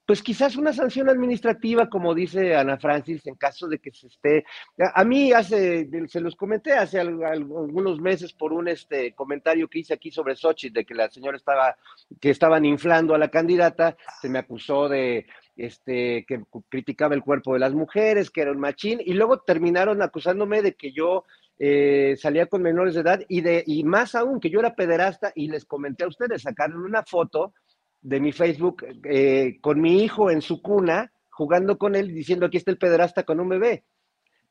pues 0.05 0.21
quizás 0.21 0.57
una 0.57 0.73
sanción 0.73 1.09
administrativa, 1.09 1.89
como 1.89 2.13
dice 2.13 2.55
Ana 2.55 2.77
Francis, 2.77 3.25
en 3.25 3.35
caso 3.35 3.67
de 3.67 3.79
que 3.79 3.91
se 3.91 4.07
esté. 4.07 4.43
A, 4.77 5.03
mí 5.05 5.31
hace, 5.31 5.87
se 6.07 6.19
los 6.19 6.35
comenté 6.35 6.73
hace 6.73 6.99
algunos 6.99 8.01
meses 8.01 8.33
por 8.33 8.51
un 8.51 8.67
este 8.67 9.13
comentario 9.13 9.69
que 9.69 9.79
hice 9.79 9.93
aquí 9.93 10.11
sobre 10.11 10.35
Sochi, 10.35 10.69
de 10.69 10.83
que 10.83 10.93
la 10.93 11.09
señora 11.09 11.37
estaba, 11.37 11.77
que 12.19 12.31
estaban 12.31 12.65
inflando 12.65 13.15
a 13.15 13.17
la 13.17 13.29
candidata, 13.29 13.95
se 14.21 14.27
me 14.27 14.39
acusó 14.39 14.89
de 14.89 15.25
este 15.55 16.25
que 16.27 16.41
criticaba 16.69 17.15
el 17.15 17.23
cuerpo 17.23 17.53
de 17.53 17.59
las 17.59 17.73
mujeres, 17.73 18.31
que 18.31 18.41
era 18.41 18.51
un 18.51 18.59
machín, 18.59 18.99
y 19.03 19.13
luego 19.13 19.39
terminaron 19.39 20.01
acusándome 20.01 20.61
de 20.61 20.73
que 20.73 20.91
yo 20.91 21.25
eh, 21.59 22.15
salía 22.17 22.47
con 22.47 22.61
menores 22.61 22.95
de 22.95 23.01
edad 23.01 23.21
y 23.27 23.41
de, 23.41 23.63
y 23.65 23.83
más 23.83 24.15
aún 24.15 24.39
que 24.39 24.49
yo 24.49 24.59
era 24.59 24.75
pederasta, 24.75 25.31
y 25.35 25.47
les 25.47 25.65
comenté 25.65 26.03
a 26.03 26.07
ustedes, 26.07 26.41
sacaron 26.41 26.83
una 26.83 27.03
foto 27.03 27.53
de 28.01 28.19
mi 28.19 28.31
Facebook 28.31 28.85
eh, 29.05 29.57
con 29.61 29.79
mi 29.79 30.03
hijo 30.03 30.29
en 30.29 30.41
su 30.41 30.61
cuna, 30.61 31.11
jugando 31.29 31.77
con 31.77 31.95
él, 31.95 32.13
diciendo 32.13 32.45
aquí 32.45 32.57
está 32.57 32.71
el 32.71 32.77
pederasta 32.77 33.23
con 33.23 33.39
un 33.39 33.49
bebé. 33.49 33.83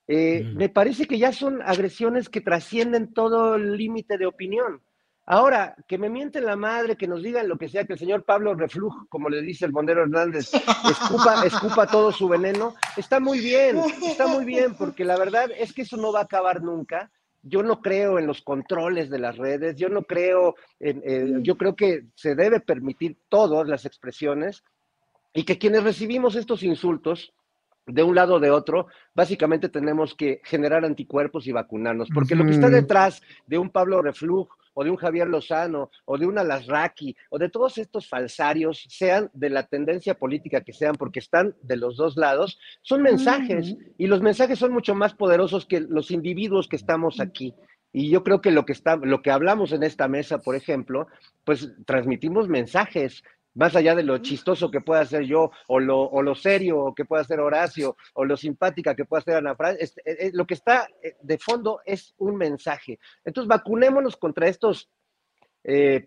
Eh, 0.08 0.44
me 0.54 0.68
parece 0.68 1.06
que 1.06 1.18
ya 1.18 1.32
son 1.32 1.62
agresiones 1.62 2.28
que 2.28 2.40
trascienden 2.40 3.12
todo 3.12 3.54
el 3.54 3.76
límite 3.76 4.18
de 4.18 4.26
opinión. 4.26 4.82
Ahora, 5.24 5.76
que 5.86 5.98
me 5.98 6.08
mienten 6.08 6.44
la 6.44 6.56
madre, 6.56 6.96
que 6.96 7.06
nos 7.06 7.22
digan 7.22 7.48
lo 7.48 7.56
que 7.56 7.68
sea, 7.68 7.84
que 7.84 7.92
el 7.92 7.98
señor 7.98 8.24
Pablo 8.24 8.54
Reflujo, 8.54 9.06
como 9.08 9.28
le 9.28 9.40
dice 9.40 9.64
el 9.64 9.70
bondero 9.70 10.02
Hernández, 10.02 10.52
escupa, 10.52 11.42
escupa 11.46 11.86
todo 11.86 12.10
su 12.10 12.28
veneno, 12.28 12.74
está 12.96 13.20
muy 13.20 13.38
bien, 13.38 13.78
está 14.02 14.26
muy 14.26 14.44
bien, 14.44 14.74
porque 14.74 15.04
la 15.04 15.16
verdad 15.16 15.48
es 15.56 15.72
que 15.72 15.82
eso 15.82 15.96
no 15.96 16.12
va 16.12 16.20
a 16.20 16.24
acabar 16.24 16.62
nunca. 16.62 17.10
Yo 17.44 17.62
no 17.62 17.80
creo 17.80 18.18
en 18.18 18.26
los 18.26 18.42
controles 18.42 19.10
de 19.10 19.18
las 19.20 19.36
redes, 19.36 19.76
yo 19.76 19.88
no 19.88 20.02
creo 20.02 20.56
en, 20.80 21.42
yo 21.42 21.56
creo 21.56 21.76
que 21.76 22.06
se 22.14 22.34
debe 22.34 22.60
permitir 22.60 23.18
todas 23.28 23.68
las 23.68 23.84
expresiones 23.84 24.64
y 25.32 25.44
que 25.44 25.58
quienes 25.58 25.82
recibimos 25.84 26.34
estos 26.36 26.62
insultos 26.62 27.32
de 27.86 28.02
un 28.02 28.14
lado 28.14 28.34
o 28.34 28.40
de 28.40 28.50
otro, 28.50 28.86
básicamente 29.14 29.68
tenemos 29.68 30.14
que 30.14 30.40
generar 30.44 30.84
anticuerpos 30.84 31.46
y 31.46 31.52
vacunarnos, 31.52 32.08
porque 32.14 32.36
lo 32.36 32.44
que 32.44 32.52
está 32.52 32.68
detrás 32.68 33.22
de 33.46 33.58
un 33.58 33.70
Pablo 33.70 34.00
Refluj 34.02 34.48
o 34.74 34.84
de 34.84 34.90
un 34.90 34.96
Javier 34.96 35.28
Lozano, 35.28 35.90
o 36.04 36.18
de 36.18 36.26
un 36.26 36.38
Alasraqui, 36.38 37.16
o 37.30 37.38
de 37.38 37.48
todos 37.48 37.78
estos 37.78 38.08
falsarios, 38.08 38.86
sean 38.88 39.30
de 39.32 39.50
la 39.50 39.64
tendencia 39.64 40.14
política 40.14 40.62
que 40.62 40.72
sean, 40.72 40.94
porque 40.94 41.18
están 41.18 41.54
de 41.62 41.76
los 41.76 41.96
dos 41.96 42.16
lados, 42.16 42.58
son 42.82 43.02
mensajes, 43.02 43.76
y 43.98 44.06
los 44.06 44.22
mensajes 44.22 44.58
son 44.58 44.72
mucho 44.72 44.94
más 44.94 45.14
poderosos 45.14 45.66
que 45.66 45.80
los 45.80 46.10
individuos 46.10 46.68
que 46.68 46.76
estamos 46.76 47.20
aquí. 47.20 47.54
Y 47.92 48.10
yo 48.10 48.24
creo 48.24 48.40
que 48.40 48.50
lo 48.50 48.64
que 48.64 48.72
está, 48.72 48.96
lo 48.96 49.20
que 49.20 49.30
hablamos 49.30 49.72
en 49.72 49.82
esta 49.82 50.08
mesa, 50.08 50.38
por 50.38 50.56
ejemplo, 50.56 51.08
pues 51.44 51.72
transmitimos 51.84 52.48
mensajes, 52.48 53.22
más 53.54 53.76
allá 53.76 53.94
de 53.94 54.02
lo 54.02 54.18
chistoso 54.18 54.70
que 54.70 54.80
pueda 54.80 55.04
ser 55.04 55.24
yo, 55.24 55.50
o 55.68 55.80
lo, 55.80 56.00
o 56.00 56.22
lo 56.22 56.34
serio 56.34 56.92
que 56.96 57.04
pueda 57.04 57.24
ser 57.24 57.40
Horacio, 57.40 57.96
o 58.14 58.24
lo 58.24 58.36
simpática 58.36 58.94
que 58.94 59.04
pueda 59.04 59.22
ser 59.22 59.36
Ana 59.36 59.54
Fran, 59.54 59.76
eh, 59.78 59.90
eh, 60.04 60.30
lo 60.32 60.46
que 60.46 60.54
está 60.54 60.88
eh, 61.02 61.16
de 61.20 61.38
fondo 61.38 61.80
es 61.84 62.14
un 62.18 62.36
mensaje. 62.36 62.98
Entonces, 63.24 63.48
vacunémonos 63.48 64.16
contra 64.16 64.48
estos 64.48 64.88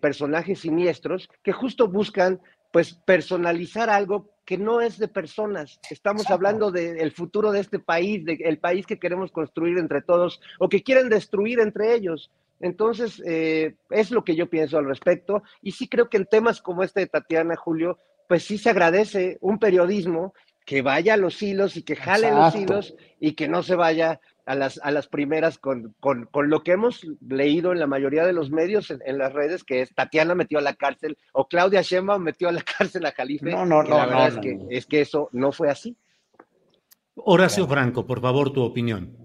personajes 0.02 0.60
siniestros 0.60 1.30
que 1.42 1.50
justo 1.50 1.88
buscan, 1.88 2.42
pues, 2.70 2.92
personalizar 2.92 3.88
algo 3.88 4.36
que 4.44 4.58
no 4.58 4.82
es 4.82 4.98
de 4.98 5.08
personas. 5.08 5.80
Estamos 5.90 6.30
hablando 6.30 6.70
del 6.70 7.10
futuro 7.10 7.52
de 7.52 7.60
este 7.60 7.78
país, 7.78 8.22
del 8.22 8.58
país 8.58 8.84
que 8.86 8.98
queremos 8.98 9.32
construir 9.32 9.78
entre 9.78 10.02
todos, 10.02 10.42
o 10.58 10.68
que 10.68 10.82
quieren 10.82 11.08
destruir 11.08 11.58
entre 11.58 11.94
ellos. 11.94 12.30
Entonces, 12.60 13.22
eh, 13.26 13.76
es 13.90 14.10
lo 14.10 14.24
que 14.24 14.36
yo 14.36 14.48
pienso 14.48 14.78
al 14.78 14.86
respecto. 14.86 15.42
Y 15.62 15.72
sí 15.72 15.88
creo 15.88 16.08
que 16.08 16.16
en 16.16 16.26
temas 16.26 16.62
como 16.62 16.82
este 16.82 17.00
de 17.00 17.06
Tatiana, 17.06 17.56
Julio, 17.56 17.98
pues 18.28 18.44
sí 18.44 18.58
se 18.58 18.70
agradece 18.70 19.38
un 19.40 19.58
periodismo 19.58 20.32
que 20.64 20.82
vaya 20.82 21.14
a 21.14 21.16
los 21.16 21.40
hilos 21.42 21.76
y 21.76 21.82
que 21.82 21.94
jale 21.94 22.30
los 22.32 22.54
hilos 22.56 22.96
y 23.20 23.34
que 23.34 23.46
no 23.46 23.62
se 23.62 23.76
vaya 23.76 24.20
a 24.46 24.54
las, 24.56 24.80
a 24.82 24.90
las 24.90 25.06
primeras 25.06 25.58
con, 25.58 25.94
con, 26.00 26.26
con, 26.26 26.50
lo 26.50 26.64
que 26.64 26.72
hemos 26.72 27.06
leído 27.20 27.72
en 27.72 27.78
la 27.78 27.86
mayoría 27.86 28.26
de 28.26 28.32
los 28.32 28.50
medios 28.50 28.90
en, 28.90 29.18
las 29.18 29.32
redes, 29.32 29.62
que 29.62 29.82
es 29.82 29.94
Tatiana 29.94 30.34
metió 30.34 30.58
a 30.58 30.62
la 30.62 30.74
cárcel 30.74 31.18
o 31.32 31.46
Claudia 31.46 31.82
Sheinbaum 31.82 32.22
metió 32.22 32.48
a 32.48 32.52
la 32.52 32.62
cárcel 32.78 33.06
a 33.06 33.12
Jalife. 33.12 33.48
No, 33.48 33.64
no, 33.64 33.84
no. 33.84 33.96
La 33.96 34.06
verdad 34.06 34.28
es, 34.28 34.38
que, 34.38 34.58
es 34.70 34.86
que 34.86 35.00
eso 35.00 35.28
no 35.32 35.52
fue 35.52 35.70
así. 35.70 35.96
Horacio 37.14 37.66
Franco, 37.66 38.04
por 38.04 38.20
favor, 38.20 38.52
tu 38.52 38.62
opinión. 38.62 39.16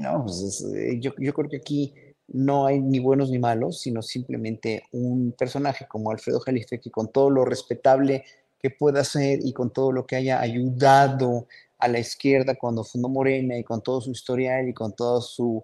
No, 0.00 0.24
pues 0.24 0.64
eh, 0.76 0.98
yo, 1.00 1.12
yo 1.18 1.32
creo 1.32 1.48
que 1.48 1.56
aquí 1.56 1.94
no 2.28 2.66
hay 2.66 2.80
ni 2.80 2.98
buenos 2.98 3.30
ni 3.30 3.38
malos, 3.38 3.80
sino 3.80 4.02
simplemente 4.02 4.84
un 4.92 5.32
personaje 5.32 5.86
como 5.86 6.10
Alfredo 6.10 6.40
Jalife 6.40 6.80
que 6.80 6.90
con 6.90 7.12
todo 7.12 7.30
lo 7.30 7.44
respetable 7.44 8.24
que 8.58 8.70
pueda 8.70 9.04
ser 9.04 9.40
y 9.44 9.52
con 9.52 9.72
todo 9.72 9.92
lo 9.92 10.06
que 10.06 10.16
haya 10.16 10.40
ayudado 10.40 11.46
a 11.78 11.88
la 11.88 11.98
izquierda 11.98 12.54
cuando 12.54 12.82
fundó 12.82 13.08
Morena 13.08 13.58
y 13.58 13.64
con 13.64 13.82
todo 13.82 14.00
su 14.00 14.10
historial 14.10 14.68
y 14.68 14.72
con 14.72 14.94
todo 14.94 15.20
su... 15.20 15.62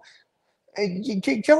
Eh, 0.75 1.01
yo, 1.41 1.57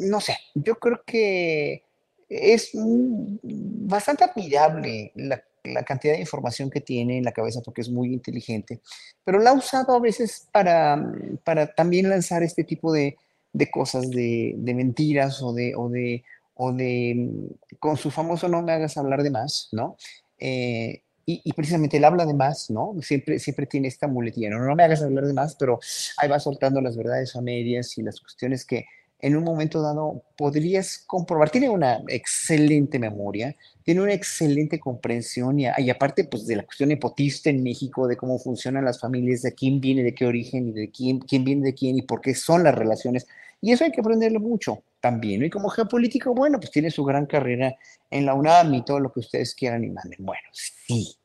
no 0.00 0.20
sé, 0.20 0.36
yo 0.54 0.74
creo 0.76 1.02
que 1.06 1.84
es 2.28 2.70
bastante 2.72 4.24
admirable 4.24 5.12
la, 5.14 5.44
la, 5.62 5.84
cantidad 5.84 6.14
de 6.14 6.20
información 6.20 6.70
que 6.70 6.80
tiene 6.80 7.18
en 7.18 7.24
la 7.24 7.32
cabeza 7.32 7.60
porque 7.62 7.82
es 7.82 7.90
muy 7.90 8.12
inteligente, 8.12 8.80
pero 9.24 9.38
la 9.38 9.50
ha 9.50 9.52
usado 9.52 9.94
a 9.94 10.00
veces 10.00 10.48
para, 10.50 11.12
para 11.44 11.72
también 11.72 12.08
lanzar 12.08 12.42
este 12.42 12.64
tipo 12.64 12.92
de, 12.92 13.16
de 13.52 13.70
cosas, 13.70 14.10
de, 14.10 14.54
mentiras 14.58 15.42
o 15.42 15.52
de, 15.52 15.74
o 15.76 15.88
de, 15.88 16.24
o 16.54 16.72
de, 16.72 17.48
con 17.78 17.96
su 17.96 18.10
famoso 18.10 18.48
no 18.48 18.62
me 18.62 18.72
hagas 18.72 18.96
hablar 18.96 19.22
de 19.22 19.30
más, 19.30 19.68
¿no? 19.72 19.96
Eh, 20.38 21.02
y, 21.26 21.52
precisamente 21.52 21.98
él 21.98 22.04
habla 22.04 22.26
de 22.26 22.34
más, 22.34 22.70
¿no? 22.70 22.96
Siempre, 23.02 23.38
siempre 23.38 23.66
tiene 23.66 23.86
esta 23.86 24.08
muletilla, 24.08 24.50
no, 24.50 24.58
no 24.58 24.74
me 24.74 24.82
hagas 24.82 25.02
hablar 25.02 25.26
de 25.26 25.32
más, 25.32 25.54
pero 25.54 25.78
ahí 26.16 26.28
va 26.28 26.40
soltando 26.40 26.80
las 26.80 26.96
verdades 26.96 27.36
a 27.36 27.40
medias 27.40 27.96
y 27.98 28.02
las 28.02 28.20
cuestiones 28.20 28.64
que 28.64 28.86
en 29.22 29.36
un 29.36 29.44
momento 29.44 29.82
dado 29.82 30.22
podrías 30.36 30.98
comprobar. 30.98 31.50
Tiene 31.50 31.68
una 31.68 32.02
excelente 32.08 32.98
memoria, 32.98 33.54
tiene 33.82 34.00
una 34.02 34.14
excelente 34.14 34.78
comprensión 34.80 35.58
y, 35.58 35.66
y, 35.78 35.90
aparte 35.90 36.24
pues 36.24 36.46
de 36.46 36.56
la 36.56 36.64
cuestión 36.64 36.88
nepotista 36.88 37.50
en 37.50 37.62
México, 37.62 38.08
de 38.08 38.16
cómo 38.16 38.38
funcionan 38.38 38.84
las 38.84 39.00
familias, 39.00 39.42
de 39.42 39.54
quién 39.54 39.80
viene, 39.80 40.02
de 40.02 40.14
qué 40.14 40.26
origen 40.26 40.68
y 40.68 40.72
de 40.72 40.90
quién, 40.90 41.20
quién 41.20 41.44
viene 41.44 41.66
de 41.66 41.74
quién 41.74 41.98
y 41.98 42.02
por 42.02 42.20
qué 42.20 42.34
son 42.34 42.64
las 42.64 42.74
relaciones. 42.74 43.26
Y 43.60 43.72
eso 43.72 43.84
hay 43.84 43.92
que 43.92 44.00
aprenderlo 44.00 44.40
mucho 44.40 44.82
también. 45.00 45.44
Y 45.44 45.50
como 45.50 45.68
geopolítico, 45.68 46.34
bueno, 46.34 46.58
pues 46.58 46.70
tiene 46.70 46.90
su 46.90 47.04
gran 47.04 47.26
carrera 47.26 47.76
en 48.10 48.26
la 48.26 48.34
UNAM 48.34 48.74
y 48.74 48.84
todo 48.84 49.00
lo 49.00 49.12
que 49.12 49.20
ustedes 49.20 49.54
quieran 49.54 49.84
y 49.84 49.90
manden. 49.90 50.24
Bueno, 50.24 50.48
sí, 50.52 51.16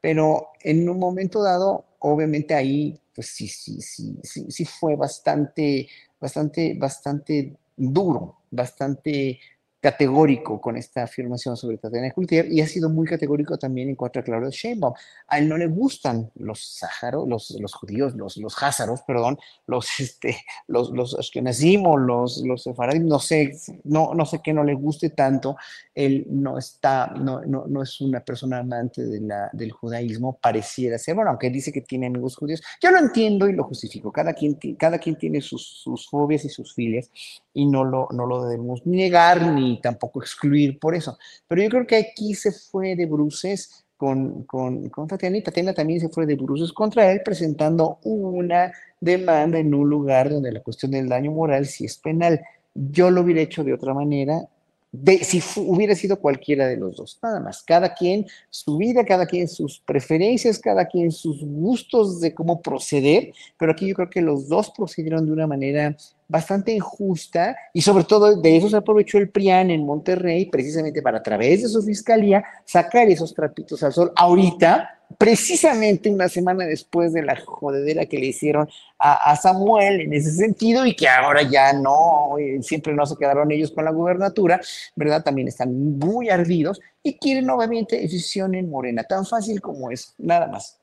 pero 0.00 0.48
en 0.60 0.88
un 0.88 0.98
momento 0.98 1.42
dado, 1.42 1.84
obviamente 1.98 2.54
ahí, 2.54 2.98
pues 3.14 3.28
sí, 3.28 3.48
sí, 3.48 3.80
sí, 3.80 4.16
sí, 4.22 4.46
sí 4.50 4.64
fue 4.64 4.96
bastante, 4.96 5.88
bastante, 6.20 6.74
bastante 6.78 7.56
duro, 7.76 8.38
bastante 8.50 9.40
categórico 9.82 10.60
con 10.60 10.76
esta 10.76 11.02
afirmación 11.02 11.56
sobre 11.56 11.76
Tatiana 11.76 12.12
Cloutier 12.12 12.46
y 12.50 12.60
ha 12.60 12.66
sido 12.68 12.88
muy 12.88 13.04
categórico 13.04 13.58
también 13.58 13.88
en 13.88 13.96
contra 13.96 14.22
de 14.22 14.26
Claudio 14.26 14.48
Sheinbaum. 14.48 14.94
A 15.26 15.38
él 15.38 15.48
no 15.48 15.58
le 15.58 15.66
gustan 15.66 16.30
los 16.36 16.64
sájaros, 16.64 17.28
los, 17.28 17.50
los 17.58 17.74
judíos, 17.74 18.14
los, 18.14 18.36
los 18.36 18.62
házaros, 18.62 19.02
perdón, 19.02 19.38
los, 19.66 19.88
este, 19.98 20.36
los, 20.68 20.90
los 20.90 21.18
ashkenazim 21.18 21.82
los, 21.82 22.38
los 22.44 22.62
sefaradim, 22.62 23.08
no 23.08 23.18
sé, 23.18 23.58
no, 23.82 24.14
no 24.14 24.24
sé 24.24 24.40
qué 24.40 24.52
no 24.52 24.62
le 24.62 24.74
guste 24.74 25.10
tanto. 25.10 25.56
Él 25.92 26.26
no 26.30 26.58
está, 26.58 27.08
no, 27.08 27.40
no, 27.40 27.66
no 27.66 27.82
es 27.82 28.00
una 28.00 28.20
persona 28.20 28.58
amante 28.58 29.04
de 29.04 29.20
la, 29.20 29.50
del 29.52 29.72
judaísmo, 29.72 30.38
pareciera 30.40 30.96
ser, 30.96 31.16
bueno, 31.16 31.30
aunque 31.30 31.50
dice 31.50 31.72
que 31.72 31.80
tiene 31.80 32.06
amigos 32.06 32.36
judíos. 32.36 32.62
Yo 32.80 32.92
lo 32.92 32.98
entiendo 32.98 33.48
y 33.48 33.52
lo 33.52 33.64
justifico. 33.64 34.12
Cada 34.12 34.32
quien, 34.32 34.56
cada 34.78 34.98
quien 34.98 35.16
tiene 35.16 35.40
sus, 35.40 35.66
sus 35.66 36.08
fobias 36.08 36.44
y 36.44 36.48
sus 36.48 36.72
filias 36.72 37.10
y 37.54 37.66
no 37.66 37.84
lo, 37.84 38.08
no 38.12 38.26
lo 38.26 38.44
debemos 38.44 38.86
negar 38.86 39.52
ni 39.52 39.80
tampoco 39.80 40.20
excluir 40.20 40.78
por 40.78 40.94
eso. 40.94 41.18
Pero 41.48 41.62
yo 41.62 41.68
creo 41.68 41.86
que 41.86 41.96
aquí 41.96 42.34
se 42.34 42.52
fue 42.52 42.96
de 42.96 43.06
bruces 43.06 43.84
con, 43.96 44.42
con, 44.44 44.88
con 44.88 45.06
Tatiana 45.06 45.36
y 45.36 45.42
Tatiana 45.42 45.74
también 45.74 46.00
se 46.00 46.08
fue 46.08 46.26
de 46.26 46.34
bruces 46.34 46.72
contra 46.72 47.12
él 47.12 47.20
presentando 47.24 47.98
una 48.02 48.72
demanda 49.00 49.58
en 49.58 49.72
un 49.74 49.88
lugar 49.88 50.30
donde 50.30 50.50
la 50.50 50.60
cuestión 50.60 50.90
del 50.90 51.08
daño 51.08 51.30
moral 51.30 51.66
sí 51.66 51.84
es 51.84 51.98
penal. 51.98 52.40
Yo 52.74 53.10
lo 53.10 53.20
hubiera 53.20 53.42
hecho 53.42 53.62
de 53.62 53.74
otra 53.74 53.94
manera, 53.94 54.48
de, 54.92 55.24
si 55.24 55.42
hubiera 55.60 55.94
sido 55.94 56.20
cualquiera 56.20 56.66
de 56.66 56.76
los 56.76 56.96
dos, 56.96 57.18
nada 57.22 57.40
más. 57.40 57.62
Cada 57.62 57.94
quien 57.94 58.26
su 58.50 58.76
vida, 58.76 59.04
cada 59.04 59.26
quien 59.26 59.48
sus 59.48 59.80
preferencias, 59.80 60.58
cada 60.58 60.86
quien 60.86 61.10
sus 61.10 61.42
gustos 61.42 62.20
de 62.20 62.34
cómo 62.34 62.60
proceder, 62.60 63.32
pero 63.58 63.72
aquí 63.72 63.88
yo 63.88 63.94
creo 63.94 64.10
que 64.10 64.20
los 64.20 64.48
dos 64.48 64.70
procedieron 64.70 65.24
de 65.26 65.32
una 65.32 65.46
manera 65.46 65.96
bastante 66.32 66.72
injusta 66.72 67.54
y 67.74 67.82
sobre 67.82 68.04
todo 68.04 68.40
de 68.40 68.56
eso 68.56 68.70
se 68.70 68.76
aprovechó 68.76 69.18
el 69.18 69.28
PRIAN 69.28 69.70
en 69.70 69.84
Monterrey 69.84 70.46
precisamente 70.46 71.02
para 71.02 71.18
a 71.18 71.22
través 71.22 71.62
de 71.62 71.68
su 71.68 71.82
fiscalía 71.82 72.42
sacar 72.64 73.06
esos 73.08 73.34
trapitos 73.34 73.82
al 73.82 73.92
sol 73.92 74.12
ahorita, 74.16 74.98
precisamente 75.18 76.08
una 76.08 76.30
semana 76.30 76.64
después 76.64 77.12
de 77.12 77.22
la 77.22 77.38
jodedera 77.38 78.06
que 78.06 78.18
le 78.18 78.28
hicieron 78.28 78.66
a, 78.98 79.36
Samuel 79.36 80.00
en 80.00 80.14
ese 80.14 80.32
sentido 80.32 80.86
y 80.86 80.96
que 80.96 81.06
ahora 81.06 81.42
ya 81.42 81.74
no, 81.74 82.38
eh, 82.38 82.62
siempre 82.62 82.94
no 82.94 83.04
se 83.04 83.16
quedaron 83.16 83.52
ellos 83.52 83.70
con 83.70 83.84
la 83.84 83.90
gubernatura, 83.90 84.58
¿verdad? 84.96 85.22
También 85.22 85.48
están 85.48 85.98
muy 85.98 86.30
ardidos 86.30 86.80
y 87.02 87.18
quieren 87.18 87.44
nuevamente 87.44 88.00
decisión 88.00 88.54
en 88.54 88.70
Morena, 88.70 89.04
tan 89.04 89.26
fácil 89.26 89.60
como 89.60 89.90
es, 89.90 90.14
nada 90.16 90.46
más. 90.46 90.78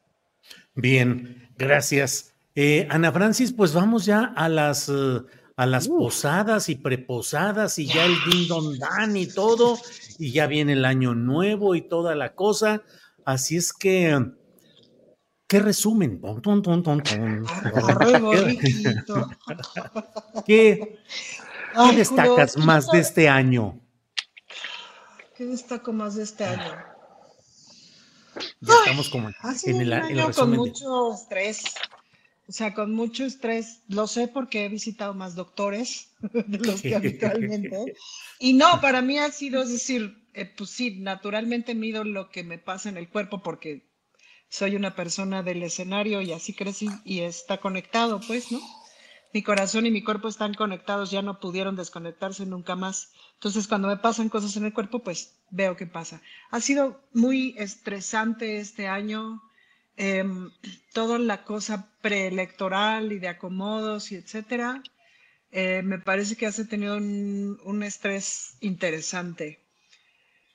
Bien, 0.76 1.50
gracias. 1.58 2.34
Eh, 2.54 2.88
Ana 2.92 3.12
Francis, 3.12 3.52
pues 3.52 3.74
vamos 3.74 4.06
ya 4.06 4.32
a 4.36 4.48
las... 4.48 4.90
Eh, 4.90 5.22
a 5.60 5.66
las 5.66 5.90
posadas 5.90 6.70
y 6.70 6.76
preposadas 6.76 7.80
y 7.80 7.86
ya 7.86 8.06
el 8.06 8.16
dindondán 8.32 9.18
y 9.18 9.28
todo, 9.28 9.78
y 10.18 10.32
ya 10.32 10.48
viene 10.48 10.72
el 10.72 10.86
año 10.86 11.16
nuevo 11.16 11.76
y 11.76 11.82
toda 11.82 12.16
la 12.16 12.34
cosa. 12.34 12.82
Así 13.26 13.58
es 13.58 13.74
que, 13.74 14.18
¿qué 15.48 15.60
resumen? 15.60 16.22
¿Qué, 20.46 20.98
destacas 21.94 22.56
más 22.56 22.88
de 22.88 23.00
este 23.00 23.28
año? 23.28 23.82
¿Qué 25.36 25.46
destaco 25.46 25.92
más 25.92 26.16
de 26.16 26.24
este 26.24 26.46
año? 26.46 26.72
Ya 28.62 28.74
estamos 28.76 29.10
como 29.10 29.28
en 29.66 29.82
el, 29.82 29.92
año 29.92 30.32
con 30.32 30.52
mucho 30.52 31.16
estrés, 31.16 31.64
o 32.50 32.52
sea, 32.52 32.74
con 32.74 32.96
mucho 32.96 33.26
estrés, 33.26 33.84
lo 33.88 34.08
sé 34.08 34.28
porque 34.28 34.66
he 34.66 34.70
visitado 34.70 35.14
más 35.14 35.36
doctores 35.36 36.10
de 36.48 36.58
los 36.58 36.82
que 36.82 36.96
habitualmente. 36.96 37.94
Y 38.40 38.54
no, 38.54 38.80
para 38.82 39.02
mí 39.02 39.20
ha 39.20 39.32
sido, 39.32 39.62
es 39.62 39.70
decir, 39.70 40.18
eh, 40.34 40.46
pues 40.46 40.70
sí, 40.70 40.96
naturalmente 41.00 41.76
mido 41.76 42.06
lo 42.06 42.30
que 42.30 42.44
me 42.44 42.58
pasa 42.58 42.88
en 42.88 42.98
el 42.98 43.10
cuerpo 43.10 43.44
porque 43.44 43.86
soy 44.50 44.76
una 44.78 44.96
persona 44.96 45.44
del 45.44 45.62
escenario 45.62 46.22
y 46.22 46.32
así 46.32 46.54
crecí 46.54 46.88
y 47.04 47.20
está 47.20 47.58
conectado, 47.58 48.22
pues, 48.26 48.52
¿no? 48.52 48.62
Mi 49.34 49.44
corazón 49.44 49.86
y 49.86 49.92
mi 49.92 50.02
cuerpo 50.02 50.28
están 50.28 50.54
conectados, 50.54 51.12
ya 51.12 51.22
no 51.22 51.40
pudieron 51.40 51.76
desconectarse 51.76 52.46
nunca 52.46 52.76
más. 52.76 53.12
Entonces, 53.34 53.68
cuando 53.68 53.90
me 53.90 53.98
pasan 53.98 54.30
cosas 54.30 54.56
en 54.56 54.66
el 54.66 54.74
cuerpo, 54.74 55.00
pues 55.00 55.38
veo 55.52 55.76
qué 55.76 55.86
pasa. 55.86 56.22
Ha 56.50 56.62
sido 56.62 57.04
muy 57.14 57.54
estresante 57.58 58.58
este 58.58 58.88
año 58.88 59.44
Em, 60.02 60.50
toda 60.94 61.20
la 61.20 61.44
cosa 61.44 61.92
preelectoral 62.02 63.12
y 63.12 63.20
de 63.20 63.28
acomodos 63.28 64.14
y 64.14 64.16
etcétera, 64.16 64.82
eh, 65.52 65.82
me 65.84 66.00
parece 66.00 66.38
que 66.38 66.46
has 66.46 66.56
tenido 66.70 66.96
un, 66.96 67.84
estrés 67.84 68.56
interesante. 68.62 69.60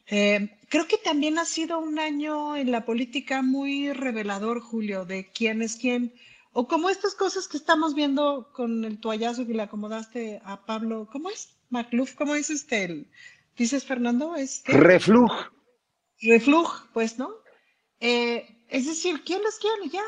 Em, 0.06 0.48
creo 0.70 0.88
que 0.88 0.96
también 0.96 1.38
ha 1.38 1.44
sido 1.44 1.78
un 1.78 1.98
año 1.98 2.56
en 2.56 2.70
la 2.72 2.86
política 2.86 3.42
muy 3.42 3.92
revelador, 3.92 4.60
Julio, 4.62 5.04
de 5.04 5.30
quién 5.30 5.60
es 5.60 5.76
quién, 5.76 6.14
o 6.54 6.66
como 6.66 6.88
estas 6.88 7.14
cosas 7.14 7.46
que 7.46 7.58
estamos 7.58 7.94
viendo 7.94 8.50
con 8.54 8.86
el 8.86 8.98
toallazo 8.98 9.46
que 9.46 9.52
le 9.52 9.64
acomodaste 9.64 10.40
a 10.46 10.64
Pablo, 10.64 11.06
¿cómo 11.12 11.28
es? 11.28 11.50
Macluf, 11.68 12.14
¿cómo 12.14 12.34
es 12.34 12.48
este? 12.48 13.04
¿Dices, 13.58 13.84
Fernando? 13.84 14.36
Este? 14.36 14.72
Refluj. 14.72 15.32
Refluj, 16.22 16.86
pues, 16.94 17.18
¿no? 17.18 17.28
Eh, 18.00 18.63
es 18.74 18.86
decir, 18.86 19.22
¿quién 19.24 19.40
quién? 19.60 19.74
Y 19.84 19.90
ya. 19.90 20.02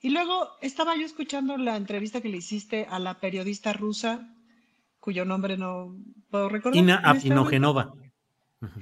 Y 0.00 0.10
luego 0.10 0.50
estaba 0.60 0.94
yo 0.96 1.04
escuchando 1.04 1.56
la 1.56 1.76
entrevista 1.76 2.20
que 2.20 2.28
le 2.28 2.36
hiciste 2.36 2.86
a 2.88 3.00
la 3.00 3.18
periodista 3.18 3.72
rusa, 3.72 4.32
cuyo 5.00 5.24
nombre 5.24 5.56
no 5.56 5.96
puedo 6.30 6.48
recordar. 6.48 6.78
Ina 6.78 6.96
Afinogenova. 6.98 7.92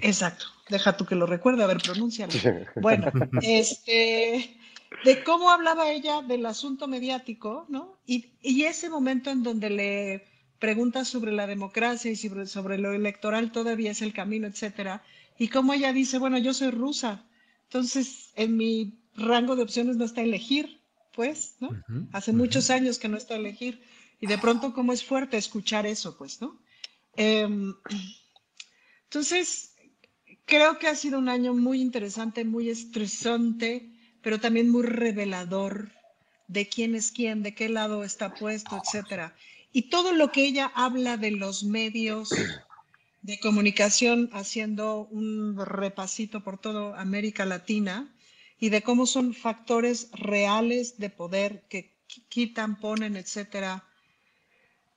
Exacto. 0.00 0.44
Deja 0.68 0.98
tú 0.98 1.06
que 1.06 1.14
lo 1.14 1.24
recuerde, 1.24 1.64
a 1.64 1.66
ver, 1.66 1.78
pronúncialo. 1.78 2.32
Bueno, 2.76 3.10
este, 3.42 4.54
de 5.02 5.24
cómo 5.24 5.50
hablaba 5.50 5.90
ella 5.90 6.20
del 6.20 6.44
asunto 6.44 6.86
mediático, 6.86 7.64
¿no? 7.70 8.00
Y, 8.04 8.34
y 8.42 8.64
ese 8.64 8.90
momento 8.90 9.30
en 9.30 9.42
donde 9.42 9.70
le 9.70 10.24
preguntas 10.58 11.08
sobre 11.08 11.32
la 11.32 11.46
democracia 11.46 12.10
y 12.10 12.16
sobre, 12.16 12.46
sobre 12.46 12.76
lo 12.76 12.92
electoral 12.92 13.50
todavía 13.50 13.92
es 13.92 14.02
el 14.02 14.12
camino, 14.12 14.46
etcétera. 14.46 15.02
Y 15.38 15.48
cómo 15.48 15.72
ella 15.72 15.94
dice, 15.94 16.18
bueno, 16.18 16.36
yo 16.36 16.52
soy 16.52 16.70
rusa. 16.70 17.24
Entonces, 17.64 18.30
en 18.36 18.58
mi 18.58 19.01
rango 19.14 19.56
de 19.56 19.62
opciones 19.62 19.96
no 19.96 20.04
está 20.04 20.22
elegir, 20.22 20.80
pues, 21.12 21.56
¿no? 21.60 21.70
Hace 22.12 22.32
muchos 22.32 22.70
años 22.70 22.98
que 22.98 23.08
no 23.08 23.16
está 23.16 23.36
elegir. 23.36 23.82
Y 24.20 24.26
de 24.26 24.38
pronto, 24.38 24.72
¿cómo 24.72 24.92
es 24.92 25.04
fuerte 25.04 25.36
escuchar 25.36 25.86
eso, 25.86 26.16
pues, 26.16 26.40
¿no? 26.40 26.58
Em, 27.16 27.74
entonces, 29.04 29.74
creo 30.44 30.78
que 30.78 30.88
ha 30.88 30.94
sido 30.94 31.18
un 31.18 31.28
año 31.28 31.54
muy 31.54 31.80
interesante, 31.80 32.44
muy 32.44 32.70
estresante, 32.70 33.90
pero 34.22 34.40
también 34.40 34.70
muy 34.70 34.84
revelador 34.84 35.90
de 36.48 36.68
quién 36.68 36.94
es 36.94 37.10
quién, 37.10 37.42
de 37.42 37.54
qué 37.54 37.68
lado 37.68 38.04
está 38.04 38.34
puesto, 38.34 38.80
etcétera. 38.82 39.34
Y 39.72 39.82
todo 39.90 40.12
lo 40.12 40.32
que 40.32 40.44
ella 40.44 40.70
habla 40.74 41.16
de 41.16 41.30
los 41.30 41.64
medios 41.64 42.30
de 43.22 43.38
comunicación, 43.38 44.28
haciendo 44.32 45.06
un 45.10 45.56
repasito 45.56 46.42
por 46.42 46.58
toda 46.58 47.00
América 47.00 47.44
Latina, 47.44 48.12
y 48.62 48.68
de 48.68 48.80
cómo 48.80 49.06
son 49.06 49.34
factores 49.34 50.08
reales 50.12 50.96
de 50.96 51.10
poder 51.10 51.64
que 51.68 51.96
quitan, 52.28 52.78
ponen, 52.78 53.16
etcétera. 53.16 53.84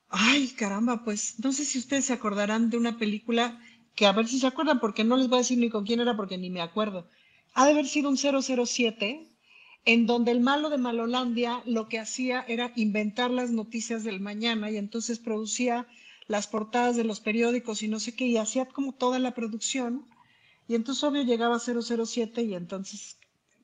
Ay, 0.08 0.50
caramba, 0.50 1.02
pues 1.02 1.40
no 1.40 1.50
sé 1.50 1.64
si 1.64 1.80
ustedes 1.80 2.04
se 2.04 2.12
acordarán 2.12 2.70
de 2.70 2.76
una 2.76 2.96
película 2.96 3.60
que 3.96 4.06
a 4.06 4.12
ver 4.12 4.28
si 4.28 4.38
se 4.38 4.46
acuerdan, 4.46 4.78
porque 4.78 5.02
no 5.02 5.16
les 5.16 5.26
voy 5.26 5.38
a 5.38 5.40
decir 5.40 5.58
ni 5.58 5.68
con 5.68 5.84
quién 5.84 5.98
era, 5.98 6.16
porque 6.16 6.38
ni 6.38 6.48
me 6.48 6.60
acuerdo. 6.60 7.08
Ha 7.54 7.64
de 7.64 7.72
haber 7.72 7.88
sido 7.88 8.08
un 8.08 8.16
007, 8.16 9.26
en 9.84 10.06
donde 10.06 10.30
el 10.30 10.38
malo 10.38 10.70
de 10.70 10.78
Malolandia 10.78 11.62
lo 11.66 11.88
que 11.88 11.98
hacía 11.98 12.44
era 12.46 12.72
inventar 12.76 13.32
las 13.32 13.50
noticias 13.50 14.04
del 14.04 14.20
mañana 14.20 14.70
y 14.70 14.76
entonces 14.76 15.18
producía 15.18 15.88
las 16.28 16.46
portadas 16.46 16.94
de 16.94 17.02
los 17.02 17.18
periódicos 17.18 17.82
y 17.82 17.88
no 17.88 17.98
sé 17.98 18.14
qué, 18.14 18.26
y 18.26 18.36
hacía 18.36 18.66
como 18.66 18.92
toda 18.92 19.18
la 19.18 19.34
producción. 19.34 20.06
Y 20.68 20.76
entonces 20.76 21.02
obvio 21.02 21.24
llegaba 21.24 21.58
007 21.58 22.42
y 22.42 22.54
entonces 22.54 23.16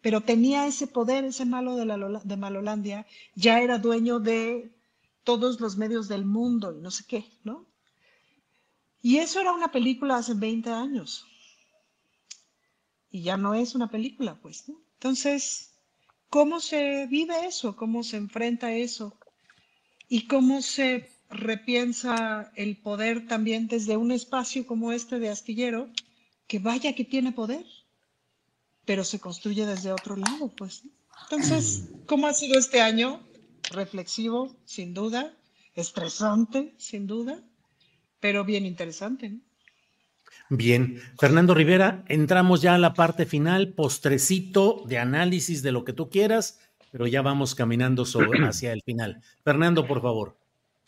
pero 0.03 0.21
tenía 0.21 0.67
ese 0.67 0.87
poder, 0.87 1.25
ese 1.25 1.47
malo 1.47 1.77
de, 1.77 1.87
la, 1.87 1.97
de 1.97 2.37
Malolandia, 2.37 3.07
ya 3.35 3.61
era 3.61 3.79
dueño 3.79 4.19
de 4.19 4.75
todos 5.25 5.61
los 5.61 5.77
medios 5.77 6.09
del 6.09 6.25
mundo 6.25 6.77
y 6.77 6.81
no 6.81 6.91
sé 6.91 7.05
qué, 7.07 7.25
¿no? 7.45 7.67
Y 9.01 9.19
eso 9.19 9.41
era 9.41 9.53
una 9.53 9.71
película 9.73 10.17
hace 10.17 10.35
20 10.35 10.71
años. 10.71 11.25
Y 13.11 13.23
ya 13.23 13.37
no 13.37 13.55
es 13.55 13.75
una 13.75 13.91
película, 13.91 14.39
pues, 14.41 14.69
¿no? 14.69 14.81
Entonces, 14.95 15.75
¿cómo 16.29 16.61
se 16.61 17.07
vive 17.07 17.47
eso? 17.47 17.77
¿Cómo 17.77 18.03
se 18.03 18.17
enfrenta 18.17 18.73
eso? 18.73 19.19
¿Y 20.09 20.27
cómo 20.27 20.63
se 20.63 21.11
repiensa 21.33 22.53
el 22.57 22.77
poder 22.77 23.27
también 23.27 23.69
desde 23.69 23.97
un 23.97 24.13
espacio 24.13 24.67
como 24.67 24.93
este 24.93 25.19
de 25.19 25.31
astillero, 25.31 25.91
que 26.47 26.59
vaya 26.59 26.95
que 26.95 27.05
tiene 27.05 27.33
poder, 27.33 27.65
pero 28.85 29.05
se 29.05 29.21
construye 29.21 29.67
desde 29.67 29.93
otro 29.93 30.17
lado, 30.17 30.49
pues. 30.57 30.83
Entonces, 31.31 31.89
¿cómo 32.07 32.27
ha 32.27 32.35
sido 32.35 32.59
este 32.59 32.81
año? 32.81 33.21
Reflexivo, 33.71 34.57
sin 34.65 34.93
duda, 34.93 35.35
estresante, 35.75 36.75
sin 36.79 37.07
duda, 37.07 37.41
pero 38.21 38.45
bien 38.45 38.67
interesante. 38.67 39.39
Bien, 40.49 41.01
Fernando 41.19 41.55
Rivera, 41.55 42.05
entramos 42.09 42.61
ya 42.61 42.75
a 42.75 42.79
la 42.79 42.93
parte 42.93 43.25
final, 43.25 43.73
postrecito 43.73 44.83
de 44.87 44.99
análisis 44.99 45.63
de 45.63 45.73
lo 45.73 45.85
que 45.85 45.93
tú 45.93 46.11
quieras, 46.11 46.61
pero 46.91 47.07
ya 47.07 47.23
vamos 47.23 47.55
caminando 47.55 48.05
hacia 48.05 48.73
el 48.73 48.83
final. 48.83 49.23
Fernando, 49.43 49.87
por 49.87 50.03
favor. 50.03 50.42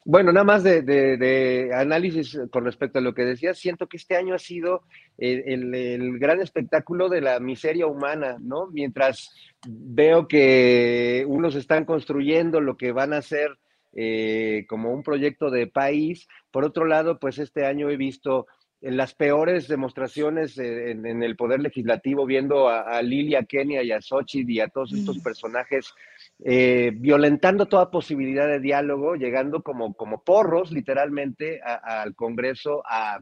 Bueno, 0.07 0.33
nada 0.33 0.45
más 0.45 0.63
de, 0.63 1.71
análisis 1.75 2.39
con 2.51 2.67
respecto 2.67 2.99
a 2.99 3.03
lo 3.03 3.15
que 3.15 3.25
decías, 3.25 3.59
siento 3.59 3.87
que 3.87 3.97
este 3.97 4.17
año 4.17 4.35
ha 4.35 4.39
sido 4.39 4.83
el, 5.17 6.19
gran 6.19 6.43
espectáculo 6.43 7.09
de 7.09 7.23
la 7.23 7.41
miseria 7.41 7.87
humana, 7.87 8.37
¿no? 8.39 8.67
Mientras 8.67 9.31
veo 9.67 10.29
que 10.29 11.25
unos 11.27 11.55
están 11.55 11.87
construyendo 11.87 12.61
lo 12.61 12.77
que 12.77 12.93
van 12.93 13.15
a 13.15 13.23
ser 13.23 13.59
eh, 13.95 14.67
como 14.69 14.93
un 14.93 15.03
proyecto 15.03 15.51
de 15.51 15.69
país, 15.69 16.29
por 16.51 16.65
otro 16.65 16.85
lado, 16.85 17.19
pues 17.19 17.39
este 17.39 17.65
año 17.65 17.89
he 17.89 17.97
visto 17.97 18.47
las 18.83 19.15
peores 19.15 19.67
demostraciones 19.69 20.59
en, 20.59 21.23
el 21.23 21.37
poder 21.37 21.61
legislativo, 21.61 22.27
viendo 22.27 22.69
a, 22.69 23.01
Lilia, 23.01 23.45
Kenia 23.45 23.83
y 23.83 23.91
a 23.93 24.03
Xochitl 24.03 24.51
y 24.51 24.61
a 24.61 24.69
todos 24.69 24.93
estos 24.93 25.21
personajes 25.21 25.95
eh, 26.41 26.93
violentando 26.95 27.67
toda 27.67 27.91
posibilidad 27.91 28.47
de 28.47 28.61
diálogo, 28.61 29.15
llegando 29.15 29.63
como, 29.63 29.95
como 29.95 30.23
porros 30.23 30.73
literalmente 30.73 31.61
al 31.63 32.15
Congreso 32.15 32.83
a 32.87 33.21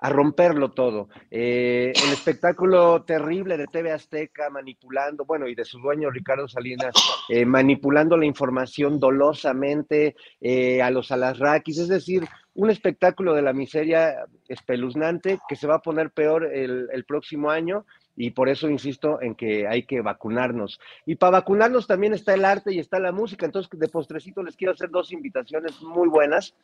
a 0.00 0.08
romperlo 0.08 0.70
todo. 0.70 1.08
Eh, 1.30 1.92
el 1.94 2.12
espectáculo 2.12 3.02
terrible 3.04 3.56
de 3.56 3.66
TV 3.66 3.92
Azteca 3.92 4.48
manipulando, 4.48 5.24
bueno, 5.24 5.46
y 5.46 5.54
de 5.54 5.64
su 5.64 5.78
dueño 5.78 6.10
Ricardo 6.10 6.48
Salinas, 6.48 6.94
eh, 7.28 7.44
manipulando 7.44 8.16
la 8.16 8.24
información 8.24 8.98
dolosamente 8.98 10.16
eh, 10.40 10.80
a 10.80 10.90
los 10.90 11.12
alasraquis, 11.12 11.78
es 11.78 11.88
decir, 11.88 12.26
un 12.54 12.70
espectáculo 12.70 13.34
de 13.34 13.42
la 13.42 13.52
miseria 13.52 14.24
espeluznante 14.48 15.38
que 15.48 15.56
se 15.56 15.66
va 15.66 15.76
a 15.76 15.82
poner 15.82 16.10
peor 16.10 16.46
el, 16.52 16.88
el 16.92 17.04
próximo 17.04 17.50
año 17.50 17.84
y 18.20 18.32
por 18.32 18.50
eso 18.50 18.68
insisto 18.68 19.22
en 19.22 19.34
que 19.34 19.66
hay 19.66 19.84
que 19.84 20.02
vacunarnos. 20.02 20.78
Y 21.06 21.14
para 21.14 21.38
vacunarnos 21.38 21.86
también 21.86 22.12
está 22.12 22.34
el 22.34 22.44
arte 22.44 22.70
y 22.70 22.78
está 22.78 22.98
la 22.98 23.12
música, 23.12 23.46
entonces 23.46 23.70
de 23.72 23.88
postrecito 23.88 24.42
les 24.42 24.56
quiero 24.56 24.74
hacer 24.74 24.90
dos 24.90 25.10
invitaciones 25.10 25.80
muy 25.80 26.06
buenas. 26.06 26.54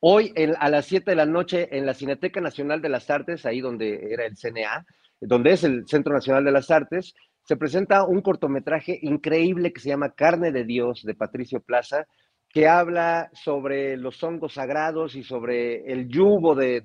Hoy 0.00 0.34
a 0.58 0.68
las 0.68 0.86
7 0.86 1.12
de 1.12 1.14
la 1.14 1.26
noche 1.26 1.68
en 1.70 1.86
la 1.86 1.94
Cineteca 1.94 2.40
Nacional 2.40 2.82
de 2.82 2.88
las 2.88 3.08
Artes, 3.08 3.46
ahí 3.46 3.60
donde 3.60 4.12
era 4.12 4.26
el 4.26 4.36
CNA, 4.36 4.84
donde 5.20 5.52
es 5.52 5.62
el 5.62 5.86
Centro 5.86 6.12
Nacional 6.12 6.44
de 6.44 6.50
las 6.50 6.72
Artes, 6.72 7.14
se 7.44 7.56
presenta 7.56 8.02
un 8.02 8.20
cortometraje 8.20 8.98
increíble 9.02 9.72
que 9.72 9.80
se 9.80 9.90
llama 9.90 10.10
Carne 10.10 10.50
de 10.50 10.64
Dios 10.64 11.04
de 11.04 11.14
Patricio 11.14 11.60
Plaza, 11.60 12.08
que 12.52 12.66
habla 12.66 13.30
sobre 13.34 13.96
los 13.96 14.22
hongos 14.22 14.54
sagrados 14.54 15.14
y 15.14 15.22
sobre 15.22 15.92
el 15.92 16.08
yugo 16.08 16.54
de, 16.54 16.82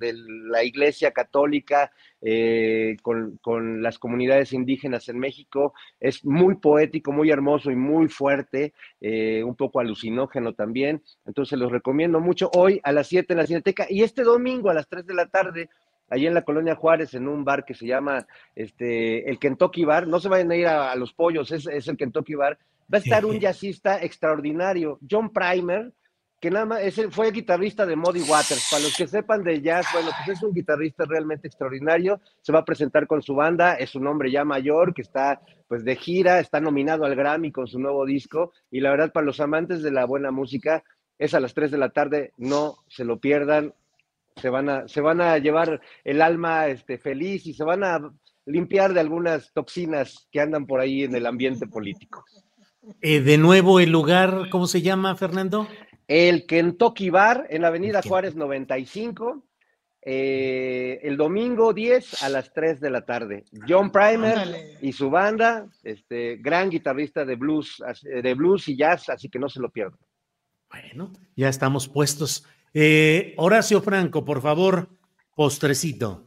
la 0.49 0.63
Iglesia 0.63 1.11
Católica 1.11 1.91
eh, 2.21 2.97
con, 3.01 3.81
las 3.81 3.97
comunidades 3.97 4.51
indígenas 4.51 5.07
en 5.07 5.19
México. 5.19 5.73
Es 5.99 6.25
muy 6.25 6.55
poético, 6.55 7.13
muy 7.13 7.29
hermoso 7.31 7.71
y 7.71 7.75
muy 7.75 8.09
fuerte, 8.09 8.73
eh, 8.99 9.41
un 9.43 9.55
poco 9.55 9.79
alucinógeno 9.79 10.53
también. 10.53 11.01
Entonces 11.25 11.57
los 11.57 11.71
recomiendo 11.71 12.19
mucho 12.19 12.51
hoy 12.55 12.81
a 12.83 12.91
las 12.91 13.07
7 13.07 13.33
en 13.33 13.37
la 13.37 13.47
Cineteca 13.47 13.87
y 13.89 14.03
este 14.03 14.23
domingo 14.23 14.69
a 14.69 14.73
las 14.73 14.89
3 14.89 15.05
de 15.05 15.13
la 15.13 15.27
tarde 15.27 15.69
allí 16.09 16.27
en 16.27 16.33
la 16.33 16.43
colonia 16.43 16.75
Juárez, 16.75 17.13
en 17.13 17.27
un 17.27 17.45
bar 17.45 17.63
que 17.63 17.73
se 17.73 17.87
llama 17.87 18.27
este, 18.53 19.29
el 19.29 19.39
Kentucky 19.39 19.85
Bar. 19.85 20.07
No 20.07 20.19
se 20.19 20.29
vayan 20.29 20.51
a 20.51 20.55
ir 20.55 20.67
a, 20.67 20.95
los 20.95 21.13
pollos, 21.13 21.51
es, 21.51 21.65
es, 21.67 21.87
el 21.87 21.97
Kentucky 21.97 22.35
Bar 22.35 22.59
va 22.91 22.97
a 22.97 23.01
estar 23.01 23.25
un 23.25 23.39
jazzista 23.39 24.01
extraordinario, 24.01 24.99
John 25.09 25.31
Primer, 25.31 25.93
que 26.43 26.51
nada 26.51 26.65
más 26.65 26.81
es, 26.81 26.99
fue 27.09 27.31
guitarrista 27.31 27.85
de 27.85 27.95
Muddy 27.95 28.21
Waters. 28.21 28.67
Para 28.69 28.83
los 28.83 28.97
que 28.97 29.07
sepan 29.07 29.43
de 29.43 29.61
jazz, 29.61 29.85
bueno, 29.93 30.09
pues 30.25 30.37
es 30.37 30.43
un 30.43 30.53
guitarrista 30.53 31.05
realmente 31.05 31.47
extraordinario. 31.47 32.19
Se 32.41 32.51
va 32.51 32.59
a 32.59 32.65
presentar 32.65 33.07
con 33.07 33.21
su 33.21 33.33
banda, 33.33 33.75
es 33.75 33.95
un 33.95 34.05
hombre 34.07 34.29
ya 34.29 34.43
mayor 34.43 34.93
que 34.93 35.03
está 35.03 35.41
pues 35.69 35.85
de 35.85 35.95
gira, 35.95 36.41
está 36.41 36.59
nominado 36.59 37.05
al 37.05 37.15
Grammy 37.15 37.53
con 37.53 37.65
su 37.65 37.79
nuevo 37.79 38.05
disco 38.05 38.51
y 38.69 38.81
la 38.81 38.91
verdad 38.91 39.13
para 39.13 39.25
los 39.25 39.39
amantes 39.39 39.83
de 39.83 39.91
la 39.91 40.03
buena 40.03 40.31
música 40.31 40.83
es 41.17 41.33
a 41.33 41.39
las 41.39 41.53
3 41.53 41.71
de 41.71 41.77
la 41.77 41.91
tarde, 41.91 42.33
no 42.35 42.75
se 42.89 43.05
lo 43.05 43.21
pierdan. 43.21 43.73
Se 44.35 44.49
van 44.49 44.67
a, 44.67 44.87
se 44.89 44.99
van 44.99 45.21
a 45.21 45.37
llevar 45.37 45.79
el 46.03 46.21
alma 46.21 46.67
este, 46.67 46.97
feliz 46.97 47.45
y 47.45 47.53
se 47.53 47.63
van 47.63 47.85
a 47.85 48.13
limpiar 48.45 48.93
de 48.93 48.99
algunas 48.99 49.53
toxinas 49.53 50.27
que 50.29 50.41
andan 50.41 50.65
por 50.65 50.81
ahí 50.81 51.03
en 51.03 51.15
el 51.15 51.25
ambiente 51.25 51.67
político. 51.67 52.25
Eh, 53.01 53.21
de 53.21 53.37
nuevo, 53.37 53.79
el 53.79 53.91
lugar, 53.91 54.49
¿cómo 54.49 54.67
se 54.67 54.81
llama, 54.81 55.15
Fernando? 55.15 55.67
El 56.07 56.45
Kentucky 56.45 57.09
Bar 57.09 57.47
en 57.49 57.61
la 57.61 57.69
Avenida 57.69 58.01
Juárez 58.01 58.35
95. 58.35 59.43
Eh, 60.05 60.99
el 61.01 61.15
domingo 61.15 61.73
10 61.73 62.23
a 62.23 62.29
las 62.29 62.51
3 62.51 62.81
de 62.81 62.89
la 62.89 63.05
tarde. 63.05 63.45
John 63.67 63.89
Primer 63.89 64.77
y 64.81 64.91
su 64.91 65.09
banda, 65.09 65.69
este 65.81 66.35
gran 66.37 66.69
guitarrista 66.69 67.23
de 67.23 67.37
blues, 67.37 67.81
de 68.03 68.33
blues 68.33 68.67
y 68.67 68.75
jazz, 68.75 69.09
así 69.09 69.29
que 69.29 69.39
no 69.39 69.47
se 69.47 69.61
lo 69.61 69.69
pierdan. 69.69 69.99
Bueno, 70.69 71.13
ya 71.37 71.47
estamos 71.47 71.87
puestos. 71.87 72.45
Eh, 72.73 73.33
Horacio 73.37 73.81
Franco, 73.81 74.25
por 74.25 74.41
favor, 74.41 74.89
postrecito. 75.35 76.25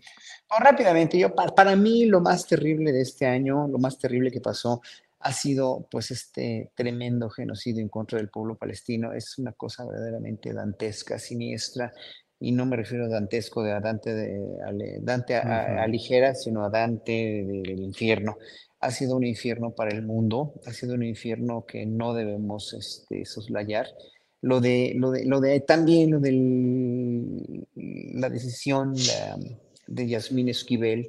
rápidamente, 0.59 1.19
yo 1.19 1.35
para 1.35 1.77
mí 1.77 2.07
lo 2.07 2.21
más 2.21 2.47
terrible 2.47 2.93
de 2.93 3.03
este 3.03 3.27
año, 3.27 3.69
lo 3.69 3.79
más 3.79 3.99
terrible 3.99 4.31
que 4.31 4.41
pasó 4.41 4.81
ha 5.21 5.33
sido 5.33 5.89
pues 5.91 6.11
este 6.11 6.71
tremendo 6.75 7.31
genocidio 7.31 7.83
en 7.83 7.89
contra 7.89 8.19
del 8.19 8.29
pueblo 8.29 8.57
palestino. 8.57 9.13
Es 9.13 9.39
una 9.39 9.53
cosa 9.53 9.85
verdaderamente 9.85 10.53
dantesca, 10.53 11.19
siniestra, 11.19 11.93
y 12.39 12.53
no 12.53 12.67
me 12.67 12.77
refiero 12.77 13.07
a 13.07 13.09
dantesco 13.09 13.63
de 13.63 13.73
a 13.73 13.81
Dante, 13.81 14.15
de, 14.15 14.99
Dante 15.01 15.37
a, 15.37 15.87
ligera, 15.87 16.35
sino 16.35 16.65
a 16.65 16.71
Dante 16.71 17.45
del 17.47 17.81
infierno. 17.81 18.37
Ha 18.81 18.91
sido 18.91 19.17
un 19.17 19.25
infierno 19.25 19.75
para 19.75 19.91
el 19.91 20.03
mundo, 20.03 20.55
ha 20.67 20.73
sido 20.73 20.95
un 20.95 21.03
infierno 21.03 21.65
que 21.65 21.87
no 21.87 22.13
debemos 22.13 22.75
este, 22.75 23.25
soslayar. 23.25 23.87
Lo 24.43 24.61
de, 24.61 24.93
lo 24.97 25.11
de, 25.13 25.25
lo 25.25 25.41
de 25.41 25.61
también 25.61 26.11
lo 26.11 26.21
de 26.21 27.65
la 28.15 28.29
decisión 28.29 28.95
de 29.87 30.07
Yasmín 30.07 30.51
Esquivel 30.51 31.09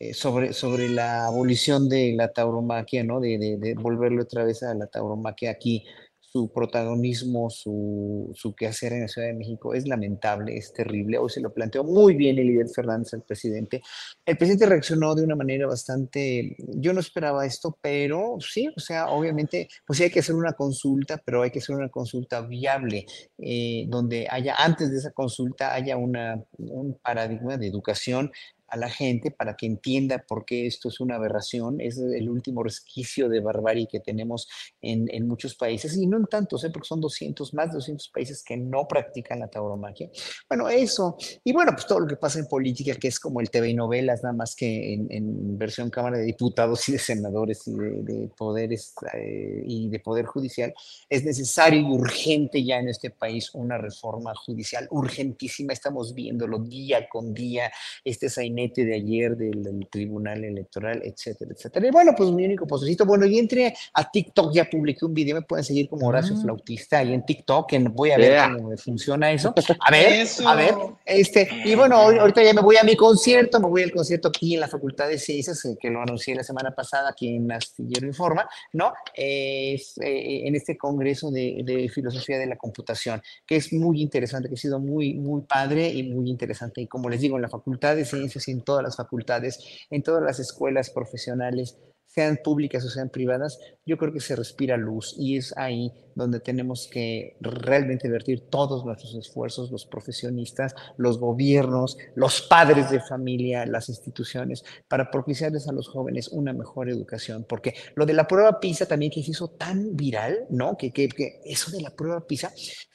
eh, 0.00 0.14
sobre, 0.14 0.52
sobre 0.52 0.88
la 0.88 1.26
abolición 1.26 1.88
de 1.88 2.14
la 2.16 2.32
tauromaquia, 2.32 3.02
¿no? 3.02 3.18
De, 3.18 3.36
de, 3.58 3.74
volverlo 3.74 4.22
otra 4.22 4.44
vez 4.44 4.62
a 4.62 4.72
la 4.72 4.86
tauromaquia 4.86 5.50
aquí, 5.50 5.84
su 6.20 6.52
protagonismo, 6.52 7.50
su, 7.50 8.30
su 8.34 8.54
quehacer 8.54 8.92
en 8.92 9.02
la 9.02 9.08
Ciudad 9.08 9.28
de 9.28 9.34
México 9.34 9.74
es 9.74 9.88
lamentable, 9.88 10.56
es 10.56 10.72
terrible. 10.72 11.18
Hoy 11.18 11.30
se 11.30 11.40
lo 11.40 11.52
planteó 11.52 11.82
muy 11.82 12.14
bien 12.14 12.38
el 12.38 12.46
líder 12.46 12.68
Fernández 12.68 13.14
al 13.14 13.22
presidente. 13.22 13.82
El 14.24 14.36
presidente 14.36 14.66
reaccionó 14.66 15.14
de 15.16 15.24
una 15.24 15.34
manera 15.34 15.66
bastante, 15.66 16.54
yo 16.58 16.92
no 16.92 17.00
esperaba 17.00 17.44
esto, 17.44 17.76
pero 17.80 18.36
sí, 18.40 18.68
o 18.76 18.78
sea, 18.78 19.08
obviamente, 19.08 19.68
pues 19.86 19.96
sí 19.96 20.04
hay 20.04 20.10
que 20.10 20.20
hacer 20.20 20.34
una 20.34 20.52
consulta, 20.52 21.20
pero 21.24 21.42
hay 21.42 21.50
que 21.50 21.58
hacer 21.60 21.74
una 21.74 21.88
consulta 21.88 22.42
viable, 22.42 23.06
eh, 23.38 23.86
donde 23.88 24.28
haya, 24.30 24.54
antes 24.58 24.90
de 24.90 24.98
esa 24.98 25.10
consulta, 25.10 25.74
haya 25.74 25.96
una, 25.96 26.44
un 26.58 26.98
paradigma 27.02 27.56
de 27.56 27.66
educación 27.66 28.30
a 28.68 28.76
la 28.76 28.90
gente 28.90 29.30
para 29.30 29.56
que 29.56 29.66
entienda 29.66 30.24
por 30.26 30.44
qué 30.44 30.66
esto 30.66 30.88
es 30.88 31.00
una 31.00 31.16
aberración, 31.16 31.80
es 31.80 31.98
el 31.98 32.28
último 32.28 32.62
resquicio 32.62 33.28
de 33.28 33.40
barbarie 33.40 33.88
que 33.90 34.00
tenemos 34.00 34.48
en, 34.82 35.08
en 35.10 35.26
muchos 35.26 35.54
países, 35.54 35.96
y 35.96 36.06
no 36.06 36.18
en 36.18 36.26
tantos, 36.26 36.64
¿eh? 36.64 36.70
porque 36.70 36.86
son 36.86 37.00
200, 37.00 37.54
más 37.54 37.68
de 37.68 37.74
200 37.74 38.08
países 38.10 38.44
que 38.44 38.56
no 38.56 38.86
practican 38.86 39.40
la 39.40 39.48
tauromaquia. 39.48 40.10
Bueno, 40.48 40.68
eso, 40.68 41.16
y 41.42 41.52
bueno, 41.52 41.72
pues 41.72 41.86
todo 41.86 42.00
lo 42.00 42.06
que 42.06 42.16
pasa 42.16 42.38
en 42.38 42.46
política, 42.46 42.94
que 42.94 43.08
es 43.08 43.18
como 43.18 43.40
el 43.40 43.50
TV 43.50 43.70
y 43.70 43.74
novelas, 43.74 44.22
nada 44.22 44.34
más 44.34 44.54
que 44.54 44.94
en, 44.94 45.06
en 45.10 45.58
versión 45.58 45.88
Cámara 45.90 46.18
de 46.18 46.24
Diputados 46.24 46.88
y 46.88 46.92
de 46.92 46.98
Senadores 46.98 47.66
y 47.66 47.72
de, 47.72 48.30
poderes 48.36 48.94
eh, 49.14 49.62
y 49.66 49.88
de 49.88 49.98
Poder 50.00 50.26
Judicial, 50.26 50.74
es 51.08 51.24
necesario 51.24 51.80
y 51.80 51.84
urgente 51.84 52.62
ya 52.62 52.78
en 52.78 52.88
este 52.88 53.10
país 53.10 53.50
una 53.54 53.78
reforma 53.78 54.34
judicial 54.34 54.86
urgentísima, 54.90 55.72
estamos 55.72 56.14
viéndolo 56.14 56.58
día 56.58 57.08
con 57.08 57.32
día, 57.32 57.72
este 58.04 58.28
Zainab 58.28 58.57
gabinete 58.58 58.84
de 58.84 58.94
ayer 58.94 59.36
del, 59.36 59.86
Tribunal 59.90 60.44
Electoral, 60.44 61.00
etcétera, 61.04 61.52
etcétera. 61.54 61.86
Y 61.86 61.90
bueno, 61.90 62.12
pues 62.16 62.30
mi 62.30 62.44
único 62.44 62.66
postrecito. 62.66 63.06
Bueno, 63.06 63.26
y 63.26 63.38
entré 63.38 63.74
a 63.94 64.10
TikTok, 64.10 64.52
ya 64.52 64.68
publiqué 64.68 65.04
un 65.04 65.14
video, 65.14 65.36
me 65.36 65.42
pueden 65.42 65.64
seguir 65.64 65.88
como 65.88 66.08
Horacio 66.08 66.34
ah. 66.36 66.42
Flautista 66.42 66.98
ahí 66.98 67.14
en 67.14 67.24
TikTok, 67.24 67.72
en, 67.72 67.94
voy 67.94 68.10
a 68.10 68.18
ver 68.18 68.40
cómo 68.54 68.76
funciona 68.76 69.30
eso. 69.32 69.54
A 69.80 69.90
ver, 69.90 70.26
a 70.46 70.54
ver, 70.54 70.74
este, 71.04 71.48
y 71.64 71.74
bueno, 71.74 71.96
ahorita 71.96 72.42
ya 72.42 72.52
me 72.52 72.60
voy 72.60 72.76
a 72.76 72.82
mi 72.82 72.96
concierto, 72.96 73.60
me 73.60 73.68
voy 73.68 73.82
al 73.82 73.92
concierto 73.92 74.28
aquí 74.28 74.54
en 74.54 74.60
la 74.60 74.68
Facultad 74.68 75.08
de 75.08 75.18
Ciencias, 75.18 75.64
eh, 75.64 75.76
que 75.80 75.90
lo 75.90 76.02
anuncié 76.02 76.34
la 76.34 76.42
semana 76.42 76.72
pasada 76.72 77.10
aquí 77.10 77.36
en 77.36 77.50
Astillero 77.50 78.06
Informa, 78.06 78.48
¿no? 78.72 78.92
Es, 79.14 79.96
eh, 79.98 80.46
en 80.46 80.54
este 80.54 80.76
congreso 80.76 81.30
de, 81.30 81.62
de 81.64 81.88
filosofía 81.88 82.38
de 82.38 82.46
la 82.46 82.56
computación, 82.56 83.22
que 83.46 83.56
es 83.56 83.72
muy 83.72 84.02
interesante, 84.02 84.48
que 84.48 84.54
ha 84.54 84.58
sido 84.58 84.80
muy, 84.80 85.14
muy 85.14 85.42
padre 85.42 85.88
y 85.88 86.02
muy 86.02 86.28
interesante. 86.28 86.80
Y 86.80 86.86
como 86.86 87.08
les 87.08 87.20
digo, 87.20 87.36
en 87.36 87.42
la 87.42 87.48
Facultad 87.48 87.96
de 87.96 88.04
Ciencias 88.04 88.47
en 88.48 88.62
todas 88.62 88.82
las 88.82 88.96
facultades, 88.96 89.58
en 89.90 90.02
todas 90.02 90.22
las 90.22 90.38
escuelas 90.40 90.90
profesionales, 90.90 91.78
sean 92.08 92.38
públicas 92.42 92.84
o 92.84 92.88
sean 92.88 93.10
privadas, 93.10 93.60
yo 93.84 93.98
creo 93.98 94.12
que 94.12 94.20
se 94.20 94.34
respira 94.34 94.76
luz 94.76 95.14
y 95.18 95.36
es 95.36 95.56
ahí 95.56 95.92
donde 96.14 96.40
tenemos 96.40 96.88
que 96.90 97.36
realmente 97.40 98.08
vertir 98.08 98.48
todos 98.48 98.84
nuestros 98.84 99.14
esfuerzos, 99.14 99.70
los 99.70 99.86
profesionistas, 99.86 100.74
los 100.96 101.20
gobiernos, 101.20 101.98
los 102.16 102.42
padres 102.42 102.90
de 102.90 103.00
familia, 103.00 103.66
las 103.66 103.88
instituciones, 103.90 104.64
para 104.88 105.10
propiciarles 105.10 105.68
a 105.68 105.72
los 105.72 105.86
jóvenes 105.86 106.28
una 106.28 106.52
mejor 106.52 106.88
educación. 106.88 107.44
Porque 107.48 107.74
lo 107.94 108.04
de 108.04 108.14
la 108.14 108.26
prueba 108.26 108.58
PISA 108.58 108.86
también 108.86 109.12
que 109.12 109.22
se 109.22 109.30
hizo 109.30 109.48
tan 109.50 109.94
viral, 109.94 110.46
¿no? 110.50 110.76
Que, 110.76 110.90
que, 110.90 111.08
eso 111.44 111.70
de 111.70 111.82
la 111.82 111.90
prueba 111.90 112.26
PISA, 112.26 112.52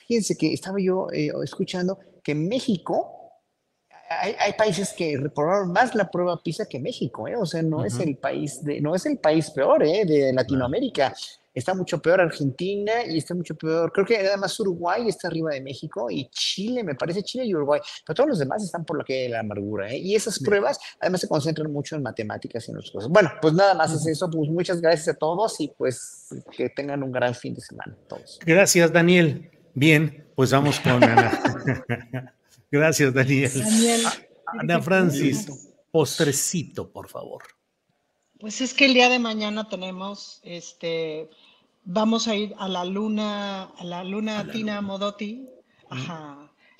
fíjense 0.07 0.35
que 0.35 0.51
estaba 0.51 0.79
yo 0.81 1.07
eh, 1.13 1.31
escuchando 1.43 1.99
que 2.23 2.35
México 2.35 3.22
hay, 4.21 4.53
países 4.53 4.93
que 4.93 5.17
reprobaron 5.17 5.71
más 5.71 5.95
la 5.95 6.09
prueba 6.09 6.41
PISA 6.41 6.65
que 6.65 6.79
México, 6.79 7.27
¿eh? 7.27 7.35
o 7.35 7.45
sea, 7.45 7.61
no 7.61 7.85
es 7.85 7.99
el 7.99 8.17
país 8.17 8.63
de, 8.63 8.81
no 8.81 8.95
es 8.95 9.05
el 9.05 9.17
país 9.17 9.49
peor 9.51 9.83
¿eh? 9.83 10.05
de 10.05 10.33
Latinoamérica. 10.33 11.13
Está 11.53 11.75
mucho 11.75 12.01
peor 12.01 12.19
Argentina 12.19 13.05
y 13.07 13.19
está 13.19 13.35
mucho 13.35 13.55
peor, 13.55 13.91
creo 13.91 14.07
que 14.07 14.17
además 14.17 14.59
Uruguay 14.59 15.07
está 15.07 15.27
arriba 15.27 15.51
de 15.51 15.61
México 15.61 16.09
y 16.09 16.27
Chile, 16.29 16.83
me 16.83 16.95
parece 16.95 17.21
Chile 17.21 17.45
y 17.45 17.53
Uruguay, 17.53 17.79
pero 18.03 18.15
todos 18.15 18.29
los 18.29 18.39
demás 18.39 18.63
están 18.63 18.83
por 18.83 18.97
lo 18.97 19.05
que 19.05 19.29
la 19.29 19.41
amargura. 19.41 19.91
¿eh? 19.91 19.99
Y 19.99 20.15
esas 20.15 20.39
pruebas 20.39 20.79
además 20.99 21.21
se 21.21 21.27
concentran 21.27 21.71
mucho 21.71 21.95
en 21.95 22.01
matemáticas 22.01 22.67
y 22.67 22.71
en 22.71 22.77
otras 22.77 22.91
cosas. 22.91 23.09
Bueno, 23.09 23.31
pues 23.39 23.53
nada 23.53 23.75
más 23.75 23.93
es 23.93 24.07
eso, 24.07 24.31
pues 24.31 24.49
muchas 24.49 24.81
gracias 24.81 25.09
a 25.09 25.13
todos 25.13 25.59
y 25.59 25.67
pues 25.67 26.29
que 26.57 26.69
tengan 26.69 27.03
un 27.03 27.11
gran 27.11 27.35
fin 27.35 27.53
de 27.53 27.61
semana 27.61 27.95
todos. 28.07 28.39
Gracias, 28.43 28.91
Daniel. 28.91 29.51
Bien, 29.75 30.25
pues 30.35 30.51
vamos 30.51 30.79
con 30.79 31.03
Ana. 31.03 32.33
Gracias, 32.73 33.13
Daniel. 33.13 33.51
Ana 34.47 34.81
Francis, 34.81 35.45
postrecito, 35.91 36.91
por 36.91 37.07
favor. 37.07 37.43
Pues 38.39 38.61
es 38.61 38.73
que 38.73 38.85
el 38.85 38.95
día 38.95 39.09
de 39.09 39.19
mañana 39.19 39.69
tenemos, 39.69 40.39
este, 40.41 41.29
vamos 41.85 42.27
a 42.27 42.33
ir 42.35 42.55
a 42.57 42.67
la 42.67 42.83
luna, 42.83 43.65
a 43.65 43.83
la 43.83 44.03
luna 44.03 44.51
Tina 44.51 44.81
Modotti, 44.81 45.47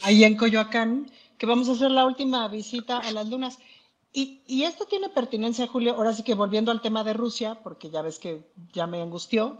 ahí 0.01 0.23
en 0.23 0.35
Coyoacán, 0.35 1.11
que 1.37 1.45
vamos 1.45 1.69
a 1.69 1.73
hacer 1.73 1.91
la 1.91 2.05
última 2.05 2.47
visita 2.47 2.97
a 2.97 3.11
las 3.11 3.29
lunas. 3.29 3.59
Y, 4.13 4.43
y, 4.45 4.63
esto 4.63 4.85
tiene 4.85 5.09
pertinencia, 5.09 5.65
Julio, 5.65 5.95
ahora 5.95 6.13
sí 6.13 6.21
que 6.21 6.35
volviendo 6.35 6.71
al 6.71 6.81
tema 6.81 7.03
de 7.03 7.13
Rusia, 7.13 7.59
porque 7.63 7.89
ya 7.89 8.03
ves 8.03 8.19
que 8.19 8.43
ya 8.71 8.85
me 8.85 9.01
angustió. 9.01 9.57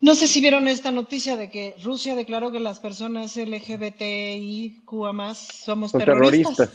No 0.00 0.14
sé 0.14 0.26
si 0.26 0.40
vieron 0.40 0.68
esta 0.68 0.90
noticia 0.90 1.36
de 1.36 1.50
que 1.50 1.76
Rusia 1.82 2.14
declaró 2.14 2.50
que 2.50 2.60
las 2.60 2.80
personas 2.80 3.36
LGBTIQ 3.36 4.90
más 5.12 5.38
somos 5.38 5.92
terroristas. 5.92 6.70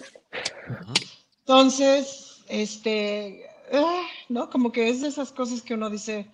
Entonces, 1.40 2.44
este, 2.48 3.50
ah, 3.74 4.04
¿no? 4.30 4.50
Como 4.52 4.72
que 4.72 4.90
es 4.90 5.02
de 5.02 5.08
esas 5.08 5.32
cosas 5.32 5.64
que 5.64 5.74
uno 5.74 5.90
dice, 5.90 6.30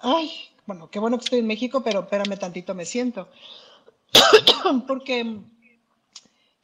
ay, 0.00 0.30
bueno, 0.66 0.90
qué 0.90 0.98
bueno 0.98 1.18
que 1.18 1.24
estoy 1.24 1.38
en 1.38 1.46
México, 1.46 1.82
pero 1.82 2.00
espérame 2.00 2.36
tantito, 2.36 2.74
me 2.74 2.84
siento. 2.84 3.28
Porque 4.88 5.38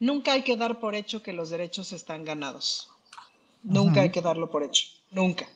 nunca 0.00 0.32
hay 0.32 0.42
que 0.42 0.56
dar 0.56 0.80
por 0.80 0.94
hecho 0.94 1.22
que 1.22 1.32
los 1.32 1.50
derechos 1.50 1.92
están 1.92 2.24
ganados. 2.24 2.90
Nunca 3.66 4.02
hay 4.02 4.10
que 4.10 4.22
darlo 4.22 4.48
por 4.48 4.62
hecho, 4.62 4.86
nunca. 5.10 5.46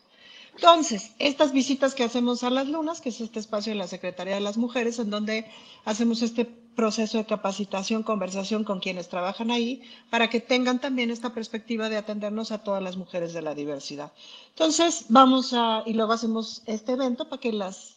Entonces, 0.54 1.12
estas 1.18 1.52
visitas 1.52 1.94
que 1.94 2.02
hacemos 2.04 2.42
a 2.42 2.50
las 2.50 2.68
lunas, 2.68 3.00
que 3.00 3.10
es 3.10 3.20
este 3.20 3.38
espacio 3.38 3.72
de 3.72 3.78
la 3.78 3.86
Secretaría 3.86 4.34
de 4.34 4.40
las 4.40 4.58
Mujeres, 4.58 4.98
en 4.98 5.08
donde 5.08 5.46
hacemos 5.84 6.22
este 6.22 6.44
proceso 6.44 7.18
de 7.18 7.24
capacitación, 7.24 8.02
conversación 8.02 8.64
con 8.64 8.80
quienes 8.80 9.08
trabajan 9.08 9.50
ahí, 9.50 9.82
para 10.10 10.28
que 10.28 10.40
tengan 10.40 10.80
también 10.80 11.10
esta 11.10 11.32
perspectiva 11.32 11.88
de 11.88 11.96
atendernos 11.96 12.52
a 12.52 12.62
todas 12.62 12.82
las 12.82 12.96
mujeres 12.96 13.32
de 13.32 13.42
la 13.42 13.54
diversidad. 13.54 14.12
Entonces, 14.50 15.06
vamos 15.08 15.52
a, 15.52 15.82
y 15.86 15.94
luego 15.94 16.12
hacemos 16.12 16.62
este 16.66 16.92
evento 16.92 17.28
para 17.28 17.40
que 17.40 17.52
las 17.52 17.96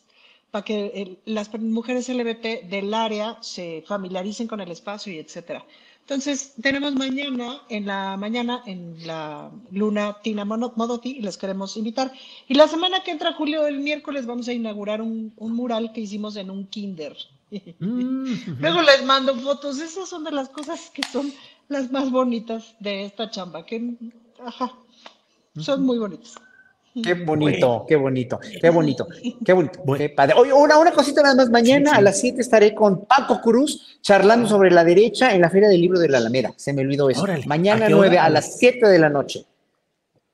para 0.51 0.66
que 0.66 1.18
las 1.26 1.51
mujeres 1.59 2.07
LGBT 2.09 2.70
del 2.70 2.93
área 2.93 3.39
se 3.41 3.84
familiaricen 3.88 4.45
con 4.45 4.61
el 4.61 4.70
espacio 4.70 5.11
y 5.11 5.18
etcétera. 5.18 5.66
Entonces, 6.04 6.54
tenemos 6.62 6.95
mañana, 6.95 7.62
en 7.70 7.86
la 7.86 8.18
mañana, 8.18 8.62
en 8.66 9.08
la 9.08 9.49
luna 9.72 10.18
Tina 10.22 10.43
Modotti, 10.43 11.12
y 11.12 11.22
les 11.22 11.38
queremos 11.38 11.78
invitar. 11.78 12.12
Y 12.49 12.56
la 12.56 12.68
semana 12.68 13.04
que 13.04 13.12
entra, 13.12 13.32
Julio, 13.32 13.66
el 13.68 13.80
miércoles, 13.80 14.26
vamos 14.26 14.49
a 14.49 14.54
inaugurar 14.54 15.01
un, 15.01 15.34
mural 15.38 15.93
que 15.93 16.01
hicimos 16.01 16.36
en 16.36 16.49
un 16.49 16.68
kinder. 16.68 17.16
Mm. 17.80 18.34
Luego 18.60 18.82
les 18.82 19.06
mando 19.06 19.34
fotos. 19.36 19.80
Esas 19.80 20.10
son 20.10 20.26
de 20.26 20.32
las 20.32 20.49
cosas 20.49 20.89
que 20.89 21.04
son 21.04 21.32
las 21.70 21.89
más 21.89 22.12
bonitas 22.12 22.76
de 22.82 23.06
esta 23.06 23.30
chamba, 23.30 23.66
que, 23.66 23.95
ajá, 24.45 24.74
son 25.58 25.86
muy 25.86 25.99
bonitas. 25.99 26.36
Qué 27.04 27.14
bonito, 27.16 27.86
qué 27.88 27.96
bonito, 27.96 28.39
qué 28.62 28.70
bonito, 28.70 29.08
qué 29.46 29.54
bonito, 29.54 29.84
qué 29.98 30.10
padre. 30.10 30.36
Oye, 30.38 30.54
una, 30.54 30.78
una 30.78 30.91
cosita 30.91 31.24
nada 31.24 31.36
más, 31.36 31.50
mañana 31.50 31.94
a 31.96 32.02
las 32.02 32.20
7 32.20 32.39
estaré 32.39 32.76
con 32.76 33.06
Paco 33.06 33.41
Cruz 33.41 33.98
charlando 34.02 34.48
sobre 34.48 34.70
la 34.70 34.84
derecha 34.84 35.34
en 35.34 35.41
la 35.41 35.50
Feria 35.50 35.70
del 35.70 35.82
Libro 35.82 36.00
de 36.00 36.10
la 36.10 36.20
Alameda. 36.20 36.54
Se 36.56 36.72
me 36.72 36.82
olvidó 36.82 37.10
eso. 37.10 37.26
mañana 37.48 37.88
a 37.88 37.89
9 37.89 38.20
a 38.20 38.30
las 38.30 38.58
7 38.60 38.88
de 38.88 39.00
la 39.00 39.10
noche. 39.10 39.46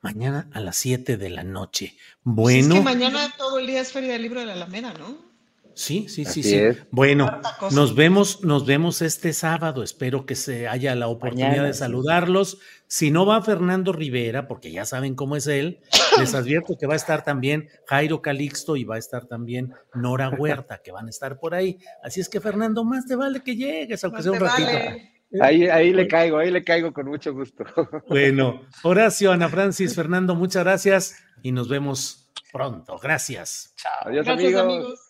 Mañana 0.02 0.48
a 0.52 0.60
las 0.60 0.76
7 0.76 1.16
de 1.16 1.30
la 1.30 1.44
noche. 1.44 1.96
Bueno. 2.22 2.74
es 2.74 2.80
que 2.80 2.84
mañana 2.84 3.32
todo 3.38 3.58
el 3.58 3.66
día 3.66 3.80
es 3.80 3.92
Feria 3.92 4.12
del 4.12 4.22
Libro 4.22 4.40
de 4.40 4.46
la 4.46 4.52
Alameda, 4.54 4.92
¿no? 4.98 5.29
Sí, 5.74 6.08
sí, 6.08 6.24
sí, 6.24 6.42
sí. 6.42 6.60
Bueno, 6.90 7.40
nos 7.72 7.94
vemos, 7.94 8.42
nos 8.44 8.66
vemos 8.66 9.02
este 9.02 9.32
sábado. 9.32 9.82
Espero 9.82 10.26
que 10.26 10.34
se 10.34 10.68
haya 10.68 10.94
la 10.94 11.08
oportunidad 11.08 11.64
de 11.64 11.72
saludarlos. 11.72 12.58
Si 12.86 13.10
no 13.10 13.24
va 13.26 13.42
Fernando 13.42 13.92
Rivera, 13.92 14.48
porque 14.48 14.72
ya 14.72 14.84
saben 14.84 15.14
cómo 15.14 15.36
es 15.36 15.46
él, 15.46 15.80
les 16.18 16.34
advierto 16.34 16.76
que 16.78 16.86
va 16.86 16.94
a 16.94 16.96
estar 16.96 17.24
también 17.24 17.68
Jairo 17.86 18.20
Calixto 18.20 18.76
y 18.76 18.84
va 18.84 18.96
a 18.96 18.98
estar 18.98 19.26
también 19.26 19.72
Nora 19.94 20.28
Huerta, 20.30 20.80
que 20.82 20.92
van 20.92 21.06
a 21.06 21.10
estar 21.10 21.38
por 21.38 21.54
ahí. 21.54 21.78
Así 22.02 22.20
es 22.20 22.28
que, 22.28 22.40
Fernando, 22.40 22.84
más 22.84 23.06
te 23.06 23.16
vale 23.16 23.40
que 23.42 23.56
llegues, 23.56 24.02
aunque 24.04 24.22
sea 24.22 24.32
un 24.32 24.40
ratito. 24.40 24.68
Ahí, 25.40 25.68
ahí 25.68 25.92
le 25.92 26.08
caigo, 26.08 26.38
ahí 26.38 26.50
le 26.50 26.64
caigo 26.64 26.92
con 26.92 27.06
mucho 27.06 27.32
gusto. 27.32 27.64
Bueno, 28.08 28.62
Horacio, 28.82 29.30
Ana 29.30 29.48
Francis, 29.48 29.94
Fernando, 29.94 30.34
muchas 30.34 30.64
gracias 30.64 31.22
y 31.42 31.52
nos 31.52 31.68
vemos 31.68 32.30
pronto. 32.52 32.98
Gracias. 32.98 33.72
Chao. 33.76 34.08
Adiós, 34.08 34.26
amigos. 34.26 35.09